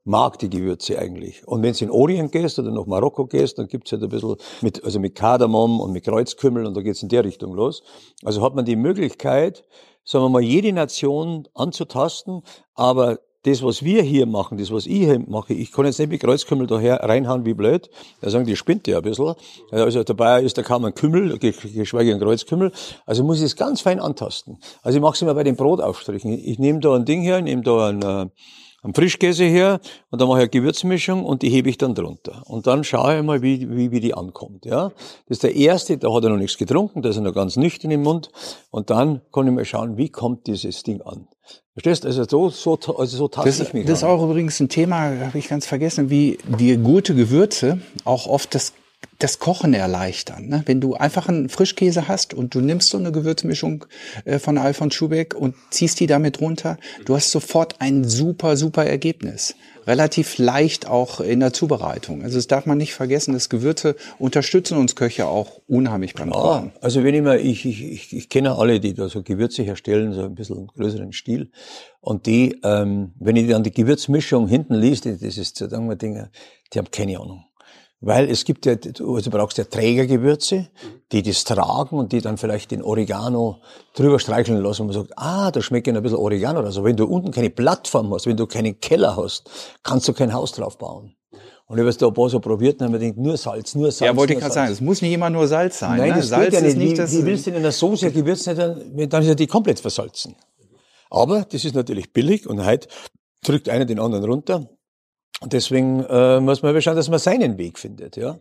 mag 0.06 0.38
die 0.40 0.50
Gewürze 0.50 1.00
eigentlich. 1.00 1.48
Und 1.48 1.64
wenn 1.64 1.74
du 1.74 1.86
in 1.86 1.92
Orient 1.92 2.32
gehst 2.32 2.60
oder 2.60 2.72
nach 2.72 2.86
Marokko 2.86 3.26
gehst, 3.26 3.58
dann 3.58 3.68
gibt's 3.68 3.92
halt 3.92 4.04
ein 4.04 4.10
bisschen 4.10 4.36
mit, 4.62 4.84
also 4.84 5.00
mit 5.00 5.16
Kardamom 5.16 5.80
und 5.80 5.92
mit 5.94 6.04
Kreuzkümmel 6.04 6.66
und 6.66 6.76
da 6.76 6.82
geht's 6.82 7.04
in 7.04 7.10
der 7.10 7.24
Richtung 7.24 7.54
los. 7.54 7.84
Also 8.24 8.42
hat 8.42 8.56
man 8.56 8.66
die 8.66 8.76
Möglichkeit, 8.76 9.64
sagen 10.04 10.26
wir 10.26 10.30
mal, 10.30 10.42
jede 10.42 10.74
Nation 10.74 11.48
anzutasten, 11.54 12.42
aber 12.76 13.20
das, 13.46 13.62
was 13.62 13.84
wir 13.84 14.02
hier 14.04 14.26
machen, 14.26 14.58
das, 14.58 14.72
was 14.72 14.86
ich 14.86 15.00
hier 15.00 15.20
mache, 15.20 15.54
ich 15.54 15.74
kann 15.74 15.86
jetzt 15.86 16.00
nicht 16.00 16.10
mit 16.10 16.22
Kreuzkümmel 16.22 16.66
daher 16.66 17.04
reinhauen 17.04 17.46
wie 17.46 17.54
blöd. 17.54 17.90
Da 18.22 18.30
sagen 18.30 18.46
die, 18.46 18.56
spinnt 18.56 18.88
ja 18.88 18.98
ein 18.98 19.04
bisschen. 19.04 19.36
Also 19.70 20.02
dabei 20.04 20.42
ist 20.42 20.58
da 20.58 20.64
kaum 20.64 20.86
ein 20.86 20.96
Kümmel, 20.96 21.38
ge- 21.40 21.52
geschweige 21.52 22.14
ein 22.14 22.22
Kreuzkümmel. 22.22 22.72
Also 23.06 23.24
muss 23.26 23.40
ich 23.40 23.46
es 23.46 23.56
ganz 23.58 23.82
fein 23.82 24.00
antasten. 24.00 24.60
Also 24.82 24.98
ich 24.98 25.02
mache 25.02 25.16
es 25.16 25.22
immer 25.22 25.34
bei 25.34 25.44
den 25.44 25.58
Brotaufstrichen. 25.58 26.32
Ich 26.32 26.58
nehme 26.58 26.80
da 26.80 26.96
ein 26.96 27.04
Ding 27.04 27.22
her, 27.22 27.42
nehme 27.42 27.64
da 27.64 27.90
ein, 27.90 28.02
äh, 28.02 28.28
einen 28.84 28.94
Frischkäse 28.94 29.46
her 29.46 29.80
und 30.12 30.20
dann 30.22 30.28
mache 30.28 30.40
ich 30.40 30.44
eine 30.44 30.50
Gewürzmischung 30.50 31.24
und 31.24 31.42
die 31.42 31.50
hebe 31.50 31.70
ich 31.70 31.78
dann 31.78 31.96
drunter. 31.96 32.44
Und 32.46 32.68
dann 32.68 32.84
schaue 32.84 33.18
ich 33.18 33.24
mal, 33.24 33.42
wie, 33.42 33.70
wie, 33.70 33.92
wie 33.92 34.00
die 34.00 34.14
ankommt. 34.14 34.66
Ja, 34.66 34.90
Das 35.28 35.38
ist 35.38 35.44
der 35.44 35.56
erste, 35.56 35.98
da 35.98 36.14
hat 36.14 36.24
er 36.24 36.30
noch 36.32 36.38
nichts 36.38 36.58
getrunken, 36.58 37.02
da 37.02 37.10
ist 37.10 37.16
er 37.16 37.22
noch 37.22 37.34
ganz 37.34 37.56
nüchtern 37.56 37.92
im 37.92 38.04
Mund. 38.04 38.30
Und 38.72 38.90
dann 38.90 39.22
kann 39.32 39.48
ich 39.48 39.54
mal 39.54 39.66
schauen, 39.66 39.98
wie 39.98 40.10
kommt 40.10 40.48
dieses 40.48 40.84
Ding 40.84 41.02
an. 41.02 41.28
Verstehst 41.74 42.04
du? 42.04 42.08
Also 42.08 42.50
so, 42.50 42.50
so, 42.50 42.98
also 42.98 43.18
so 43.18 43.28
taste 43.28 43.50
Das, 43.50 43.60
ich 43.68 43.74
mich 43.74 43.86
das 43.86 44.00
ist 44.00 44.04
auch 44.04 44.24
übrigens 44.24 44.60
ein 44.60 44.70
Thema, 44.70 45.20
habe 45.26 45.38
ich 45.38 45.50
ganz 45.50 45.66
vergessen, 45.66 46.10
wie 46.10 46.38
die 46.60 46.78
gute 46.78 47.16
Gewürze 47.16 47.80
auch 48.06 48.28
oft 48.28 48.54
das, 48.54 48.74
das 49.20 49.40
Kochen 49.40 49.74
erleichtern. 49.74 50.48
Ne? 50.48 50.64
Wenn 50.66 50.82
du 50.82 50.96
einfach 50.96 51.30
einen 51.30 51.48
Frischkäse 51.50 52.08
hast 52.08 52.34
und 52.34 52.54
du 52.56 52.62
nimmst 52.62 52.90
so 52.90 52.98
eine 52.98 53.12
Gewürzmischung 53.12 53.86
äh, 54.26 54.40
von 54.40 54.58
Alfons 54.58 54.94
Schubeck 54.96 55.34
und 55.36 55.56
ziehst 55.70 56.00
die 56.00 56.08
damit 56.08 56.42
runter, 56.42 56.78
du 57.06 57.16
hast 57.16 57.32
sofort 57.32 57.80
ein 57.80 58.04
super, 58.04 58.58
super 58.58 58.86
Ergebnis. 58.86 59.56
Relativ 59.86 60.38
leicht 60.38 60.88
auch 60.88 61.20
in 61.20 61.42
der 61.42 61.52
Zubereitung. 61.52 62.24
Also 62.24 62.38
das 62.38 62.48
darf 62.48 62.66
man 62.66 62.78
nicht 62.78 62.94
vergessen, 62.94 63.34
dass 63.34 63.50
Gewürze 63.50 63.96
unterstützen 64.18 64.78
uns 64.78 64.96
Köche 64.96 65.28
auch 65.28 65.60
unheimlich 65.68 66.14
beim 66.14 66.32
Ah, 66.32 66.42
Kochen. 66.42 66.72
also 66.80 67.04
wenn 67.04 67.14
ich 67.14 67.22
mal, 67.22 67.38
ich, 67.40 67.66
ich, 67.66 67.84
ich, 67.84 68.14
ich 68.16 68.30
kenne 68.30 68.56
alle, 68.58 68.80
die 68.80 68.94
da 68.94 69.10
so 69.10 69.24
Gewürze 69.24 69.64
herstellen, 69.64 70.14
so 70.14 70.24
ein 70.24 70.36
bisschen 70.36 70.68
größeren 70.68 71.12
Stil. 71.12 71.52
Und 72.00 72.28
die, 72.28 72.60
ähm, 72.64 73.14
wenn 73.20 73.36
ich 73.36 73.50
dann 73.50 73.64
die 73.64 73.72
Gewürzmischung 73.74 74.48
hinten 74.48 74.76
liest, 74.76 75.06
das 75.06 75.22
ist 75.22 75.58
so 75.58 75.68
sagen 75.68 75.88
wir 75.90 75.98
Dinge, 75.98 76.30
die 76.74 76.80
haben 76.80 76.90
keine 76.90 77.20
Ahnung. 77.20 77.44
Weil 78.06 78.30
es 78.30 78.44
gibt 78.44 78.66
ja, 78.66 78.76
du 78.76 79.16
also 79.16 79.30
brauchst 79.30 79.58
ja 79.58 79.64
Trägergewürze, 79.64 80.68
die 81.14 81.24
das 81.24 81.46
tragen 81.46 81.98
und 81.98 82.12
die 82.12 82.20
dann 82.20 82.38
vielleicht 82.38 82.72
den 82.72 82.84
Oregano 82.84 83.62
drüber 83.96 84.20
streicheln 84.20 84.62
lassen 84.62 84.82
und 84.82 84.88
man 84.88 84.96
sagt, 84.96 85.14
ah, 85.18 85.52
da 85.52 85.62
schmeckt 85.62 85.88
ja 85.88 85.94
ein 85.94 86.04
bisschen 86.04 86.18
Oregano. 86.18 86.60
Also 86.60 86.84
wenn 86.84 86.98
du 86.98 87.06
unten 87.06 87.32
keine 87.32 87.50
Plattform 87.50 88.14
hast, 88.14 88.26
wenn 88.26 88.36
du 88.36 88.46
keinen 88.46 88.78
Keller 88.82 89.16
hast, 89.16 89.50
kannst 89.84 90.06
du 90.10 90.14
kein 90.14 90.34
Haus 90.34 90.52
drauf 90.52 90.78
bauen. 90.78 91.16
Und 91.68 91.78
ich 91.78 91.80
habe 91.80 91.90
es 91.90 91.98
da 91.98 92.08
ein 92.08 92.14
paar 92.14 92.30
so 92.30 92.42
probiert 92.42 92.82
und 92.82 92.88
habe 92.88 93.00
mir 93.00 93.00
gedacht, 93.00 93.20
nur 93.20 93.38
Salz, 93.38 93.74
nur 93.74 93.90
Salz. 93.90 94.12
Ja, 94.12 94.18
wollte 94.18 94.34
ich 94.34 94.40
gerade 94.40 94.54
sagen, 94.54 94.74
es 94.74 94.82
muss 94.82 95.02
nicht 95.02 95.14
immer 95.14 95.30
nur 95.30 95.48
Salz 95.48 95.80
sein. 95.80 95.98
Nein, 95.98 96.10
ne? 96.10 96.16
das 96.18 96.28
Salz 96.28 96.52
geht 96.52 96.54
ja 96.60 96.60
ist 96.60 96.76
nicht. 96.76 96.78
nicht 96.78 96.92
wie, 96.92 96.98
das. 96.98 97.12
wie 97.14 97.26
willst 97.26 97.46
du 97.46 97.52
in 97.52 97.56
einer 97.56 97.72
Soße 97.72 98.12
Gewürz 98.12 98.46
nicht, 98.46 98.60
dann, 98.60 99.10
dann 99.10 99.22
ist 99.22 99.30
ja 99.30 99.36
die 99.36 99.48
komplett 99.48 99.80
versalzen. 99.80 100.36
Aber 101.10 101.46
das 101.50 101.64
ist 101.64 101.74
natürlich 101.74 102.12
billig 102.12 102.50
und 102.50 102.66
heute 102.66 102.90
drückt 103.46 103.70
einer 103.70 103.86
den 103.86 104.00
anderen 104.00 104.26
runter. 104.26 104.70
Und 105.44 105.52
deswegen 105.52 106.06
äh, 106.06 106.40
muss 106.40 106.62
man 106.62 106.82
schauen, 106.82 106.96
dass 106.96 107.10
man 107.10 107.20
seinen 107.20 107.58
Weg 107.58 107.78
findet, 107.78 108.16
ja. 108.16 108.40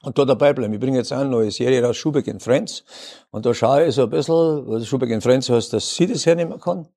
Und 0.00 0.16
da 0.16 0.24
dabei 0.24 0.54
bleiben. 0.54 0.72
Ich 0.72 0.80
bringe 0.80 0.96
jetzt 0.96 1.12
eine 1.12 1.28
neue 1.28 1.50
Serie 1.50 1.82
raus, 1.82 1.98
Schubeck 1.98 2.26
and 2.28 2.42
Friends. 2.42 2.84
Und 3.30 3.44
da 3.44 3.52
schaue 3.52 3.84
ich 3.84 3.94
so 3.94 4.04
ein 4.04 4.10
bisschen, 4.10 4.66
weil 4.66 4.82
Schubeck 4.82 5.12
and 5.12 5.22
Friends 5.22 5.50
heißt, 5.50 5.74
dass 5.74 5.94
sie 5.94 6.06
das 6.06 6.24
hernehmen 6.24 6.58
kann. 6.58 6.88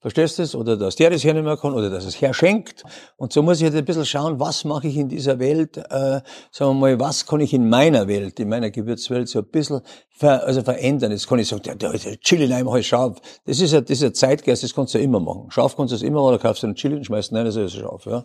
Verstehst 0.00 0.38
du 0.38 0.42
das? 0.42 0.54
Oder 0.54 0.78
dass 0.78 0.96
der 0.96 1.10
das 1.10 1.24
her 1.24 1.34
nicht 1.34 1.44
mehr 1.44 1.58
kann 1.58 1.74
oder 1.74 1.90
dass 1.90 2.06
es 2.06 2.20
herschenkt. 2.20 2.84
Und 3.16 3.34
so 3.34 3.42
muss 3.42 3.58
ich 3.58 3.64
halt 3.64 3.76
ein 3.76 3.84
bisschen 3.84 4.06
schauen, 4.06 4.40
was 4.40 4.64
mache 4.64 4.88
ich 4.88 4.96
in 4.96 5.08
dieser 5.08 5.38
Welt, 5.38 5.76
äh, 5.76 6.20
sagen 6.50 6.70
wir 6.70 6.74
mal, 6.74 7.00
was 7.00 7.26
kann 7.26 7.40
ich 7.40 7.52
in 7.52 7.68
meiner 7.68 8.08
Welt, 8.08 8.40
in 8.40 8.48
meiner 8.48 8.70
Gewürzwelt 8.70 9.28
so 9.28 9.40
ein 9.40 9.44
bisschen 9.44 9.82
ver, 10.08 10.42
also 10.44 10.62
verändern. 10.62 11.12
Jetzt 11.12 11.28
kann 11.28 11.38
ich 11.38 11.48
sagen, 11.48 11.62
der, 11.64 11.74
der, 11.74 11.92
der 11.92 12.18
Chili 12.18 12.48
mach 12.64 12.76
ich 12.76 12.88
scharf. 12.88 13.18
Das 13.44 13.60
ist 13.60 13.72
ja, 13.72 13.82
das 13.82 13.90
ist 13.90 14.02
ja 14.02 14.12
Zeitgeist, 14.12 14.62
das 14.62 14.74
kannst 14.74 14.94
du 14.94 14.98
ja 14.98 15.04
immer 15.04 15.20
machen. 15.20 15.50
Scharf 15.50 15.76
kannst 15.76 15.92
du 15.92 15.96
es 15.96 16.02
immer 16.02 16.30
da 16.30 16.38
kaufst 16.38 16.62
du 16.62 16.68
einen 16.68 16.76
Chili 16.76 16.96
und 16.96 17.04
schmeißt 17.04 17.32
nein, 17.32 17.44
das 17.44 17.56
ist 17.56 17.74
scharf, 17.74 18.06
ja. 18.06 18.24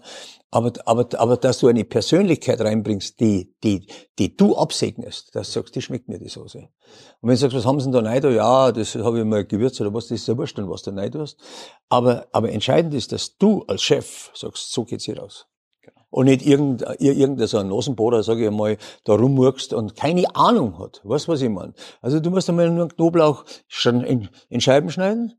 Aber, 0.56 0.72
aber, 0.86 1.10
aber, 1.20 1.36
dass 1.36 1.60
du 1.60 1.68
eine 1.68 1.84
Persönlichkeit 1.84 2.62
reinbringst, 2.62 3.20
die, 3.20 3.54
die, 3.62 3.88
die 4.18 4.38
du 4.38 4.56
absegnest, 4.56 5.36
dass 5.36 5.48
du 5.48 5.60
sagst, 5.60 5.76
die 5.76 5.82
schmeckt 5.82 6.08
mir 6.08 6.18
die 6.18 6.30
Soße. 6.30 6.60
Und 6.60 6.70
wenn 7.22 7.32
du 7.32 7.36
sagst, 7.36 7.58
was 7.58 7.66
haben 7.66 7.82
sie 7.82 7.92
denn 7.92 8.06
da 8.06 8.10
rein? 8.10 8.24
Ja, 8.34 8.72
das 8.72 8.96
habe 8.96 9.20
ich 9.20 9.26
mal 9.26 9.44
gewürzt 9.44 9.82
oder 9.82 9.94
was, 9.94 10.08
das 10.08 10.22
ist 10.22 10.30
ja 10.30 10.38
wurscht, 10.38 10.58
was 10.58 10.84
du 10.84 10.92
rein 10.92 11.12
hast. 11.18 11.38
Aber, 11.90 12.28
aber 12.32 12.54
entscheidend 12.54 12.94
ist, 12.94 13.12
dass 13.12 13.36
du 13.36 13.66
als 13.68 13.82
Chef 13.84 14.32
sagst, 14.34 14.72
so 14.72 14.86
geht's 14.86 15.04
hier 15.04 15.20
raus. 15.20 15.46
Genau. 15.82 16.00
Und 16.10 16.28
nicht 16.28 16.46
irgendein, 16.46 16.96
irgendein 17.00 17.48
so 17.48 17.58
ein 17.58 17.68
Nasenbohrer, 17.68 18.24
sage 18.24 18.46
ich 18.46 18.52
mal, 18.52 18.78
da 19.04 19.12
rummurkst 19.12 19.74
und 19.74 19.98
keine 19.98 20.38
Ahnung 20.38 20.80
hat. 20.80 21.02
Weißt 21.04 21.28
was 21.28 21.42
ich 21.42 21.50
meine? 21.50 21.74
Also 22.02 22.22
du 22.22 22.30
musst 22.30 22.48
einmal 22.48 22.70
nur 22.70 22.84
einen 22.84 22.96
Knoblauch 22.96 23.44
in, 23.84 24.30
in 24.48 24.62
Scheiben 24.62 24.90
schneiden, 24.90 25.34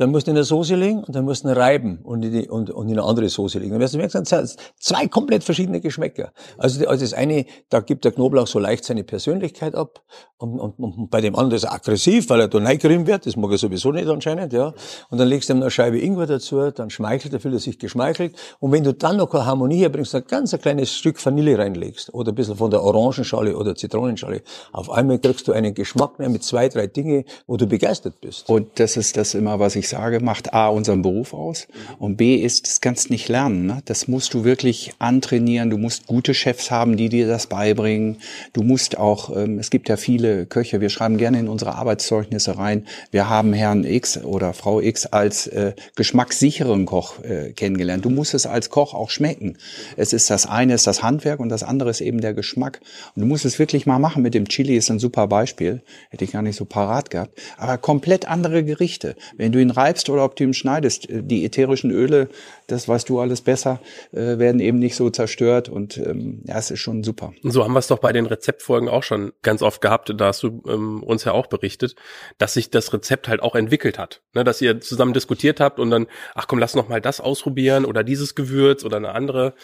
dann 0.00 0.12
musst 0.12 0.26
du 0.26 0.30
in 0.30 0.38
eine 0.38 0.44
Soße 0.44 0.76
legen 0.76 1.04
und 1.04 1.14
dann 1.14 1.26
musst 1.26 1.44
du 1.44 1.48
ihn 1.48 1.52
reiben 1.52 1.98
und 2.02 2.24
in, 2.24 2.32
die, 2.32 2.48
und, 2.48 2.70
und 2.70 2.88
in 2.88 2.98
eine 2.98 3.06
andere 3.06 3.28
Soße 3.28 3.58
legen. 3.58 3.72
Dann 3.72 3.80
wirst 3.80 3.92
du 3.92 3.98
merken, 3.98 4.24
zwei 4.24 5.06
komplett 5.08 5.44
verschiedene 5.44 5.82
Geschmäcker. 5.82 6.32
Also, 6.56 6.86
also 6.88 7.04
das 7.04 7.12
eine, 7.12 7.44
da 7.68 7.80
gibt 7.80 8.06
der 8.06 8.12
Knoblauch 8.12 8.46
so 8.46 8.58
leicht 8.58 8.86
seine 8.86 9.04
Persönlichkeit 9.04 9.74
ab 9.74 10.02
und, 10.38 10.58
und, 10.58 10.78
und 10.78 11.10
bei 11.10 11.20
dem 11.20 11.36
anderen 11.36 11.56
ist 11.56 11.64
er 11.64 11.74
aggressiv, 11.74 12.30
weil 12.30 12.40
er 12.40 12.48
da 12.48 12.58
neigrim 12.58 13.06
wird, 13.06 13.26
das 13.26 13.36
mag 13.36 13.50
er 13.50 13.58
sowieso 13.58 13.92
nicht 13.92 14.08
anscheinend, 14.08 14.54
ja. 14.54 14.72
Und 15.10 15.18
dann 15.18 15.28
legst 15.28 15.50
du 15.50 15.52
ihm 15.52 15.60
eine 15.60 15.70
Scheibe 15.70 15.98
Ingwer 15.98 16.26
dazu, 16.26 16.70
dann 16.70 16.88
schmeichelt 16.88 17.34
er, 17.34 17.40
fühlt 17.40 17.52
er 17.52 17.60
sich 17.60 17.78
geschmeichelt. 17.78 18.34
Und 18.58 18.72
wenn 18.72 18.82
du 18.82 18.94
dann 18.94 19.18
noch 19.18 19.34
eine 19.34 19.44
Harmonie 19.44 19.80
herbringst, 19.80 20.14
ein 20.14 20.24
ganz 20.26 20.54
ein 20.54 20.60
kleines 20.62 20.94
Stück 20.94 21.22
Vanille 21.22 21.58
reinlegst 21.58 22.14
oder 22.14 22.32
ein 22.32 22.34
bisschen 22.34 22.56
von 22.56 22.70
der 22.70 22.82
Orangenschale 22.82 23.54
oder 23.54 23.74
Zitronenschale, 23.74 24.40
auf 24.72 24.88
einmal 24.90 25.18
kriegst 25.18 25.46
du 25.46 25.52
einen 25.52 25.74
Geschmack 25.74 26.18
mehr 26.18 26.30
mit 26.30 26.42
zwei, 26.42 26.70
drei 26.70 26.86
Dinge, 26.86 27.26
wo 27.46 27.58
du 27.58 27.66
begeistert 27.66 28.18
bist. 28.22 28.48
Und 28.48 28.80
das 28.80 28.96
ist 28.96 29.18
das 29.18 29.34
immer, 29.34 29.60
was 29.60 29.76
ich 29.76 29.89
sage, 29.90 30.20
macht 30.20 30.54
A 30.54 30.68
unseren 30.68 31.02
Beruf 31.02 31.34
aus 31.34 31.68
und 31.98 32.16
B 32.16 32.36
ist, 32.36 32.66
das 32.66 32.80
kannst 32.80 33.08
du 33.08 33.12
nicht 33.12 33.28
lernen. 33.28 33.66
Ne? 33.66 33.82
Das 33.84 34.08
musst 34.08 34.34
du 34.34 34.44
wirklich 34.44 34.92
antrainieren. 34.98 35.70
Du 35.70 35.78
musst 35.78 36.06
gute 36.06 36.34
Chefs 36.34 36.70
haben, 36.70 36.96
die 36.96 37.08
dir 37.08 37.26
das 37.26 37.46
beibringen. 37.46 38.16
Du 38.52 38.62
musst 38.62 38.98
auch, 38.98 39.36
ähm, 39.36 39.58
es 39.58 39.70
gibt 39.70 39.88
ja 39.88 39.96
viele 39.96 40.46
Köche, 40.46 40.80
wir 40.80 40.88
schreiben 40.90 41.18
gerne 41.18 41.38
in 41.38 41.48
unsere 41.48 41.74
Arbeitszeugnisse 41.74 42.56
rein, 42.56 42.86
wir 43.10 43.28
haben 43.28 43.52
Herrn 43.52 43.84
X 43.84 44.24
oder 44.24 44.52
Frau 44.52 44.80
X 44.80 45.06
als 45.06 45.46
äh, 45.48 45.74
geschmackssicheren 45.96 46.86
Koch 46.86 47.22
äh, 47.22 47.52
kennengelernt. 47.52 48.04
Du 48.04 48.10
musst 48.10 48.34
es 48.34 48.46
als 48.46 48.70
Koch 48.70 48.94
auch 48.94 49.10
schmecken. 49.10 49.58
Es 49.96 50.12
ist 50.12 50.30
das 50.30 50.46
eine 50.46 50.74
ist 50.74 50.86
das 50.86 51.02
Handwerk 51.02 51.40
und 51.40 51.48
das 51.48 51.62
andere 51.62 51.90
ist 51.90 52.00
eben 52.00 52.20
der 52.20 52.34
Geschmack. 52.34 52.80
Und 53.14 53.22
du 53.22 53.26
musst 53.26 53.44
es 53.44 53.58
wirklich 53.58 53.86
mal 53.86 53.98
machen 53.98 54.22
mit 54.22 54.34
dem 54.34 54.48
Chili, 54.48 54.76
ist 54.76 54.90
ein 54.90 54.98
super 54.98 55.26
Beispiel. 55.26 55.82
Hätte 56.10 56.24
ich 56.24 56.32
gar 56.32 56.42
nicht 56.42 56.56
so 56.56 56.64
parat 56.64 57.10
gehabt. 57.10 57.38
Aber 57.56 57.78
komplett 57.78 58.28
andere 58.28 58.64
Gerichte. 58.64 59.16
Wenn 59.36 59.52
du 59.52 59.60
ihn 59.60 59.70
reibst 59.80 60.10
oder 60.10 60.24
ob 60.24 60.36
du 60.36 60.44
ihn 60.44 60.54
schneidest. 60.54 61.06
Die 61.08 61.44
ätherischen 61.44 61.90
Öle, 61.90 62.28
das 62.66 62.88
weißt 62.88 63.08
du 63.08 63.20
alles 63.20 63.40
besser, 63.40 63.80
äh, 64.12 64.38
werden 64.38 64.60
eben 64.60 64.78
nicht 64.78 64.96
so 64.96 65.10
zerstört 65.10 65.68
und 65.68 65.96
ähm, 65.96 66.42
ja, 66.44 66.58
es 66.58 66.70
ist 66.70 66.80
schon 66.80 67.02
super. 67.02 67.32
So 67.42 67.64
haben 67.64 67.72
wir 67.72 67.78
es 67.78 67.86
doch 67.86 67.98
bei 67.98 68.12
den 68.12 68.26
Rezeptfolgen 68.26 68.88
auch 68.88 69.02
schon 69.02 69.32
ganz 69.42 69.62
oft 69.62 69.80
gehabt. 69.80 70.12
Da 70.16 70.26
hast 70.26 70.42
du 70.42 70.62
ähm, 70.68 71.02
uns 71.02 71.24
ja 71.24 71.32
auch 71.32 71.46
berichtet, 71.46 71.96
dass 72.38 72.54
sich 72.54 72.70
das 72.70 72.92
Rezept 72.92 73.28
halt 73.28 73.42
auch 73.42 73.54
entwickelt 73.54 73.98
hat. 73.98 74.22
Ne, 74.34 74.44
dass 74.44 74.60
ihr 74.60 74.80
zusammen 74.80 75.12
diskutiert 75.12 75.60
habt 75.60 75.78
und 75.78 75.90
dann, 75.90 76.06
ach 76.34 76.46
komm, 76.46 76.58
lass 76.58 76.74
noch 76.74 76.88
mal 76.88 77.00
das 77.00 77.20
ausprobieren 77.20 77.84
oder 77.84 78.04
dieses 78.04 78.34
Gewürz 78.34 78.84
oder 78.84 78.98
eine 78.98 79.12
andere 79.12 79.54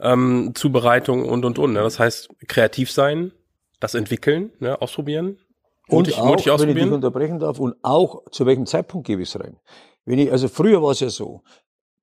ähm, 0.00 0.52
Zubereitung 0.54 1.28
und 1.28 1.44
und 1.44 1.58
und. 1.58 1.72
Ne? 1.72 1.80
Das 1.80 1.98
heißt, 1.98 2.28
kreativ 2.48 2.90
sein, 2.90 3.32
das 3.80 3.94
entwickeln, 3.94 4.50
ne, 4.60 4.80
ausprobieren. 4.80 5.38
Und 5.88 5.98
mutig, 5.98 6.18
auch, 6.18 6.26
mutig 6.26 6.46
wenn 6.46 6.68
ich 6.70 6.74
dich 6.76 6.92
unterbrechen 6.92 7.38
darf, 7.38 7.58
und 7.58 7.76
auch 7.82 8.22
zu 8.30 8.46
welchem 8.46 8.66
Zeitpunkt 8.66 9.06
gebe 9.06 9.22
ich 9.22 9.34
es 9.34 9.40
rein. 9.40 9.58
Wenn 10.04 10.18
ich, 10.18 10.30
also 10.30 10.48
früher 10.48 10.82
war 10.82 10.92
es 10.92 11.00
ja 11.00 11.10
so, 11.10 11.42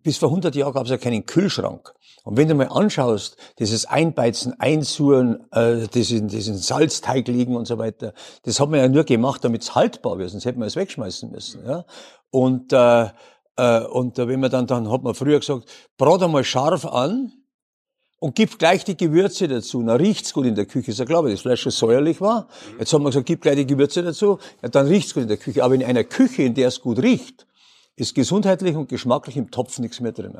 bis 0.03 0.17
vor 0.17 0.29
100 0.29 0.55
Jahren 0.55 0.73
gab 0.73 0.85
es 0.85 0.89
ja 0.89 0.97
keinen 0.97 1.25
Kühlschrank. 1.25 1.93
Und 2.23 2.37
wenn 2.37 2.47
du 2.47 2.55
mal 2.55 2.67
anschaust, 2.67 3.37
dieses 3.59 3.85
Einbeizen, 3.85 4.59
Einsuren, 4.59 5.45
äh, 5.51 5.87
diesen, 5.87 6.27
diesen 6.27 6.57
Salzteig 6.57 7.27
liegen 7.27 7.55
und 7.55 7.65
so 7.65 7.77
weiter, 7.77 8.13
das 8.43 8.59
hat 8.59 8.69
man 8.69 8.79
ja 8.79 8.87
nur 8.87 9.03
gemacht, 9.03 9.43
damit 9.43 9.63
es 9.63 9.75
haltbar 9.75 10.17
wird, 10.17 10.31
sonst 10.31 10.45
hätte 10.45 10.59
man 10.59 10.67
es 10.67 10.75
wegschmeißen 10.75 11.31
müssen. 11.31 11.65
Ja? 11.65 11.85
Und, 12.29 12.73
äh, 12.73 13.09
äh, 13.57 13.85
und 13.85 14.17
wenn 14.17 14.39
man 14.39 14.51
dann, 14.51 14.67
dann 14.67 14.91
hat 14.91 15.03
man 15.03 15.13
früher 15.13 15.39
gesagt, 15.39 15.65
brat 15.97 16.23
einmal 16.23 16.43
scharf 16.43 16.85
an 16.85 17.33
und 18.21 18.35
gib 18.35 18.59
gleich 18.59 18.83
die 18.83 18.95
Gewürze 18.95 19.47
dazu. 19.47 19.81
Na, 19.81 19.95
riecht's 19.95 20.31
gut 20.31 20.45
in 20.45 20.53
der 20.53 20.67
Küche. 20.67 20.91
Ist 20.91 20.99
ja 20.99 21.05
klar, 21.05 21.23
weil 21.23 21.31
das 21.31 21.41
Fleisch 21.41 21.61
schon 21.61 21.71
säuerlich 21.71 22.21
war. 22.21 22.47
Jetzt 22.77 22.93
haben 22.93 23.01
wir 23.01 23.09
gesagt, 23.09 23.25
gib 23.25 23.41
gleich 23.41 23.55
die 23.55 23.65
Gewürze 23.65 24.03
dazu. 24.03 24.37
Ja, 24.61 24.69
dann 24.69 24.85
riecht's 24.85 25.15
gut 25.15 25.23
in 25.23 25.27
der 25.27 25.37
Küche. 25.37 25.63
Aber 25.63 25.73
in 25.73 25.83
einer 25.83 26.03
Küche, 26.03 26.43
in 26.43 26.53
der 26.53 26.67
es 26.67 26.81
gut 26.81 26.99
riecht, 26.99 27.47
ist 27.95 28.13
gesundheitlich 28.13 28.75
und 28.75 28.89
geschmacklich 28.89 29.37
im 29.37 29.49
Topf 29.49 29.79
nichts 29.79 29.99
mehr 30.01 30.11
drin. 30.11 30.37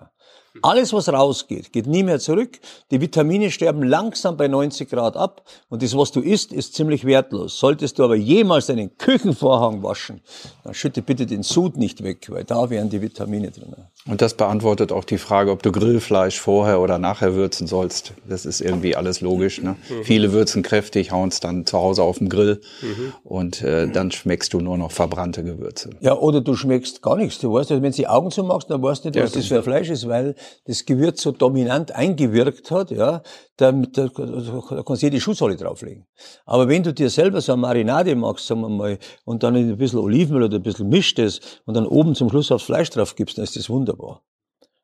Alles, 0.62 0.92
was 0.92 1.08
rausgeht, 1.08 1.72
geht 1.72 1.88
nie 1.88 2.04
mehr 2.04 2.20
zurück. 2.20 2.60
Die 2.92 3.00
Vitamine 3.00 3.52
sterben 3.52 3.84
langsam 3.84 4.36
bei 4.36 4.50
90 4.50 4.90
Grad 4.90 5.16
ab 5.16 5.44
und 5.70 5.82
das, 5.82 5.98
was 5.98 6.12
du 6.12 6.20
isst, 6.20 6.52
ist 6.52 6.76
ziemlich 6.76 7.06
wertlos. 7.06 7.58
Solltest 7.58 7.98
du 7.98 8.04
aber 8.04 8.16
jemals 8.16 8.66
deinen 8.66 8.98
Küchenvorhang 8.98 9.82
waschen, 9.82 10.20
dann 10.66 10.74
schütte 10.74 11.02
bitte 11.02 11.26
den 11.26 11.44
Sud 11.44 11.78
nicht 11.78 12.04
weg, 12.04 12.28
weil 12.30 12.44
da 12.44 12.70
wären 12.70 12.90
die 12.90 13.02
Vitamine 13.02 13.50
drin. 13.50 13.74
Und 14.08 14.22
das 14.22 14.34
beantwortet 14.34 14.92
auch 14.92 15.06
die 15.06 15.20
Frage, 15.20 15.52
ob 15.52 15.64
du 15.64 15.72
Grillfleisch 15.72 16.40
vorher 16.40 16.82
oder 16.82 16.98
nachher 16.98 17.34
würzen 17.36 17.68
sollst. 17.68 18.14
Das 18.28 18.46
ist 18.46 18.60
irgendwie 18.60 18.96
alles 18.96 19.22
logisch. 19.22 19.62
Ne? 19.62 19.78
Mhm. 19.90 20.04
Viele 20.04 20.34
würzen 20.34 20.64
kräftig, 20.64 21.12
hauen 21.12 21.30
es 21.30 21.40
dann 21.40 21.66
zu 21.66 21.78
Hause 21.78 22.04
auf 22.04 22.18
dem 22.18 22.28
Grill 22.28 22.60
mhm. 22.82 23.14
und 23.24 23.62
äh, 23.62 23.88
dann 23.88 24.12
schmeckst 24.12 24.54
du 24.54 24.60
nur 24.60 24.78
noch 24.78 24.92
verbrannte 24.92 25.44
Gewürze. 25.44 25.92
Ja, 26.02 26.18
oder 26.18 26.42
du 26.42 26.56
schmeckst 26.56 27.02
gar 27.02 27.16
nichts. 27.16 27.40
Du 27.40 27.54
weißt, 27.54 27.70
wenn 27.70 27.82
du 27.82 27.92
die 27.92 28.08
Augen 28.08 28.32
zumachst, 28.32 28.70
dann 28.70 28.82
weißt 28.82 29.06
du 29.06 29.10
nicht, 29.10 29.22
was 29.22 29.34
ja, 29.34 29.40
das 29.40 29.48
für 29.48 29.64
Fleisch 29.64 29.90
ist, 29.90 30.08
weil 30.08 30.36
das 30.66 30.86
Gewürz 30.86 31.22
so 31.22 31.32
dominant 31.32 31.94
eingewirkt 31.94 32.72
hat, 32.72 32.92
ja, 32.92 33.22
da, 33.58 33.72
da, 33.72 34.08
da 34.08 34.84
kannst 34.86 35.02
du 35.02 35.06
jede 35.06 35.20
Schuhsohle 35.20 35.56
drauflegen. 35.56 36.06
Aber 36.46 36.68
wenn 36.68 36.84
du 36.84 36.94
dir 36.94 37.10
selber 37.10 37.42
so 37.42 37.54
eine 37.54 37.62
Marinade 37.62 38.16
machst, 38.16 38.48
sagen 38.48 38.62
wir 38.62 38.70
mal, 38.70 39.00
und 39.26 39.44
dann 39.44 39.56
ein 39.56 39.78
bisschen 39.78 40.00
Olivenöl 40.00 40.44
oder 40.44 40.58
ein 40.58 40.64
bisschen 40.64 40.90
mischt 40.90 41.20
es 41.20 41.40
und 41.66 41.76
dann 41.76 41.86
oben 41.86 42.16
zum 42.16 42.30
Schluss 42.30 42.52
aufs 42.52 42.66
Fleisch 42.66 42.90
drauf 42.90 43.16
gibst, 43.16 43.38
dann 43.38 43.44
ist 43.44 43.56
das 43.56 43.70
wunderbar. 43.70 44.24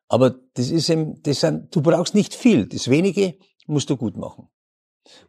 Aber 0.08 0.34
das 0.54 0.70
ist 0.70 0.88
eben, 0.88 1.22
das 1.22 1.40
sind, 1.40 1.74
du 1.74 1.82
brauchst 1.82 2.14
nicht 2.14 2.34
viel. 2.34 2.66
Das 2.66 2.88
wenige 2.88 3.34
musst 3.66 3.90
du 3.90 3.96
gut 3.96 4.16
machen. 4.16 4.48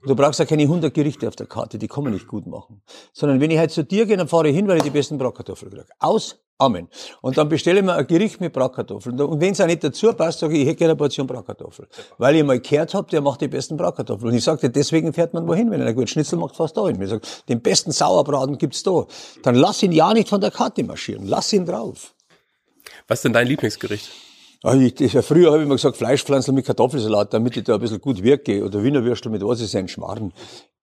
Und 0.02 0.10
du 0.10 0.16
brauchst 0.16 0.40
ja 0.40 0.46
keine 0.46 0.64
100 0.64 0.94
Gerichte 0.94 1.28
auf 1.28 1.36
der 1.36 1.48
Karte, 1.48 1.78
die 1.78 1.88
kann 1.88 2.04
man 2.04 2.14
nicht 2.14 2.28
gut 2.28 2.48
machen. 2.48 2.82
Sondern 3.14 3.40
wenn 3.40 3.52
ich 3.52 3.58
halt 3.58 3.72
zu 3.72 3.84
dir 3.84 4.06
gehe, 4.06 4.18
dann 4.18 4.28
fahre 4.28 4.50
ich 4.50 4.56
hin, 4.56 4.68
weil 4.68 4.78
ich 4.78 4.84
die 4.84 4.90
besten 4.90 5.18
Bratkartoffeln 5.18 5.72
kriege. 5.72 5.86
Aus 6.00 6.40
Amen. 6.62 6.90
Und 7.22 7.38
dann 7.38 7.48
bestelle 7.48 7.80
ich 7.80 7.86
mir 7.86 7.96
ein 7.96 8.06
Gericht 8.06 8.42
mit 8.42 8.52
Bratkartoffeln. 8.52 9.20
Und 9.22 9.40
wenn 9.40 9.54
es 9.54 9.62
auch 9.62 9.66
nicht 9.66 9.82
dazu 9.82 10.12
passt, 10.12 10.40
sage 10.40 10.56
ich, 10.56 10.64
ich 10.64 10.68
hätte 10.68 10.76
gerne 10.76 10.92
eine 10.92 10.98
Portion 10.98 11.26
Bratkartoffeln. 11.26 11.88
Weil 12.18 12.36
ich 12.36 12.44
mal 12.44 12.60
gehört 12.60 12.94
habe, 12.94 13.10
der 13.10 13.22
macht 13.22 13.40
die 13.40 13.48
besten 13.48 13.78
Bratkartoffeln. 13.78 14.30
Und 14.30 14.38
ich 14.38 14.44
sagte, 14.44 14.70
deswegen 14.70 15.14
fährt 15.14 15.34
man 15.34 15.48
wohin, 15.48 15.72
wenn 15.72 15.80
er 15.80 15.88
einen 15.88 15.96
guten 15.96 16.08
Schnitzel 16.08 16.38
macht, 16.38 16.58
fast 16.58 16.76
dahin. 16.76 17.02
Ich 17.02 17.10
sage, 17.10 17.22
den 17.48 17.62
besten 17.62 17.94
Sauerbraten 17.94 18.58
gibt's 18.58 18.84
da. 18.84 19.06
Dann 19.42 19.56
lass 19.56 19.82
ihn 19.84 19.94
ja 19.94 20.14
nicht 20.14 20.28
von 20.28 20.42
der 20.42 20.52
Karte 20.52 20.84
marschieren. 20.84 21.26
Lass 21.26 21.54
ihn 21.54 21.66
drauf. 21.66 22.14
Was 23.08 23.20
ist 23.20 23.24
denn 23.24 23.34
dein 23.34 23.48
Lieblingsgericht? 23.48 24.12
Ah, 24.62 24.76
ich, 24.76 24.94
das, 24.96 25.26
früher 25.26 25.52
habe 25.52 25.60
ich 25.60 25.66
immer 25.66 25.76
gesagt, 25.76 25.96
Fleischpflanzen 25.96 26.54
mit 26.54 26.66
Kartoffelsalat, 26.66 27.34
damit 27.34 27.56
ich 27.56 27.64
da 27.64 27.76
ein 27.76 27.80
bisschen 27.80 28.02
gut 28.02 28.22
wirke. 28.22 28.64
Oder 28.64 28.84
Wiener 28.84 29.06
Würstel 29.06 29.32
mit 29.32 29.42
was 29.42 29.62
ist 29.62 29.74
ein 29.74 29.88
Schmarrn. 29.88 30.34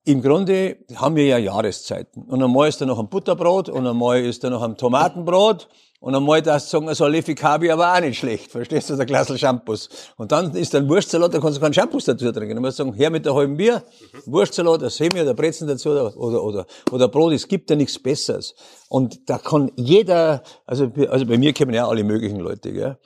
Im 0.04 0.22
Grunde 0.22 0.78
haben 0.94 1.16
wir 1.16 1.26
ja 1.26 1.36
Jahreszeiten. 1.36 2.22
Und 2.22 2.42
einmal 2.42 2.70
ist 2.70 2.80
da 2.80 2.86
noch 2.86 2.98
ein 2.98 3.08
Butterbrot 3.08 3.68
und 3.68 3.86
einmal 3.86 4.24
ist 4.24 4.44
da 4.44 4.50
noch 4.50 4.62
ein 4.62 4.76
Tomatenbrot. 4.76 5.68
Und 6.00 6.14
einmal 6.14 6.40
darfst 6.40 6.72
du 6.72 6.78
sagen, 6.78 6.94
so 6.94 7.04
ein 7.04 7.12
Löffel 7.12 7.34
Kabi 7.34 7.70
aber 7.70 7.92
auch 7.92 8.00
nicht 8.00 8.18
schlecht. 8.18 8.50
Verstehst 8.50 8.88
du, 8.88 8.96
der 8.96 9.04
Glasl 9.04 9.36
Shampoos. 9.36 9.90
Und 10.16 10.32
dann 10.32 10.54
ist 10.54 10.74
ein 10.74 10.88
Wurstsalat, 10.88 11.34
da 11.34 11.40
kannst 11.40 11.58
du 11.58 11.60
keinen 11.60 11.74
Shampoos 11.74 12.04
dazu 12.04 12.32
trinken. 12.32 12.54
Dann 12.54 12.62
musst 12.62 12.78
du 12.78 12.84
sagen, 12.84 12.94
her 12.94 13.10
mit 13.10 13.26
der 13.26 13.34
halben 13.34 13.58
Bier, 13.58 13.82
Wurstsalat, 14.24 14.84
ein 14.84 14.90
Semi 14.90 15.20
oder 15.20 15.34
Brezen 15.34 15.68
dazu 15.68 15.90
oder, 15.90 16.16
oder, 16.16 16.42
oder, 16.42 16.66
oder 16.92 17.08
Brot. 17.08 17.34
Es 17.34 17.46
gibt 17.46 17.68
ja 17.68 17.76
nichts 17.76 17.98
Besseres. 17.98 18.54
Und 18.88 19.28
da 19.28 19.36
kann 19.36 19.70
jeder, 19.76 20.42
also, 20.64 20.90
also 21.08 21.26
bei 21.26 21.36
mir 21.36 21.52
kommen 21.52 21.74
ja 21.74 21.88
alle 21.88 22.04
möglichen 22.04 22.40
Leute, 22.40 22.72
gell. 22.72 22.96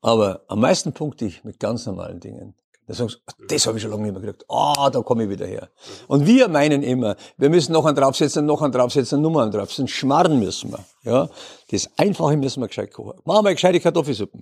Aber 0.00 0.42
am 0.48 0.60
meisten 0.60 0.92
punkte 0.92 1.24
ich 1.24 1.44
mit 1.44 1.60
ganz 1.60 1.86
normalen 1.86 2.20
Dingen. 2.20 2.54
Da 2.88 2.94
sagst 2.94 3.20
du, 3.38 3.46
das 3.48 3.66
habe 3.66 3.78
ich 3.78 3.82
schon 3.82 3.90
lange 3.90 4.04
nicht 4.04 4.12
mehr 4.12 4.20
gekriegt. 4.20 4.44
Ah, 4.48 4.90
da 4.90 5.00
komme 5.02 5.24
ich 5.24 5.30
wieder 5.30 5.46
her. 5.46 5.70
Und 6.06 6.24
wir 6.24 6.46
meinen 6.46 6.84
immer, 6.84 7.16
wir 7.36 7.50
müssen 7.50 7.72
noch 7.72 7.84
einen 7.84 7.96
draufsetzen, 7.96 8.46
noch 8.46 8.62
einen 8.62 8.70
draufsetzen, 8.70 9.20
Nummern 9.20 9.50
draufsetzen. 9.50 9.88
Schmarren 9.88 10.38
müssen 10.38 10.70
wir. 10.70 10.84
Ja, 11.02 11.28
das 11.70 11.90
Einfache 11.96 12.36
müssen 12.36 12.60
wir 12.60 12.68
gescheit 12.68 12.92
kochen. 12.92 13.18
Machen 13.24 13.44
wir 13.44 13.54
gescheite 13.54 13.80
Kartoffelsuppe. 13.80 14.38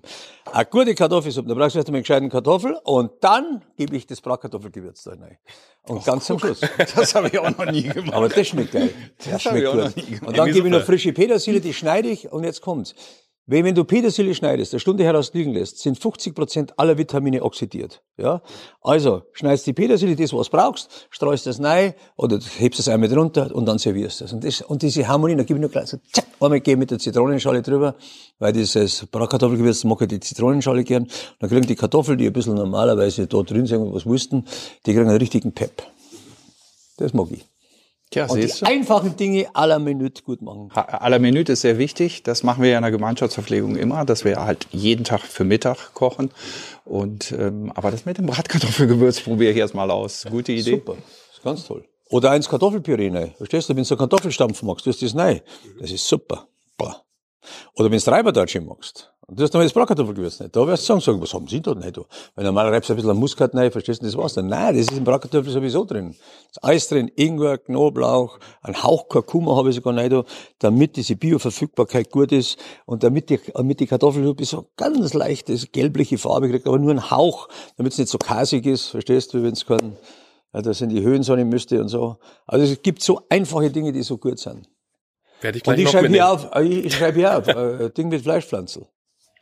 Eine 0.53 0.67
gute 0.67 0.95
Kartoffelsuppe, 0.95 1.49
da 1.49 1.55
brauchst 1.55 1.75
du 1.75 1.79
erst 1.79 1.89
einmal 1.89 1.99
einen 1.99 2.03
gescheiten 2.03 2.29
Kartoffel 2.29 2.79
und 2.85 3.13
dann 3.23 3.63
gebe 3.79 3.97
ich 3.97 4.07
das 4.07 4.21
Bratkartoffelgewürz 4.21 5.05
da 5.05 5.13
rein. 5.13 5.39
Und 5.87 5.99
Och, 5.99 6.05
ganz 6.05 6.27
zum 6.27 6.39
Schluss. 6.39 6.61
Das 6.95 7.15
habe 7.15 7.29
ich 7.29 7.39
auch 7.39 7.51
noch 7.51 7.71
nie 7.71 7.83
gemacht. 7.83 8.13
Aber 8.13 8.29
das 8.29 8.47
schmeckt 8.47 8.73
geil. 8.73 8.91
Das, 9.19 9.31
das 9.31 9.43
schmeckt 9.43 9.73
gut. 9.73 10.27
Und 10.27 10.37
dann 10.37 10.53
gebe 10.53 10.69
ich 10.69 10.73
noch 10.73 10.83
frische 10.83 11.15
Petersilie, 11.15 11.61
die 11.63 11.73
schneide 11.73 12.09
ich 12.09 12.31
und 12.31 12.45
jetzt 12.45 12.61
kommt's. 12.61 12.95
Wenn, 13.47 13.75
du 13.75 13.85
Petersilie 13.85 14.35
schneidest, 14.35 14.73
eine 14.73 14.81
Stunde 14.81 15.05
heraus 15.05 15.35
liegen 15.35 15.53
lässt, 15.53 15.79
sind 15.79 15.99
50 15.99 16.35
Prozent 16.35 16.79
aller 16.79 16.97
Vitamine 16.97 17.43
oxidiert. 17.43 18.03
Ja? 18.17 18.41
Also, 18.81 19.23
schneidest 19.33 19.67
die 19.67 19.75
Petersilie, 19.75 20.17
das 20.17 20.33
was 20.33 20.49
brauchst, 20.49 21.09
streust 21.11 21.47
das 21.47 21.63
rein 21.63 21.93
oder 22.17 22.41
hebst 22.59 22.81
es 22.81 22.89
einmal 22.89 23.11
drunter 23.11 23.55
und 23.55 23.67
dann 23.67 23.77
servierst 23.77 24.23
du. 24.23 24.35
Und, 24.35 24.45
das, 24.45 24.63
und 24.63 24.81
diese 24.81 25.07
Harmonie, 25.07 25.37
da 25.37 25.43
gebe 25.43 25.59
ich 25.59 25.61
nur 25.61 25.71
gleich 25.71 25.89
so, 25.89 25.99
zack, 26.11 26.25
einmal 26.41 26.61
gebe 26.61 26.79
mit 26.79 26.91
der 26.91 26.99
Zitronenschale 26.99 27.61
drüber, 27.61 27.97
weil 28.39 28.55
dieses 28.55 29.05
Bratkartoffelgewürz 29.07 29.85
mag 29.85 30.01
ich 30.01 30.09
die 30.09 30.21
Zitronenschale 30.21 30.83
gern. 30.83 31.07
Dann 31.39 31.51
kriegen 31.51 31.67
die 31.67 31.77
Kartoffeln, 31.77 32.17
die 32.17 32.27
ein 32.27 32.33
bisschen 32.33 32.55
normalerweise 32.55 33.27
da 33.27 33.43
drin 33.43 33.67
sind, 33.67 33.93
was 33.93 34.07
wussten, 34.07 34.47
die 34.87 34.95
kriegen 34.95 35.09
einen 35.09 35.19
richtigen 35.19 35.53
Pep. 35.53 35.83
Das 36.97 37.13
mag 37.13 37.29
ich. 37.31 37.54
Tja, 38.11 38.27
Und 38.27 38.43
die 38.43 38.65
einfachen 38.65 39.17
Dinge 39.17 39.49
à 39.55 39.67
la 39.67 39.79
Minute 39.79 40.23
gut 40.23 40.41
machen. 40.43 40.71
À 40.73 41.09
la 41.09 41.19
Minute 41.19 41.53
ist 41.53 41.63
sehr 41.63 41.79
wichtig. 41.79 42.23
Das 42.23 42.43
machen 42.43 42.63
wir 42.63 42.71
ja 42.71 42.79
in 42.79 42.83
der 42.83 42.91
Gemeinschaftsverpflegung 42.91 43.77
immer, 43.77 44.05
dass 44.05 44.25
wir 44.25 44.37
halt 44.45 44.67
jeden 44.71 45.05
Tag 45.05 45.23
für 45.23 45.45
Mittag 45.45 45.95
kochen. 45.95 46.31
Und 46.85 47.33
ähm, 47.33 47.73
aber 47.75 47.91
das 47.91 48.05
mit 48.05 48.19
dem 48.19 48.27
Bratkartoffelgewürz 48.27 49.21
probiere 49.21 49.53
ich 49.53 49.57
erst 49.57 49.75
mal 49.75 49.91
aus. 49.91 50.25
Gute 50.31 50.53
Idee. 50.53 50.73
Super, 50.73 50.97
das 50.97 51.37
ist 51.37 51.43
ganz 51.43 51.67
toll. 51.67 51.85
Oder 52.11 52.31
eins 52.31 52.49
Kartoffelpüree 52.49 53.09
rein. 53.09 53.35
Verstehst 53.37 53.69
du, 53.69 53.73
wenn 53.75 53.83
du 53.83 53.85
so 53.85 53.97
Kartoffelstampf 53.97 54.63
magst, 54.63 54.85
tust 54.85 55.03
du 55.03 55.07
das 55.07 55.17
rein. 55.17 55.41
Das 55.81 55.91
ist 55.91 56.07
super. 56.07 56.47
Oder 57.75 57.91
wenn 57.91 57.99
du 57.99 58.11
Reiberdatsche 58.11 58.61
magst, 58.61 59.15
und 59.27 59.39
du 59.39 59.43
hast 59.43 59.55
nochmal 59.55 59.67
das 59.67 59.73
Bratkartoffelgewürz 59.73 60.41
nicht. 60.41 60.55
Da 60.55 60.67
wirst 60.67 60.83
du 60.83 60.87
sagen, 60.89 61.01
sagen, 61.01 61.23
was 61.23 61.33
haben 61.33 61.49
sie 61.49 61.63
da 61.63 61.75
nicht? 61.75 61.97
da? 61.97 62.03
Weil 62.35 62.45
normal 62.45 62.69
reibst 62.69 62.91
du 62.91 62.93
ein 62.93 62.97
bisschen 62.97 63.17
Muskat 63.17 63.55
rein, 63.55 63.71
verstehst 63.71 64.03
du, 64.03 64.07
das 64.07 64.17
war's 64.17 64.35
dann. 64.35 64.49
Nein, 64.49 64.77
das 64.77 64.87
ist 64.87 64.99
im 64.99 65.05
Bratkartoffel 65.05 65.51
sowieso 65.51 65.85
drin. 65.85 66.11
Das 66.11 66.51
ist 66.53 66.65
alles 66.65 66.89
drin, 66.89 67.11
Ingwer, 67.17 67.57
Knoblauch, 67.57 68.39
ein 68.61 68.83
Hauch 68.83 69.09
Kurkuma 69.09 69.57
habe 69.57 69.71
ich 69.71 69.77
sogar 69.77 69.95
nicht 69.95 70.13
da, 70.13 70.25
damit 70.59 70.97
diese 70.97 71.17
Bioverfügbarkeit 71.17 72.11
gut 72.11 72.33
ist 72.33 72.59
und 72.85 73.03
damit 73.03 73.31
die, 73.31 73.41
damit 73.55 73.81
die 73.81 73.87
Kartoffel 73.87 74.35
so 74.41 74.67
ganz 74.77 75.15
leichtes, 75.15 75.73
gelbliche 75.73 76.19
Farbe 76.19 76.51
kriegt, 76.51 76.67
aber 76.67 76.79
nur 76.79 76.91
ein 76.91 77.11
Hauch, 77.11 77.49
damit 77.79 77.93
es 77.93 77.99
nicht 77.99 78.11
so 78.11 78.19
kasig 78.19 78.67
ist, 78.67 78.89
verstehst 78.89 79.33
du, 79.33 79.43
wenn 79.43 79.53
es 79.53 79.65
kein, 79.65 79.97
ja, 80.53 80.61
da 80.61 80.75
sind 80.75 80.91
die 80.91 81.01
Höhen 81.01 81.21
nicht 81.21 81.47
müsste 81.47 81.81
und 81.81 81.89
so. 81.89 82.19
Also 82.47 82.71
es 82.71 82.83
gibt 82.83 83.03
so 83.03 83.23
einfache 83.31 83.71
Dinge, 83.71 83.93
die 83.93 84.03
so 84.03 84.19
gut 84.19 84.39
sind. 84.39 84.69
Werde 85.41 85.59
ich 85.59 85.67
Und 85.67 85.75
gleich 85.75 85.79
ich 85.79 85.85
noch 85.85 85.93
schreibe 85.93 86.09
hier 86.09 86.29
auf, 86.29 86.49
äh, 86.55 86.63
ich 86.63 86.95
schreibe 86.95 87.19
hier 87.19 87.39
auf, 87.39 87.49
äh, 87.49 87.91
Ding 87.91 88.09
mit 88.09 88.23
Fleischpflanzel. 88.23 88.87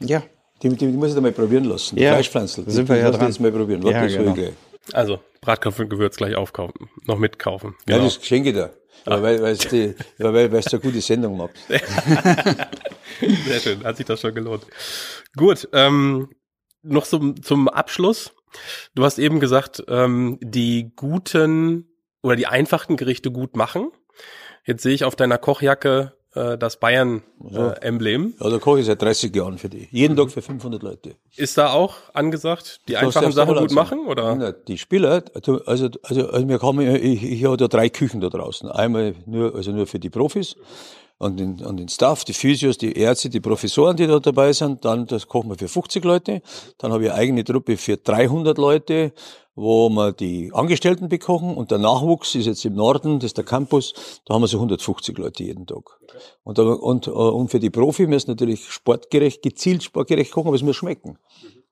Ja. 0.00 0.22
Die, 0.62 0.68
die, 0.68 0.76
die 0.76 0.87
muss 0.87 1.11
ich 1.11 1.14
da 1.14 1.20
mal 1.20 1.33
probieren 1.33 1.64
lassen. 1.64 1.98
Ja, 1.98 2.12
Fleischpflanzel. 2.12 2.64
sind 2.68 2.88
wir 2.88 2.96
ja 2.96 3.11
ich 3.11 3.16
dran. 3.16 3.26
jetzt 3.28 3.40
mal 3.40 3.52
probieren. 3.52 3.83
Ja, 3.87 4.02
das 4.02 4.12
genau. 4.12 4.24
will 4.24 4.28
ich 4.28 4.35
gleich. 4.35 4.94
Also, 4.94 5.20
Bratkartoffelgewürz 5.40 6.16
gleich 6.16 6.35
aufkaufen, 6.35 6.88
noch 7.07 7.18
mitkaufen. 7.18 7.74
Ja, 7.88 7.96
Genau. 7.96 8.05
das 8.09 8.24
schenke 8.24 8.50
ich 8.50 8.55
dir. 8.57 8.72
Aber 9.05 9.22
weil, 9.22 9.42
weil, 9.42 9.57
die, 9.57 9.94
ja, 10.18 10.33
weil, 10.33 10.52
weil 10.52 10.61
du 10.61 10.70
eine 10.70 10.81
gute 10.81 11.00
Sendung 11.00 11.37
machst. 11.37 11.57
Sehr 13.46 13.61
schön, 13.61 13.85
hat 13.85 13.96
sich 13.96 14.07
das 14.07 14.20
schon 14.20 14.35
gelohnt. 14.35 14.66
Gut, 15.37 15.68
ähm, 15.72 16.28
noch 16.83 17.05
zum, 17.07 17.42
zum 17.42 17.68
Abschluss. 17.68 18.33
Du 18.94 19.05
hast 19.05 19.18
eben 19.18 19.40
gesagt, 19.40 19.83
ähm, 19.88 20.38
die 20.42 20.92
guten 20.94 21.88
oder 22.22 22.37
die 22.37 22.46
einfachen 22.46 22.96
Gerichte 22.96 23.31
gut 23.31 23.57
machen. 23.57 23.90
Jetzt 24.64 24.83
sehe 24.83 24.94
ich 24.94 25.05
auf 25.05 25.16
deiner 25.16 25.38
Kochjacke 25.38 26.12
äh, 26.35 26.57
das 26.57 26.77
Bayern-Emblem. 26.79 28.35
Ja, 28.40 28.51
da 28.51 28.59
koche 28.59 28.81
ich 28.81 28.87
seit 28.87 29.03
30 29.03 29.35
Jahren 29.35 29.59
für 29.59 29.68
die. 29.68 29.88
Jeden 29.90 30.16
Tag 30.16 30.31
für 30.31 30.42
500 30.42 30.83
Leute. 30.83 31.16
Ist 31.37 31.59
da 31.59 31.72
auch 31.72 31.96
angesagt, 32.14 32.81
die 32.88 32.92
Das 32.92 33.03
einfachen 33.03 33.33
Sachen 33.33 33.57
gut 33.57 33.72
machen? 33.72 34.07
Oder? 34.07 34.35
Na, 34.35 34.53
die 34.53 34.79
Spieler, 34.79 35.22
also, 35.35 35.64
also, 35.64 35.90
also 36.03 36.48
wir 36.48 36.61
haben, 36.61 36.81
ich, 36.81 37.25
ich 37.25 37.44
habe 37.44 37.57
da 37.57 37.68
drei 37.68 37.88
Küchen 37.88 38.20
da 38.20 38.29
draußen. 38.29 38.70
Einmal 38.70 39.14
nur, 39.27 39.55
also 39.55 39.72
nur 39.72 39.87
für 39.87 39.98
die 39.98 40.11
Profis 40.11 40.57
und 41.22 41.38
den, 41.38 41.64
und 41.64 41.76
den 41.76 41.88
Staff, 41.88 42.24
die 42.24 42.32
Physios, 42.32 42.78
die 42.78 42.92
Ärzte, 42.94 43.30
die 43.30 43.38
Professoren, 43.40 43.96
die 43.96 44.08
da 44.08 44.18
dabei 44.18 44.52
sind. 44.52 44.85
Dann 44.85 45.06
das 45.06 45.28
kochen 45.28 45.50
wir 45.50 45.56
für 45.56 45.68
50 45.68 46.04
Leute. 46.04 46.42
Dann 46.78 46.92
habe 46.92 47.04
ich 47.04 47.11
eine 47.11 47.20
eigene 47.20 47.44
Truppe 47.44 47.76
für 47.76 47.96
300 47.96 48.58
Leute, 48.58 49.12
wo 49.54 49.88
wir 49.88 50.12
die 50.12 50.50
Angestellten 50.52 51.08
bekochen. 51.08 51.54
Und 51.54 51.70
der 51.70 51.78
Nachwuchs 51.78 52.35
ist 52.35 52.46
jetzt 52.46 52.64
im 52.64 52.74
Norden, 52.74 53.20
das 53.20 53.26
ist 53.28 53.37
der 53.37 53.44
Campus, 53.44 53.94
da 54.24 54.35
haben 54.35 54.42
wir 54.42 54.48
so 54.48 54.56
150 54.56 55.16
Leute 55.16 55.44
jeden 55.44 55.64
Tag. 55.64 56.00
Und, 56.42 56.58
da- 56.58 56.64
und, 56.64 57.06
äh, 57.06 57.11
und 57.11 57.52
für 57.52 57.61
die 57.61 57.70
Profi 57.70 58.08
müssen 58.08 58.30
natürlich 58.30 58.68
sportgerecht, 58.68 59.42
gezielt 59.42 59.85
sportgerecht 59.85 60.32
kochen, 60.32 60.48
aber 60.48 60.56
es 60.56 60.62
muss 60.62 60.74
schmecken. 60.74 61.18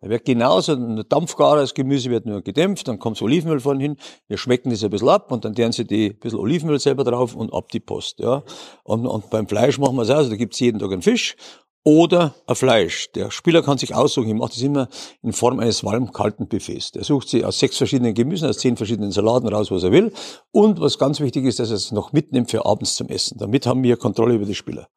Da 0.01 0.09
wird 0.09 0.25
genauso, 0.25 0.73
ein 0.73 1.05
Dampfgarer, 1.09 1.61
das 1.61 1.75
Gemüse 1.75 2.11
wird 2.11 2.25
nur 2.25 2.41
gedämpft, 2.41 2.89
dann 2.89 2.99
kommt 2.99 3.21
Olivenöl 3.21 3.61
vorne 3.61 3.83
hin, 3.83 3.97
wir 4.29 4.39
schmecken 4.39 4.71
das 4.71 4.83
ein 4.83 4.91
bisschen 4.91 5.11
ab 5.11 5.31
und 5.31 5.45
dann 5.45 5.55
tun 5.55 5.73
sie 5.73 5.85
die 5.85 6.11
ein 6.11 6.19
bisschen 6.19 6.39
Olivenöl 6.39 6.81
selber 6.81 7.05
drauf 7.05 7.35
und 7.35 7.53
ab 7.53 7.71
die 7.71 7.81
Post, 7.81 8.21
ja. 8.21 8.43
Und, 8.83 9.07
und 9.07 9.29
beim 9.29 9.47
Fleisch 9.47 9.79
machen 9.79 9.97
wir 9.97 10.03
es 10.03 10.11
auch, 10.11 10.17
also 10.17 10.31
da 10.31 10.37
gibt's 10.37 10.59
jeden 10.59 10.79
Tag 10.79 10.91
einen 10.91 11.03
Fisch 11.03 11.37
oder 11.85 12.35
ein 12.47 12.57
Fleisch. 12.57 13.11
Der 13.13 13.31
Spieler 13.31 13.63
kann 13.63 13.79
sich 13.79 13.95
aussuchen, 13.95 14.29
ich 14.29 14.35
mache 14.35 14.51
das 14.51 14.63
immer 14.63 14.89
in 15.23 15.33
Form 15.33 15.61
eines 15.61 15.85
warm 15.85 16.13
kalten 16.13 16.49
Buffets. 16.49 16.93
Der 16.93 17.05
sucht 17.05 17.29
sich 17.29 17.45
aus 17.45 17.59
sechs 17.59 17.77
verschiedenen 17.77 18.15
Gemüsen, 18.15 18.49
aus 18.49 18.59
zehn 18.59 18.77
verschiedenen 18.77 19.13
Salaten 19.13 19.49
raus, 19.49 19.71
was 19.71 19.83
er 19.83 19.93
will. 19.93 20.13
Und 20.51 20.81
was 20.81 20.99
ganz 20.99 21.21
wichtig 21.21 21.45
ist, 21.47 21.59
dass 21.59 21.71
er 21.71 21.77
es 21.77 21.93
noch 21.93 22.13
mitnimmt 22.13 22.51
für 22.51 22.67
abends 22.67 22.95
zum 22.95 23.09
Essen. 23.09 23.39
Damit 23.39 23.67
haben 23.67 23.83
wir 23.83 23.97
Kontrolle 23.97 24.35
über 24.35 24.45
die 24.45 24.55
Spieler. 24.55 24.89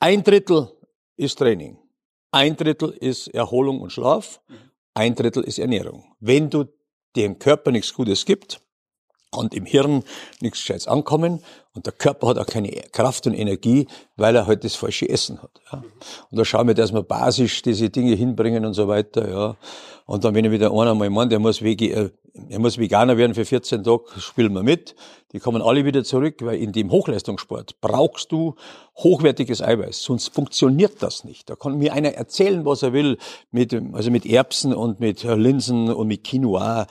Ein 0.00 0.22
Drittel 0.22 0.68
ist 1.16 1.38
Training. 1.38 1.78
Ein 2.30 2.56
Drittel 2.56 2.90
ist 2.90 3.28
Erholung 3.28 3.80
und 3.80 3.90
Schlaf. 3.90 4.40
Ein 4.94 5.14
Drittel 5.14 5.44
ist 5.44 5.58
Ernährung. 5.58 6.14
Wenn 6.20 6.50
du 6.50 6.66
dem 7.16 7.38
Körper 7.38 7.70
nichts 7.70 7.94
Gutes 7.94 8.24
gibt 8.26 8.60
und 9.30 9.54
im 9.54 9.66
Hirn 9.66 10.04
nichts 10.40 10.60
Gescheites 10.60 10.88
ankommen 10.88 11.40
und 11.74 11.86
der 11.86 11.92
Körper 11.92 12.28
hat 12.28 12.38
auch 12.38 12.46
keine 12.46 12.70
Kraft 12.92 13.26
und 13.26 13.34
Energie, 13.34 13.86
weil 14.16 14.34
er 14.34 14.46
halt 14.46 14.64
das 14.64 14.74
falsche 14.74 15.08
Essen 15.08 15.40
hat. 15.42 15.60
Ja. 15.72 15.84
Und 16.30 16.38
da 16.38 16.44
schauen 16.44 16.66
wir, 16.66 16.74
dass 16.74 16.92
wir 16.92 17.02
basisch 17.02 17.62
diese 17.62 17.88
Dinge 17.88 18.14
hinbringen 18.16 18.64
und 18.64 18.74
so 18.74 18.88
weiter. 18.88 19.30
Ja. 19.30 19.56
Und 20.06 20.24
dann, 20.24 20.34
wenn 20.34 20.44
ich 20.44 20.50
wieder 20.50 20.72
einer 20.72 20.94
mal 20.94 21.08
meint, 21.10 21.30
der 21.30 21.38
muss, 21.38 21.62
Vege, 21.62 21.92
äh, 21.92 22.10
er 22.48 22.58
muss 22.58 22.78
Veganer 22.78 23.16
werden 23.16 23.34
für 23.34 23.44
14 23.44 23.84
Tage, 23.84 24.04
spielen 24.18 24.54
wir 24.54 24.62
mit. 24.62 24.96
Die 25.32 25.38
kommen 25.38 25.62
alle 25.62 25.84
wieder 25.84 26.02
zurück, 26.02 26.36
weil 26.40 26.58
in 26.58 26.72
dem 26.72 26.90
Hochleistungssport 26.90 27.80
brauchst 27.80 28.32
du 28.32 28.54
hochwertiges 28.96 29.62
Eiweiß, 29.62 30.02
sonst 30.02 30.34
funktioniert 30.34 31.02
das 31.02 31.22
nicht. 31.22 31.48
Da 31.50 31.54
kann 31.54 31.78
mir 31.78 31.92
einer 31.92 32.14
erzählen, 32.14 32.64
was 32.64 32.82
er 32.82 32.92
will, 32.92 33.18
mit, 33.50 33.72
also 33.92 34.10
mit 34.10 34.26
Erbsen 34.26 34.74
und 34.74 34.98
mit 34.98 35.22
Linsen 35.22 35.92
und 35.92 36.08
mit 36.08 36.24
Quinoa. 36.24 36.86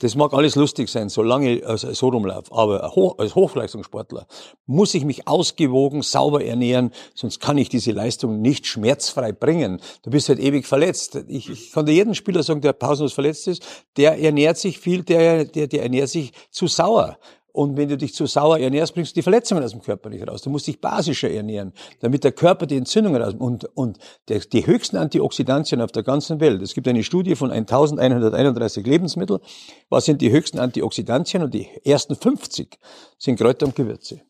Das 0.00 0.14
mag 0.14 0.34
alles 0.34 0.56
lustig 0.56 0.90
sein, 0.90 1.08
solange 1.08 1.56
ich 1.56 1.66
also 1.66 1.92
so 1.92 2.08
rumlaufe. 2.08 2.52
Aber 2.52 2.92
als 3.18 3.34
Hochleistungssportler 3.34 4.26
muss 4.66 4.94
ich 4.94 5.04
mich 5.04 5.26
ausgewogen, 5.26 6.02
sauber 6.02 6.44
ernähren, 6.44 6.90
sonst 7.14 7.40
kann 7.40 7.56
ich 7.56 7.68
diese 7.68 7.92
Leistung 7.92 8.42
nicht 8.42 8.66
schmerzfrei 8.66 9.32
bringen. 9.32 9.80
Du 10.02 10.10
bist 10.10 10.28
halt 10.28 10.38
ewig 10.38 10.66
verletzt. 10.66 11.18
Ich, 11.28 11.48
ich 11.48 11.72
kann 11.72 11.86
dir 11.86 11.92
jeden 11.92 12.14
Spieler 12.14 12.42
sagen, 12.42 12.60
der 12.60 12.74
pausenlos 12.74 13.14
verletzt 13.14 13.48
ist, 13.48 13.64
der 13.96 14.20
ernährt 14.20 14.58
sich 14.58 14.78
viel, 14.78 15.02
der, 15.02 15.46
der, 15.46 15.66
der 15.66 15.82
ernährt 15.82 16.10
sich 16.10 16.32
zu 16.50 16.66
sauer. 16.66 17.18
Und 17.56 17.78
wenn 17.78 17.88
du 17.88 17.96
dich 17.96 18.12
zu 18.12 18.26
sauer 18.26 18.58
ernährst, 18.58 18.92
bringst 18.92 19.12
du 19.12 19.14
die 19.14 19.22
Verletzungen 19.22 19.64
aus 19.64 19.70
dem 19.70 19.80
Körper 19.80 20.10
nicht 20.10 20.28
raus. 20.28 20.42
Du 20.42 20.50
musst 20.50 20.66
dich 20.66 20.78
basischer 20.78 21.30
ernähren, 21.30 21.72
damit 22.00 22.22
der 22.22 22.32
Körper 22.32 22.66
die 22.66 22.76
Entzündungen 22.76 23.22
raus. 23.22 23.32
Und, 23.38 23.64
und 23.74 23.96
der, 24.28 24.40
die 24.40 24.66
höchsten 24.66 24.98
Antioxidantien 24.98 25.80
auf 25.80 25.90
der 25.90 26.02
ganzen 26.02 26.38
Welt. 26.38 26.60
Es 26.60 26.74
gibt 26.74 26.86
eine 26.86 27.02
Studie 27.02 27.34
von 27.34 27.50
1131 27.50 28.86
Lebensmitteln. 28.86 29.40
Was 29.88 30.04
sind 30.04 30.20
die 30.20 30.30
höchsten 30.30 30.58
Antioxidantien? 30.58 31.42
Und 31.42 31.54
die 31.54 31.66
ersten 31.82 32.14
50 32.14 32.78
sind 33.16 33.38
Kräuter 33.38 33.64
und 33.64 33.74
Gewürze. 33.74 34.20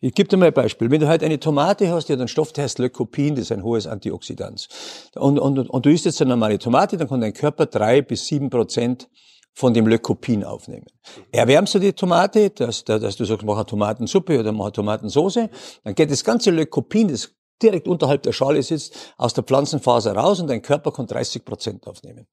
Ich 0.00 0.14
gebe 0.14 0.28
dir 0.28 0.36
mal 0.36 0.46
ein 0.46 0.54
Beispiel. 0.54 0.88
Wenn 0.88 1.00
du 1.00 1.08
halt 1.08 1.24
eine 1.24 1.40
Tomate 1.40 1.90
hast, 1.90 2.08
die 2.08 2.12
hat 2.12 2.20
einen 2.20 2.28
Stoff, 2.28 2.52
der 2.52 2.64
heißt 2.64 2.78
Lycopin, 2.78 3.34
das 3.34 3.46
ist 3.46 3.52
ein 3.52 3.64
hohes 3.64 3.88
Antioxidant. 3.88 4.68
Und, 5.16 5.40
und, 5.40 5.58
und 5.58 5.86
du 5.86 5.90
isst 5.90 6.04
jetzt 6.04 6.22
eine 6.22 6.30
normale 6.30 6.60
Tomate, 6.60 6.96
dann 6.96 7.08
kann 7.08 7.20
dein 7.20 7.34
Körper 7.34 7.66
drei 7.66 8.00
bis 8.00 8.26
sieben 8.28 8.48
Prozent 8.48 9.08
von 9.56 9.72
dem 9.72 9.86
Lycopin 9.86 10.44
aufnehmen. 10.44 10.86
Erwärmst 11.32 11.74
du 11.74 11.78
die 11.78 11.94
Tomate, 11.94 12.50
dass, 12.50 12.84
dass 12.84 13.16
du 13.16 13.24
sagst, 13.24 13.44
mach 13.44 13.56
eine 13.56 13.64
Tomatensuppe 13.64 14.38
oder 14.38 14.52
mach 14.52 14.66
eine 14.66 14.72
Tomatensoße, 14.72 15.48
dann 15.82 15.94
geht 15.94 16.10
das 16.10 16.22
ganze 16.22 16.50
Lycopin, 16.50 17.08
das 17.08 17.30
direkt 17.62 17.88
unterhalb 17.88 18.22
der 18.22 18.32
Schale 18.32 18.62
sitzt, 18.62 19.14
aus 19.16 19.32
der 19.32 19.44
Pflanzenfaser 19.44 20.14
raus 20.14 20.40
und 20.40 20.48
dein 20.48 20.60
Körper 20.60 20.92
kann 20.92 21.06
30 21.06 21.42
Prozent 21.42 21.86
aufnehmen. 21.86 22.26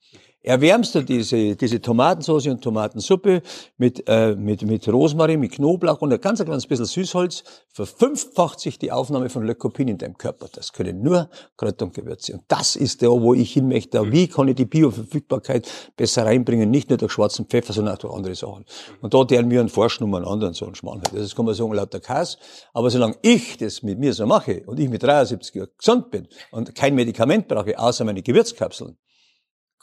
Erwärmst 0.45 0.93
du 0.93 1.01
diese, 1.01 1.55
diese 1.55 1.79
Tomatensauce 1.79 2.47
und 2.47 2.61
Tomatensuppe 2.61 3.41
mit, 3.77 4.03
äh, 4.07 4.35
mit, 4.35 4.61
mit 4.63 4.85
Rosmarin, 4.89 5.39
mit 5.39 5.53
Knoblauch 5.53 6.01
und 6.01 6.11
ein 6.11 6.19
ganz 6.19 6.43
kleines 6.43 6.67
bisschen 6.67 6.85
Süßholz, 6.85 7.45
verfünffacht 7.71 8.59
sich 8.59 8.77
die 8.77 8.91
Aufnahme 8.91 9.29
von 9.29 9.45
Lycopin 9.45 9.87
in 9.87 9.97
deinem 9.97 10.17
Körper. 10.17 10.49
Das 10.51 10.73
können 10.73 11.01
nur 11.01 11.29
Kräuter 11.55 11.85
und 11.85 11.93
Gewürze. 11.93 12.33
Und 12.33 12.43
das 12.49 12.75
ist 12.75 13.01
der, 13.01 13.09
wo 13.09 13.33
ich 13.33 13.53
hin 13.53 13.69
möchte. 13.69 14.11
Wie 14.11 14.27
kann 14.27 14.49
ich 14.49 14.55
die 14.55 14.65
Bioverfügbarkeit 14.65 15.65
besser 15.95 16.25
reinbringen? 16.25 16.69
Nicht 16.69 16.89
nur 16.89 16.97
durch 16.97 17.13
schwarzen 17.13 17.45
Pfeffer, 17.45 17.71
sondern 17.71 17.95
auch 17.95 17.99
durch 17.99 18.13
andere 18.13 18.35
Sachen. 18.35 18.65
Und 18.99 19.13
da 19.13 19.23
deren 19.23 19.49
wir 19.49 19.61
einen 19.61 19.69
forschen 19.69 20.03
um 20.03 20.13
einen 20.13 20.25
anderen 20.25 20.53
so 20.53 20.65
einen 20.65 20.75
Schmarrn. 20.75 21.01
Das 21.13 21.33
kann 21.33 21.45
man 21.45 21.55
sagen, 21.55 21.71
lauter 21.71 22.01
Kass. 22.01 22.37
Aber 22.73 22.89
solange 22.89 23.15
ich 23.21 23.55
das 23.55 23.81
mit 23.81 23.97
mir 23.97 24.13
so 24.13 24.25
mache 24.25 24.63
und 24.65 24.77
ich 24.77 24.89
mit 24.89 25.03
73 25.03 25.55
Jahren 25.55 25.69
gesund 25.77 26.11
bin 26.11 26.27
und 26.51 26.75
kein 26.75 26.95
Medikament 26.95 27.47
brauche, 27.47 27.79
außer 27.79 28.03
meine 28.03 28.21
Gewürzkapseln, 28.21 28.97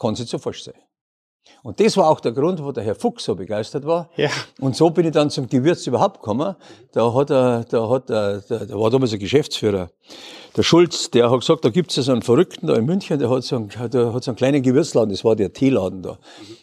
kann 0.00 0.14
es 0.14 0.20
nicht 0.20 0.30
so 0.30 0.38
falsch 0.38 0.64
sein. 0.64 0.74
Und 1.62 1.80
das 1.80 1.96
war 1.96 2.08
auch 2.08 2.20
der 2.20 2.32
Grund, 2.32 2.62
wo 2.62 2.72
der 2.72 2.84
Herr 2.84 2.94
Fuchs 2.94 3.24
so 3.24 3.34
begeistert 3.34 3.84
war. 3.84 4.10
Ja. 4.16 4.30
Und 4.60 4.76
so 4.76 4.90
bin 4.90 5.06
ich 5.06 5.12
dann 5.12 5.30
zum 5.30 5.48
Gewürz 5.48 5.86
überhaupt 5.86 6.20
gekommen. 6.20 6.54
Da 6.92 7.14
hat 7.14 7.30
er, 7.30 7.64
da 7.64 7.88
hat 7.88 8.10
er, 8.10 8.40
da, 8.40 8.64
da 8.64 8.78
war 8.78 8.90
damals 8.90 9.12
ein 9.12 9.18
Geschäftsführer, 9.18 9.90
der 10.56 10.62
Schulz, 10.62 11.10
der 11.10 11.30
hat 11.30 11.40
gesagt, 11.40 11.64
da 11.64 11.70
gibt's 11.70 11.96
ja 11.96 12.02
so 12.02 12.12
einen 12.12 12.22
Verrückten 12.22 12.66
da 12.66 12.74
in 12.74 12.84
München, 12.84 13.18
der 13.18 13.30
hat 13.30 13.44
so 13.44 13.56
einen, 13.56 13.68
der 13.68 14.12
hat 14.12 14.24
so 14.24 14.30
einen 14.30 14.36
kleinen 14.36 14.62
Gewürzladen, 14.62 15.10
das 15.10 15.24
war 15.24 15.36
der 15.36 15.52
Teeladen 15.52 16.02
da. 16.02 16.18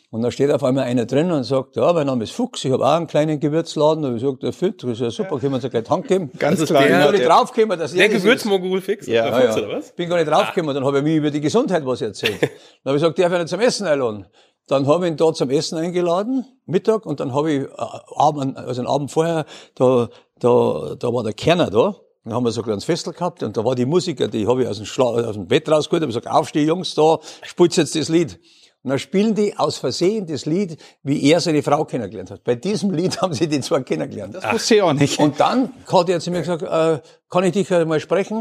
Und 0.09 0.21
da 0.21 0.31
steht 0.31 0.51
auf 0.51 0.63
einmal 0.63 0.85
einer 0.85 1.05
drin 1.05 1.31
und 1.31 1.43
sagt, 1.43 1.75
ja, 1.75 1.91
mein 1.91 2.07
Name 2.07 2.23
ist 2.23 2.31
Fuchs, 2.31 2.63
ich 2.63 2.71
habe 2.71 2.85
auch 2.85 2.93
einen 2.93 3.07
kleinen 3.07 3.41
Gewürzladen. 3.41 4.05
Und 4.05 4.15
ich 4.15 4.21
sage, 4.21 4.37
der 4.37 4.53
Fit, 4.53 4.81
das 4.81 4.91
ist 4.91 4.99
ja 5.01 5.11
super, 5.11 5.37
können 5.37 5.51
wir 5.51 5.55
uns 5.55 5.63
ja 5.63 5.69
gleich 5.69 5.83
die 5.83 5.89
Hand 5.89 6.07
geben. 6.07 6.31
Ganz 6.39 6.63
klein. 6.65 6.83
Ich 6.83 6.89
bin 6.91 6.99
gar 6.99 7.11
nicht 7.11 7.25
draufgekommen, 7.25 7.77
dass 7.79 7.91
Der 7.91 8.03
er 8.03 8.07
das 8.07 8.17
ist. 8.17 8.23
Gewürzmogul 8.23 8.79
fix? 8.79 9.05
Ja, 9.07 9.29
Der 9.29 9.31
Ja, 9.31 9.41
Fuchs, 9.47 9.55
ja. 9.57 9.67
oder 9.67 9.77
was? 9.77 9.91
Bin 9.91 10.09
gar 10.09 10.15
nicht 10.17 10.29
draufgekommen. 10.29 10.73
Dann 10.73 10.85
habe 10.85 10.99
ich 10.99 11.03
mir 11.03 11.15
über 11.17 11.29
die 11.29 11.41
Gesundheit 11.41 11.85
was 11.85 12.01
erzählt. 12.01 12.41
Dann 12.41 12.49
habe 12.85 12.97
ich 12.97 13.03
gesagt, 13.03 13.19
darf 13.19 13.33
ich 13.33 13.37
nicht 13.37 13.49
zum 13.49 13.59
Essen 13.59 13.85
einladen? 13.85 14.27
Dann 14.67 14.87
habe 14.87 15.05
ich 15.05 15.11
ihn 15.11 15.17
da 15.17 15.33
zum 15.33 15.49
Essen 15.49 15.77
eingeladen, 15.77 16.45
Mittag, 16.65 17.05
und 17.05 17.21
dann 17.21 17.33
habe 17.33 17.51
ich 17.53 17.63
äh, 17.63 17.69
also 18.17 18.81
den 18.81 18.87
Abend 18.87 19.11
vorher, 19.11 19.45
da, 19.75 20.09
da, 20.39 20.95
da 20.99 21.13
war 21.13 21.23
der 21.23 21.31
Kerner 21.31 21.69
da. 21.69 21.95
Dann 22.25 22.33
haben 22.33 22.43
wir 22.43 22.51
so 22.51 22.59
ein 22.59 22.65
kleines 22.65 22.83
Festel 22.83 23.13
gehabt 23.13 23.43
und 23.43 23.55
da 23.55 23.63
war 23.63 23.75
die 23.75 23.85
Musiker, 23.85 24.27
die 24.27 24.45
habe 24.45 24.63
ich 24.63 24.67
aus 24.67 24.75
dem, 24.75 24.85
Schla 24.85 25.05
aus 25.05 25.35
dem 25.35 25.47
Bett 25.47 25.69
rausgeholt, 25.69 26.01
habe 26.01 26.07
gesagt, 26.11 26.27
aufsteh 26.27 26.65
Jungs, 26.65 26.93
da, 26.95 27.19
spielt 27.43 27.77
jetzt 27.77 27.95
das 27.95 28.09
Lied. 28.09 28.37
Und 28.87 28.91
dann 28.91 28.99
spielen 28.99 29.35
die 29.35 29.57
aus 29.57 29.79
Versehen 29.79 30.25
das 30.27 30.45
Lied, 30.45 30.77
wie 31.03 31.21
er 31.29 31.41
seine 31.41 31.61
Frau 31.61 31.83
kennengelernt 31.83 32.31
hat. 32.31 32.45
Bei 32.45 32.55
diesem 32.55 32.91
Lied 32.91 33.21
haben 33.21 33.33
sie 33.33 33.45
die 33.49 33.59
zwei 33.59 33.81
kennengelernt. 33.81 34.35
Das 34.35 34.53
wusste 34.53 34.75
ich 34.75 34.81
auch 34.81 34.93
nicht. 34.93 35.19
Und 35.19 35.37
dann 35.41 35.73
hat 35.91 36.07
er 36.07 36.21
zu 36.21 36.31
mir 36.31 36.39
gesagt, 36.39 36.61
äh, 36.63 37.01
kann 37.29 37.43
ich 37.43 37.51
dich 37.51 37.69
mal 37.69 37.99
sprechen? 37.99 38.37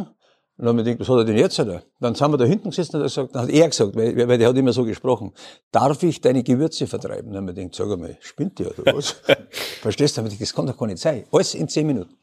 Und 0.59 0.65
dann 0.65 0.69
habe 0.69 0.83
ich 0.83 0.85
gedacht, 0.85 1.01
was 1.01 1.09
hat 1.09 1.17
er 1.19 1.25
denn 1.25 1.37
jetzt? 1.37 1.59
Oder? 1.59 1.83
Dann 1.99 2.15
sind 2.15 2.31
wir 2.31 2.39
da 2.39 2.45
hinten 2.45 2.71
gesessen 2.71 2.95
und 2.95 3.03
hat 3.03 3.07
er 3.07 3.09
gesagt, 3.09 3.35
dann 3.35 3.43
hat 3.43 3.51
er 3.51 3.69
gesagt, 3.69 3.97
weil, 3.97 4.29
weil 4.29 4.39
der 4.39 4.49
hat 4.49 4.57
immer 4.57 4.73
so 4.73 4.85
gesprochen, 4.85 5.33
darf 5.73 6.01
ich 6.05 6.21
deine 6.21 6.45
Gewürze 6.45 6.87
vertreiben? 6.87 7.33
Dann 7.33 7.43
habe 7.43 7.51
ich 7.51 7.57
gedacht, 7.57 7.75
sag 7.75 7.91
einmal, 7.91 8.17
spinnt 8.21 8.61
der 8.61 8.79
oder 8.79 8.95
was? 8.95 9.17
Verstehst 9.83 10.17
du? 10.17 10.21
Dann 10.21 10.27
hab 10.27 10.33
ich 10.33 10.39
gedacht, 10.39 10.51
Das 10.53 10.55
kann 10.55 10.67
doch 10.69 10.79
gar 10.79 10.87
nicht 10.87 10.99
sein. 11.03 11.25
Alles 11.33 11.55
in 11.55 11.67
zehn 11.69 11.89
Minuten. 11.89 12.15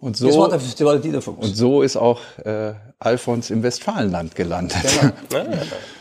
Und 0.00 0.16
so, 0.16 0.26
Das 0.28 0.38
war 0.38 0.48
der, 0.48 0.58
das 0.58 0.80
war 0.80 0.92
der 0.94 1.02
Dieter 1.02 1.20
Fuchs. 1.20 1.46
und 1.46 1.54
so 1.54 1.82
ist 1.82 1.98
auch 1.98 2.18
äh, 2.44 2.72
Alfons 2.98 3.50
im 3.50 3.62
Westfalenland 3.62 4.34
gelandet. 4.34 4.78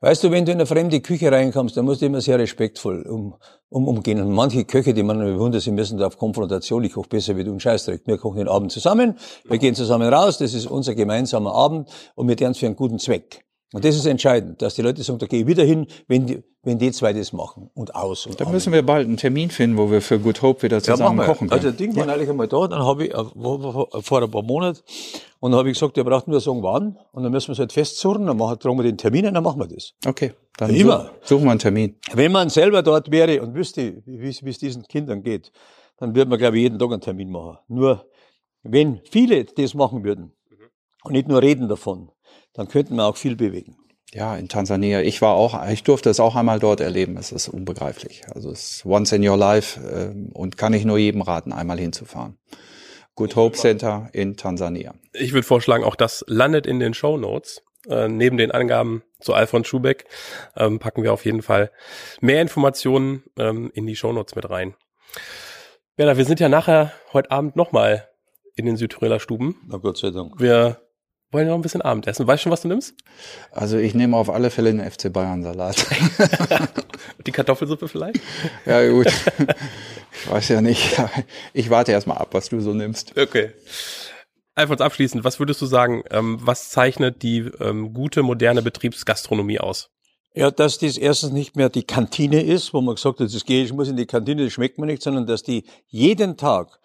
Weißt 0.00 0.22
du, 0.22 0.30
wenn 0.30 0.44
du 0.44 0.52
in 0.52 0.58
eine 0.58 0.66
fremde 0.66 1.00
Küche 1.00 1.32
reinkommst, 1.32 1.76
dann 1.76 1.84
musst 1.84 2.02
du 2.02 2.06
immer 2.06 2.20
sehr 2.20 2.38
respektvoll 2.38 3.02
um, 3.02 3.34
um, 3.68 3.88
umgehen. 3.88 4.20
Und 4.22 4.32
manche 4.32 4.64
Köche, 4.64 4.94
die 4.94 5.02
man 5.02 5.18
bewundert, 5.18 5.62
sie 5.62 5.72
müssen 5.72 5.98
da 5.98 6.06
auf 6.06 6.16
Konfrontation, 6.16 6.84
ich 6.84 6.92
koche 6.92 7.08
besser 7.08 7.36
wie 7.36 7.42
du, 7.42 7.52
ein 7.52 7.58
Scheißdreck. 7.58 8.02
Wir 8.06 8.16
kochen 8.16 8.38
den 8.38 8.48
Abend 8.48 8.70
zusammen, 8.70 9.18
wir 9.44 9.58
gehen 9.58 9.74
zusammen 9.74 10.12
raus, 10.12 10.38
das 10.38 10.54
ist 10.54 10.66
unser 10.66 10.94
gemeinsamer 10.94 11.52
Abend 11.52 11.90
und 12.14 12.28
wir 12.28 12.36
tun 12.36 12.52
es 12.52 12.58
für 12.58 12.66
einen 12.66 12.76
guten 12.76 13.00
Zweck. 13.00 13.47
Und 13.74 13.84
das 13.84 13.96
ist 13.96 14.06
entscheidend, 14.06 14.62
dass 14.62 14.76
die 14.76 14.82
Leute 14.82 15.02
sagen, 15.02 15.18
da 15.18 15.26
gehe 15.26 15.40
ich 15.42 15.46
wieder 15.46 15.62
hin, 15.62 15.86
wenn 16.06 16.26
die, 16.26 16.42
wenn 16.62 16.78
die 16.78 16.90
zwei 16.90 17.12
das 17.12 17.34
machen. 17.34 17.70
Und 17.74 17.94
aus. 17.94 18.24
Und 18.24 18.40
Da 18.40 18.44
Amen. 18.44 18.54
müssen 18.54 18.72
wir 18.72 18.80
bald 18.82 19.06
einen 19.06 19.18
Termin 19.18 19.50
finden, 19.50 19.76
wo 19.76 19.90
wir 19.90 20.00
für 20.00 20.18
Good 20.18 20.40
Hope 20.40 20.62
wieder 20.62 20.82
zusammen 20.82 21.18
kochen 21.18 21.48
können. 21.48 21.52
Also, 21.52 21.68
das 21.68 21.76
Ding 21.76 21.94
war 21.94 22.08
eigentlich 22.08 22.30
einmal 22.30 22.48
da, 22.48 22.66
dann 22.66 22.82
habe 22.82 23.06
ich, 23.06 23.12
äh, 23.14 23.22
wo- 23.34 23.86
vor 24.00 24.22
ein 24.22 24.30
paar 24.30 24.42
Monaten, 24.42 24.80
und 25.40 25.50
dann 25.52 25.58
habe 25.58 25.68
ich 25.70 25.74
gesagt, 25.78 25.98
ihr 25.98 26.04
braucht 26.04 26.28
nur 26.28 26.40
sagen, 26.40 26.62
wann, 26.62 26.96
und 27.12 27.22
dann 27.24 27.30
müssen 27.30 27.48
wir 27.48 27.52
es 27.52 27.58
halt 27.58 27.72
festzurren, 27.74 28.24
dann 28.26 28.38
machen, 28.38 28.58
tragen 28.58 28.78
wir 28.78 28.84
den 28.84 28.96
Termin 28.96 29.26
und 29.26 29.34
dann 29.34 29.44
machen 29.44 29.60
wir 29.60 29.68
das. 29.68 29.92
okay, 30.06 30.32
dann 30.56 30.74
Immer. 30.74 31.10
su- 31.22 31.34
suchen 31.36 31.44
wir 31.44 31.50
einen 31.50 31.60
Termin. 31.60 31.96
Wenn 32.14 32.32
man 32.32 32.48
selber 32.48 32.82
dort 32.82 33.10
wäre 33.10 33.42
und 33.42 33.54
wüsste, 33.54 34.02
wie 34.06 34.28
es 34.30 34.42
wie 34.42 34.50
es 34.50 34.58
diesen 34.58 34.82
Kindern 34.84 35.22
geht, 35.22 35.52
dann 35.98 36.14
würde 36.14 36.30
man, 36.30 36.38
glaube 36.38 36.56
ich, 36.56 36.62
jeden 36.62 36.78
Tag 36.78 36.90
einen 36.90 37.00
Termin 37.02 37.30
machen. 37.30 37.58
Nur, 37.68 38.06
wenn 38.62 39.00
viele 39.10 39.44
das 39.44 39.74
machen 39.74 40.04
würden 40.04 40.32
und 41.08 41.14
nicht 41.14 41.28
nur 41.28 41.42
reden 41.42 41.68
davon, 41.68 42.10
dann 42.52 42.68
könnten 42.68 42.96
wir 42.96 43.06
auch 43.06 43.16
viel 43.16 43.34
bewegen. 43.34 43.76
Ja, 44.12 44.36
in 44.36 44.48
Tansania. 44.48 45.02
Ich 45.02 45.20
war 45.20 45.34
auch, 45.34 45.68
ich 45.68 45.82
durfte 45.82 46.08
es 46.08 46.20
auch 46.20 46.34
einmal 46.34 46.58
dort 46.58 46.80
erleben. 46.80 47.16
Es 47.16 47.32
ist 47.32 47.48
unbegreiflich. 47.48 48.22
Also 48.34 48.50
es 48.50 48.70
ist 48.70 48.86
once 48.86 49.12
in 49.12 49.26
your 49.26 49.36
life 49.36 49.80
ähm, 49.80 50.30
und 50.32 50.56
kann 50.56 50.72
ich 50.72 50.84
nur 50.84 50.98
jedem 50.98 51.20
raten, 51.22 51.52
einmal 51.52 51.78
hinzufahren. 51.78 52.38
Good 53.16 53.36
Hope 53.36 53.56
Center 53.56 54.08
in 54.12 54.36
Tansania. 54.36 54.94
Ich 55.12 55.32
würde 55.32 55.46
vorschlagen, 55.46 55.84
auch 55.84 55.96
das 55.96 56.24
landet 56.26 56.66
in 56.66 56.78
den 56.78 56.94
Show 56.94 57.16
Notes. 57.16 57.62
Äh, 57.88 58.08
neben 58.08 58.36
den 58.36 58.50
Angaben 58.50 59.02
zu 59.20 59.34
Alfons 59.34 59.66
Schubeck 59.66 60.06
ähm, 60.56 60.78
packen 60.78 61.02
wir 61.02 61.12
auf 61.12 61.24
jeden 61.24 61.42
Fall 61.42 61.70
mehr 62.20 62.40
Informationen 62.40 63.24
ähm, 63.38 63.70
in 63.74 63.86
die 63.86 63.96
Show 63.96 64.12
Notes 64.12 64.36
mit 64.36 64.48
rein. 64.48 64.74
Werner, 65.96 66.16
wir 66.16 66.24
sind 66.24 66.40
ja 66.40 66.48
nachher 66.48 66.92
heute 67.12 67.30
Abend 67.30 67.56
nochmal 67.56 68.08
in 68.56 68.66
den 68.66 68.76
Südtiroler 68.76 69.20
Stuben. 69.20 69.56
Na 69.68 69.78
Gott 69.78 69.98
sei 69.98 70.10
Dank. 70.10 70.40
Wir 70.40 70.80
wollen 71.30 71.48
noch 71.48 71.54
ein 71.54 71.62
bisschen 71.62 71.82
Abendessen. 71.82 72.26
Weißt 72.26 72.40
du 72.40 72.42
schon, 72.44 72.52
was 72.52 72.62
du 72.62 72.68
nimmst? 72.68 72.94
Also 73.52 73.76
ich 73.76 73.94
nehme 73.94 74.16
auf 74.16 74.30
alle 74.30 74.50
Fälle 74.50 74.70
einen 74.70 74.90
FC 74.90 75.12
Bayern 75.12 75.42
Salat. 75.42 75.76
Die 77.26 77.32
Kartoffelsuppe 77.32 77.88
vielleicht? 77.88 78.20
ja 78.64 78.88
gut. 78.88 79.06
Ich 80.12 80.30
weiß 80.30 80.48
ja 80.48 80.60
nicht. 80.60 81.00
Ich 81.52 81.70
warte 81.70 81.92
erst 81.92 82.06
mal 82.06 82.16
ab, 82.16 82.28
was 82.32 82.48
du 82.48 82.60
so 82.60 82.72
nimmst. 82.72 83.16
Okay. 83.18 83.52
Alfons, 84.54 84.80
abschließend, 84.80 85.22
was 85.22 85.38
würdest 85.38 85.62
du 85.62 85.66
sagen, 85.66 86.02
ähm, 86.10 86.38
was 86.40 86.70
zeichnet 86.70 87.22
die 87.22 87.48
ähm, 87.60 87.94
gute, 87.94 88.24
moderne 88.24 88.60
Betriebsgastronomie 88.60 89.60
aus? 89.60 89.90
Ja, 90.34 90.50
dass 90.50 90.78
das 90.78 90.98
erstens 90.98 91.30
nicht 91.30 91.56
mehr 91.56 91.68
die 91.68 91.84
Kantine 91.84 92.42
ist, 92.42 92.74
wo 92.74 92.80
man 92.80 92.96
gesagt 92.96 93.20
hat, 93.20 93.32
das 93.32 93.44
gehe 93.44 93.62
ich 93.62 93.72
muss 93.72 93.88
in 93.88 93.96
die 93.96 94.06
Kantine, 94.06 94.44
das 94.44 94.52
schmeckt 94.52 94.78
mir 94.78 94.86
nicht, 94.86 95.02
sondern 95.02 95.26
dass 95.26 95.44
die 95.44 95.64
jeden 95.86 96.36
Tag 96.36 96.80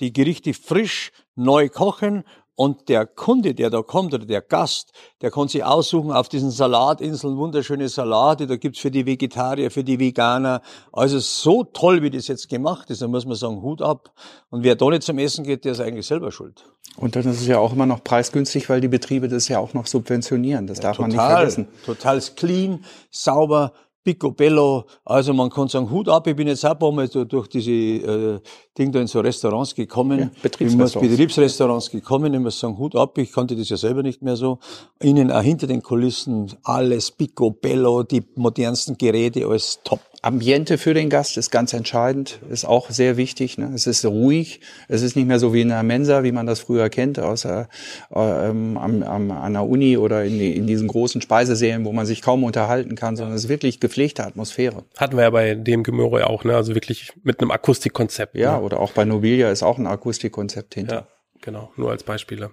die 0.00 0.12
Gerichte 0.12 0.54
frisch 0.54 1.12
neu 1.34 1.68
kochen 1.68 2.24
und 2.58 2.88
der 2.88 3.06
Kunde, 3.06 3.54
der 3.54 3.70
da 3.70 3.82
kommt 3.82 4.12
oder 4.14 4.26
der 4.26 4.42
Gast, 4.42 4.90
der 5.22 5.30
kann 5.30 5.46
sich 5.46 5.62
aussuchen 5.62 6.10
auf 6.10 6.28
diesen 6.28 6.50
Salatinseln, 6.50 7.36
wunderschöne 7.36 7.88
Salate, 7.88 8.48
da 8.48 8.56
gibt's 8.56 8.80
für 8.80 8.90
die 8.90 9.06
Vegetarier, 9.06 9.70
für 9.70 9.84
die 9.84 10.00
Veganer. 10.00 10.60
Also 10.92 11.20
so 11.20 11.62
toll, 11.62 12.02
wie 12.02 12.10
das 12.10 12.26
jetzt 12.26 12.48
gemacht 12.48 12.90
ist, 12.90 13.00
da 13.00 13.06
muss 13.06 13.26
man 13.26 13.36
sagen, 13.36 13.62
Hut 13.62 13.80
ab. 13.80 14.10
Und 14.50 14.64
wer 14.64 14.74
da 14.74 14.88
nicht 14.88 15.04
zum 15.04 15.18
Essen 15.18 15.44
geht, 15.44 15.64
der 15.64 15.70
ist 15.70 15.80
eigentlich 15.80 16.08
selber 16.08 16.32
schuld. 16.32 16.64
Und 16.96 17.14
dann 17.14 17.22
ist 17.26 17.40
es 17.40 17.46
ja 17.46 17.60
auch 17.60 17.72
immer 17.72 17.86
noch 17.86 18.02
preisgünstig, 18.02 18.68
weil 18.68 18.80
die 18.80 18.88
Betriebe 18.88 19.28
das 19.28 19.46
ja 19.46 19.60
auch 19.60 19.72
noch 19.72 19.86
subventionieren. 19.86 20.66
Das 20.66 20.80
darf 20.80 20.98
man 20.98 21.10
nicht 21.10 21.16
Total, 21.20 21.36
vergessen. 21.36 21.68
total 21.86 22.20
clean, 22.34 22.84
sauber, 23.12 23.72
picobello. 24.02 24.86
Also 25.04 25.34
man 25.34 25.50
kann 25.50 25.68
sagen, 25.68 25.90
Hut 25.90 26.08
ab, 26.08 26.26
ich 26.26 26.34
bin 26.34 26.48
jetzt 26.48 26.64
auch 26.64 26.70
ein 26.72 26.78
paar 26.78 26.92
Mal 26.92 27.08
durch 27.08 27.46
diese 27.48 27.70
äh, 27.70 28.40
Ding 28.78 28.92
da 28.92 29.00
in 29.00 29.06
so 29.06 29.20
Restaurants 29.20 29.74
gekommen. 29.74 30.18
Ja, 30.18 30.30
Betriebsrestaurants. 30.42 30.94
Ich 30.94 31.02
muss 31.02 31.10
Betriebsrestaurants 31.10 31.90
gekommen, 31.90 32.32
ich 32.32 32.40
muss 32.40 32.58
sagen, 32.58 32.78
Hut 32.78 32.94
ab, 32.96 33.18
ich 33.18 33.32
kannte 33.32 33.56
das 33.56 33.68
ja 33.68 33.76
selber 33.76 34.02
nicht 34.02 34.22
mehr 34.22 34.36
so. 34.36 34.58
Innen 35.00 35.30
auch 35.30 35.42
hinter 35.42 35.66
den 35.66 35.82
Kulissen 35.82 36.52
alles 36.62 37.10
picobello, 37.10 38.02
die 38.02 38.22
modernsten 38.36 38.96
Geräte, 38.96 39.46
alles 39.46 39.80
top. 39.84 40.00
Ambiente 40.20 40.78
für 40.78 40.94
den 40.94 41.10
Gast 41.10 41.36
ist 41.36 41.50
ganz 41.50 41.72
entscheidend, 41.72 42.40
ist 42.50 42.64
auch 42.64 42.90
sehr 42.90 43.16
wichtig. 43.16 43.56
Ne? 43.56 43.70
Es 43.72 43.86
ist 43.86 44.04
ruhig, 44.04 44.60
es 44.88 45.02
ist 45.02 45.14
nicht 45.14 45.28
mehr 45.28 45.38
so 45.38 45.54
wie 45.54 45.60
in 45.60 45.70
einer 45.70 45.84
Mensa, 45.84 46.24
wie 46.24 46.32
man 46.32 46.44
das 46.44 46.58
früher 46.58 46.88
kennt, 46.88 47.20
aus 47.20 47.42
der, 47.42 47.68
äh, 48.12 48.50
ähm, 48.50 48.76
am, 48.76 49.02
am, 49.04 49.30
an 49.30 49.52
der 49.52 49.62
Uni 49.62 49.96
oder 49.96 50.24
in, 50.24 50.40
in 50.40 50.66
diesen 50.66 50.88
großen 50.88 51.20
Speisesälen, 51.20 51.84
wo 51.84 51.92
man 51.92 52.04
sich 52.04 52.20
kaum 52.20 52.42
unterhalten 52.42 52.96
kann, 52.96 53.14
sondern 53.14 53.36
es 53.36 53.44
ist 53.44 53.48
wirklich 53.48 53.78
gepflegte 53.78 54.24
Atmosphäre. 54.26 54.82
Hatten 54.96 55.16
wir 55.16 55.22
ja 55.22 55.30
bei 55.30 55.54
dem 55.54 55.84
Gemüse 55.84 56.26
auch, 56.26 56.42
ne? 56.44 56.56
Also 56.56 56.74
wirklich 56.74 57.12
mit 57.22 57.40
einem 57.40 57.52
Akustikkonzept. 57.52 58.36
Ja, 58.36 58.58
Ne? 58.58 58.64
Oder 58.68 58.80
auch 58.80 58.92
bei 58.92 59.04
Nobilia 59.06 59.50
ist 59.50 59.62
auch 59.62 59.78
ein 59.78 59.86
Akustikkonzept 59.86 60.74
hinter. 60.74 60.94
Ja, 60.94 61.06
genau, 61.40 61.72
nur 61.76 61.90
als 61.90 62.02
Beispiele. 62.02 62.50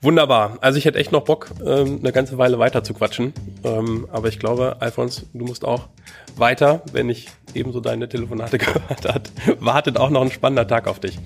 Wunderbar. 0.00 0.58
Also 0.60 0.76
ich 0.78 0.84
hätte 0.84 0.98
echt 0.98 1.12
noch 1.12 1.22
Bock, 1.24 1.50
ähm, 1.64 2.00
eine 2.00 2.10
ganze 2.12 2.36
Weile 2.36 2.58
weiter 2.58 2.82
zu 2.82 2.94
quatschen. 2.94 3.32
Ähm, 3.62 4.08
aber 4.10 4.28
ich 4.28 4.38
glaube, 4.40 4.76
Alfons, 4.80 5.26
du 5.32 5.44
musst 5.44 5.64
auch 5.64 5.88
weiter, 6.36 6.82
wenn 6.92 7.08
ich 7.08 7.28
ebenso 7.54 7.80
deine 7.80 8.08
Telefonate 8.08 8.58
gehört 8.64 9.06
hat. 9.06 9.30
Wartet 9.60 9.96
auch 9.98 10.10
noch 10.10 10.22
ein 10.22 10.32
spannender 10.32 10.66
Tag 10.66 10.88
auf 10.88 10.98
dich. 10.98 11.18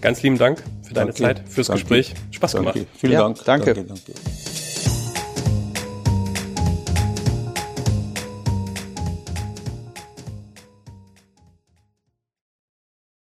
Ganz 0.00 0.22
lieben 0.22 0.38
Dank 0.38 0.62
für 0.82 0.94
deine 0.94 1.12
Danke. 1.12 1.22
Zeit, 1.22 1.48
fürs 1.48 1.66
Danke. 1.66 1.82
Gespräch. 1.82 2.14
Spaß 2.30 2.52
Danke. 2.52 2.72
gemacht. 2.72 2.90
Vielen 2.96 3.12
Ja, 3.12 3.20
Dank. 3.22 3.44
danke. 3.44 3.74
danke, 3.74 3.84
danke. 3.88 4.59